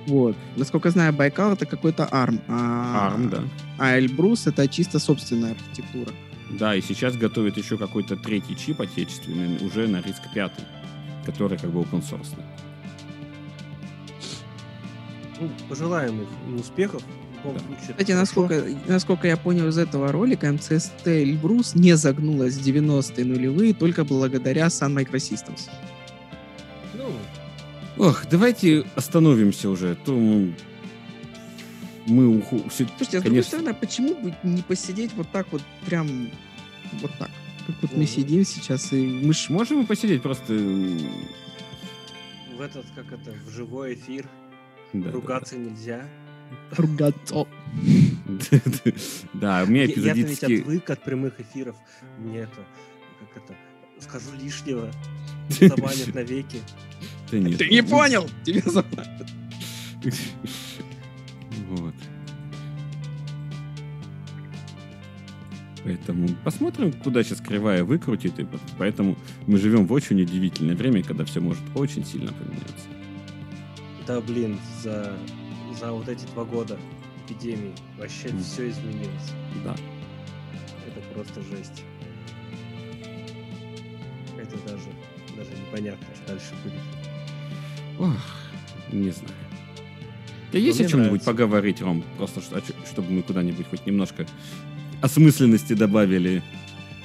[0.07, 0.35] Вот.
[0.55, 2.39] Насколько знаю, Байкал это какой-то ARM.
[2.47, 3.43] А, ARM, да.
[3.77, 6.11] а Эльбрус это чисто собственная архитектура.
[6.49, 10.65] Да, и сейчас готовят еще какой-то третий чип отечественный, уже на риск пятый,
[11.25, 12.35] который как бы open source.
[15.39, 17.01] Ну, пожелаем их им успехов.
[17.43, 17.59] В любом Да.
[17.65, 23.25] случае, Кстати, насколько, насколько я понял из этого ролика, МЦСТ Эльбрус не загнулась в 90-е
[23.25, 25.69] нулевые только благодаря Sun Microsystems.
[27.97, 29.91] Ох, давайте остановимся уже.
[29.91, 30.53] а То мы,
[32.07, 33.43] мы уху- всё- Слушайте, а с другой Конечно.
[33.43, 36.29] стороны, а почему бы не посидеть вот так вот, прям
[37.01, 37.29] вот так?
[37.67, 39.49] Как вот мы сидим сейчас, и мы ж...
[39.49, 40.53] Можем мы посидеть просто...
[40.53, 41.01] в
[42.61, 44.25] этот, как это, в живой эфир
[44.93, 46.07] да, да, ругаться нельзя.
[46.71, 47.45] ругаться.
[48.25, 48.59] да.
[49.33, 50.07] Да, у меня Я- Я-то ведь
[50.39, 50.61] эпизодически...
[50.61, 51.75] отвык от прямых эфиров.
[52.19, 52.65] Мне это,
[53.19, 53.53] как это,
[53.99, 54.89] скажу лишнего,
[55.49, 56.59] забанят навеки.
[57.31, 57.57] Да нет.
[57.57, 58.29] Ты не понял?
[58.43, 58.61] Тебе
[61.69, 61.93] Вот.
[65.83, 68.37] Поэтому посмотрим, куда сейчас кривая выкрутит.
[68.39, 69.17] И по- поэтому
[69.47, 72.87] мы живем в очень удивительное время, когда все может очень сильно поменяться.
[74.05, 75.15] Да, блин, за,
[75.79, 76.77] за вот эти два года
[77.25, 78.43] эпидемии вообще Мгм.
[78.43, 79.31] все изменилось.
[79.63, 79.75] Да.
[80.87, 81.83] Это просто жесть.
[84.37, 84.85] Это даже,
[85.35, 86.79] даже непонятно, что дальше будет.
[88.01, 88.15] Ох,
[88.91, 89.35] не знаю.
[90.51, 92.03] Да есть мне о чем-нибудь поговорить, Ром?
[92.17, 92.41] Просто
[92.91, 94.25] чтобы мы куда-нибудь хоть немножко
[95.01, 96.43] осмысленности добавили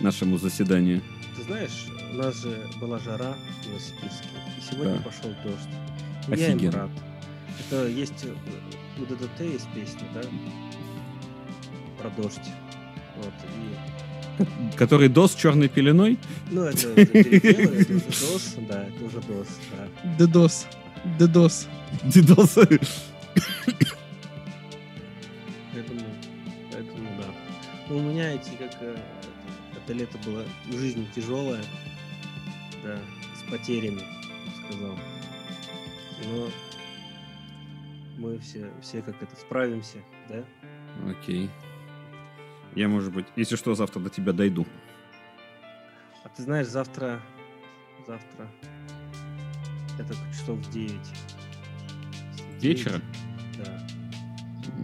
[0.00, 1.02] нашему заседанию.
[1.36, 4.28] Ты знаешь, у нас же была жара в Новосибирске,
[4.58, 5.02] и сегодня Да.
[5.02, 5.68] пошел дождь.
[6.28, 6.72] И я им Офигенно.
[6.72, 6.90] рад.
[7.60, 8.24] Это есть
[8.98, 10.22] у ДДТ есть песня, да?
[12.00, 12.40] Про дождь.
[13.18, 13.34] Вот,
[14.40, 14.76] и...
[14.76, 16.18] Который дос черной пеленой?
[16.50, 19.46] Ну, это уже перепел, это уже дос, да, это уже дос,
[19.76, 20.16] да.
[20.18, 20.66] Дедос.
[21.18, 21.68] Дедос.
[22.04, 22.58] Дидос.
[25.72, 26.00] Поэтому,
[26.72, 27.26] поэтому да.
[27.88, 31.62] Ну, у меня эти, как э, это, это лето было в жизни тяжелое,
[32.82, 32.98] да,
[33.38, 34.98] с потерями, я бы сказал.
[36.24, 36.48] Но
[38.16, 39.98] мы все, все как это справимся,
[40.28, 40.44] да?
[41.08, 41.50] Окей.
[42.74, 44.66] Я, может быть, если что, завтра до тебя дойду.
[46.24, 47.20] А ты знаешь, завтра,
[48.06, 48.50] завтра,
[49.98, 50.92] это часов в 9.
[52.60, 53.00] Вечера?
[53.58, 53.86] Да.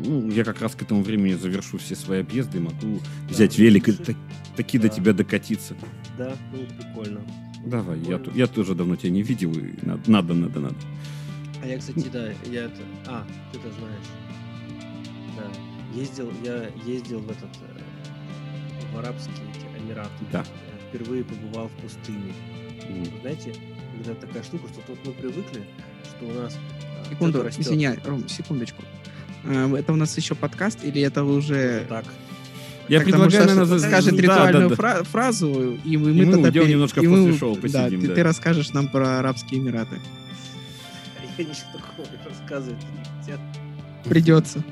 [0.04, 2.98] Ну, я как раз к этому времени завершу все свои объезды и могу
[3.28, 4.16] Да, взять велик и так-
[4.56, 4.94] таки до Да.
[4.94, 5.74] тебя докатиться.
[6.18, 7.20] Да, ну прикольно.
[7.66, 10.60] Давай, я, ту- я тоже давно тебя не видел, и надо, надо, надо.
[10.60, 10.76] надо.
[11.62, 12.80] А я, кстати, да, я это...
[13.06, 14.08] А, ты это знаешь.
[15.36, 15.98] Да.
[15.98, 17.50] Ездил, я ездил в этот...
[17.76, 19.36] э, в Арабские
[19.78, 20.10] Эмираты.
[20.32, 20.40] Да.
[20.40, 22.32] Я впервые побывал в пустыне.
[22.88, 23.04] М.
[23.20, 23.54] Знаете,
[23.96, 25.62] когда такая штука, что тут мы привыкли,
[26.04, 26.54] что у нас...
[27.06, 28.82] э, Секунду, растет извиняй, Ром, секундочку.
[29.44, 31.84] А, Это у нас еще подкаст или это уже...
[31.88, 32.04] Так.
[32.88, 34.74] Я там предлагаю, Саша наверное, скажет да, ритуальную да, да.
[34.76, 38.08] фра- фразу, и мы, мы тогда уйдем пере- немножко и в мы- да, посидим, ты,
[38.08, 38.14] да.
[38.16, 40.00] ты расскажешь нам про Арабские Эмираты.
[41.38, 42.82] Я ничего такого не рассказывать
[43.26, 44.08] не.
[44.08, 44.62] Придется.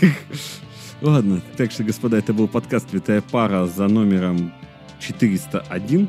[1.02, 4.54] Ладно, так что, господа, это был подкаст «Святая пара» за номером
[5.00, 6.08] 401.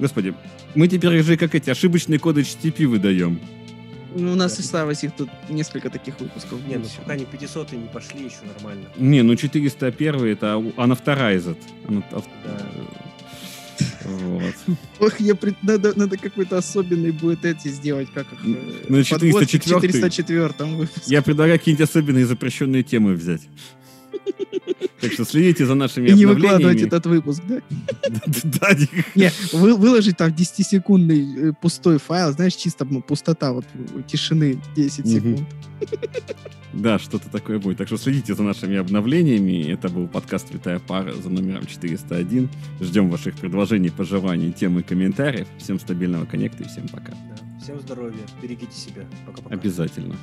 [0.00, 0.34] Господи,
[0.76, 3.40] мы теперь уже как эти ошибочные коды HTTP выдаем.
[4.14, 6.58] Ну, у нас и ставить их тут несколько таких выпусков.
[6.66, 8.88] Не, ну пока не 500 не пошли, еще нормально.
[8.96, 10.46] Не, ну 401 это
[10.76, 11.56] unauthorized.
[11.86, 12.66] Ана- ав- Да.
[14.04, 14.54] Вот.
[15.00, 18.38] Ох, я пред- надо, надо какой-то особенный будет эти сделать, как их...
[18.40, 19.92] к 404-й.
[19.92, 21.10] 404 выпуску.
[21.10, 23.42] Я предлагаю какие-нибудь особенные запрещенные темы взять.
[25.00, 26.86] Так что следите за нашими И не обновлениями.
[26.86, 27.60] этот выпуск, да?
[28.44, 28.68] Да.
[29.14, 34.58] Не, вы, выложить там 10-секундный э, пустой файл, знаешь, чисто м, пустота, вот э, тишины
[34.74, 35.10] 10 Мгм.
[35.36, 35.48] секунд.
[36.72, 37.78] Да, что-то такое будет.
[37.78, 39.70] Так что следите за нашими обновлениями.
[39.72, 42.50] Это был подкаст «Святая пара» за номером 401.
[42.82, 45.46] Ждем ваших предложений, пожеланий, тем и комментариев.
[45.58, 47.12] Всем стабильного коннекта и всем пока.
[47.12, 47.58] Да.
[47.64, 49.06] Всем здоровья, берегите себя.
[49.24, 49.54] Пока-пока.
[49.54, 50.16] Обязательно.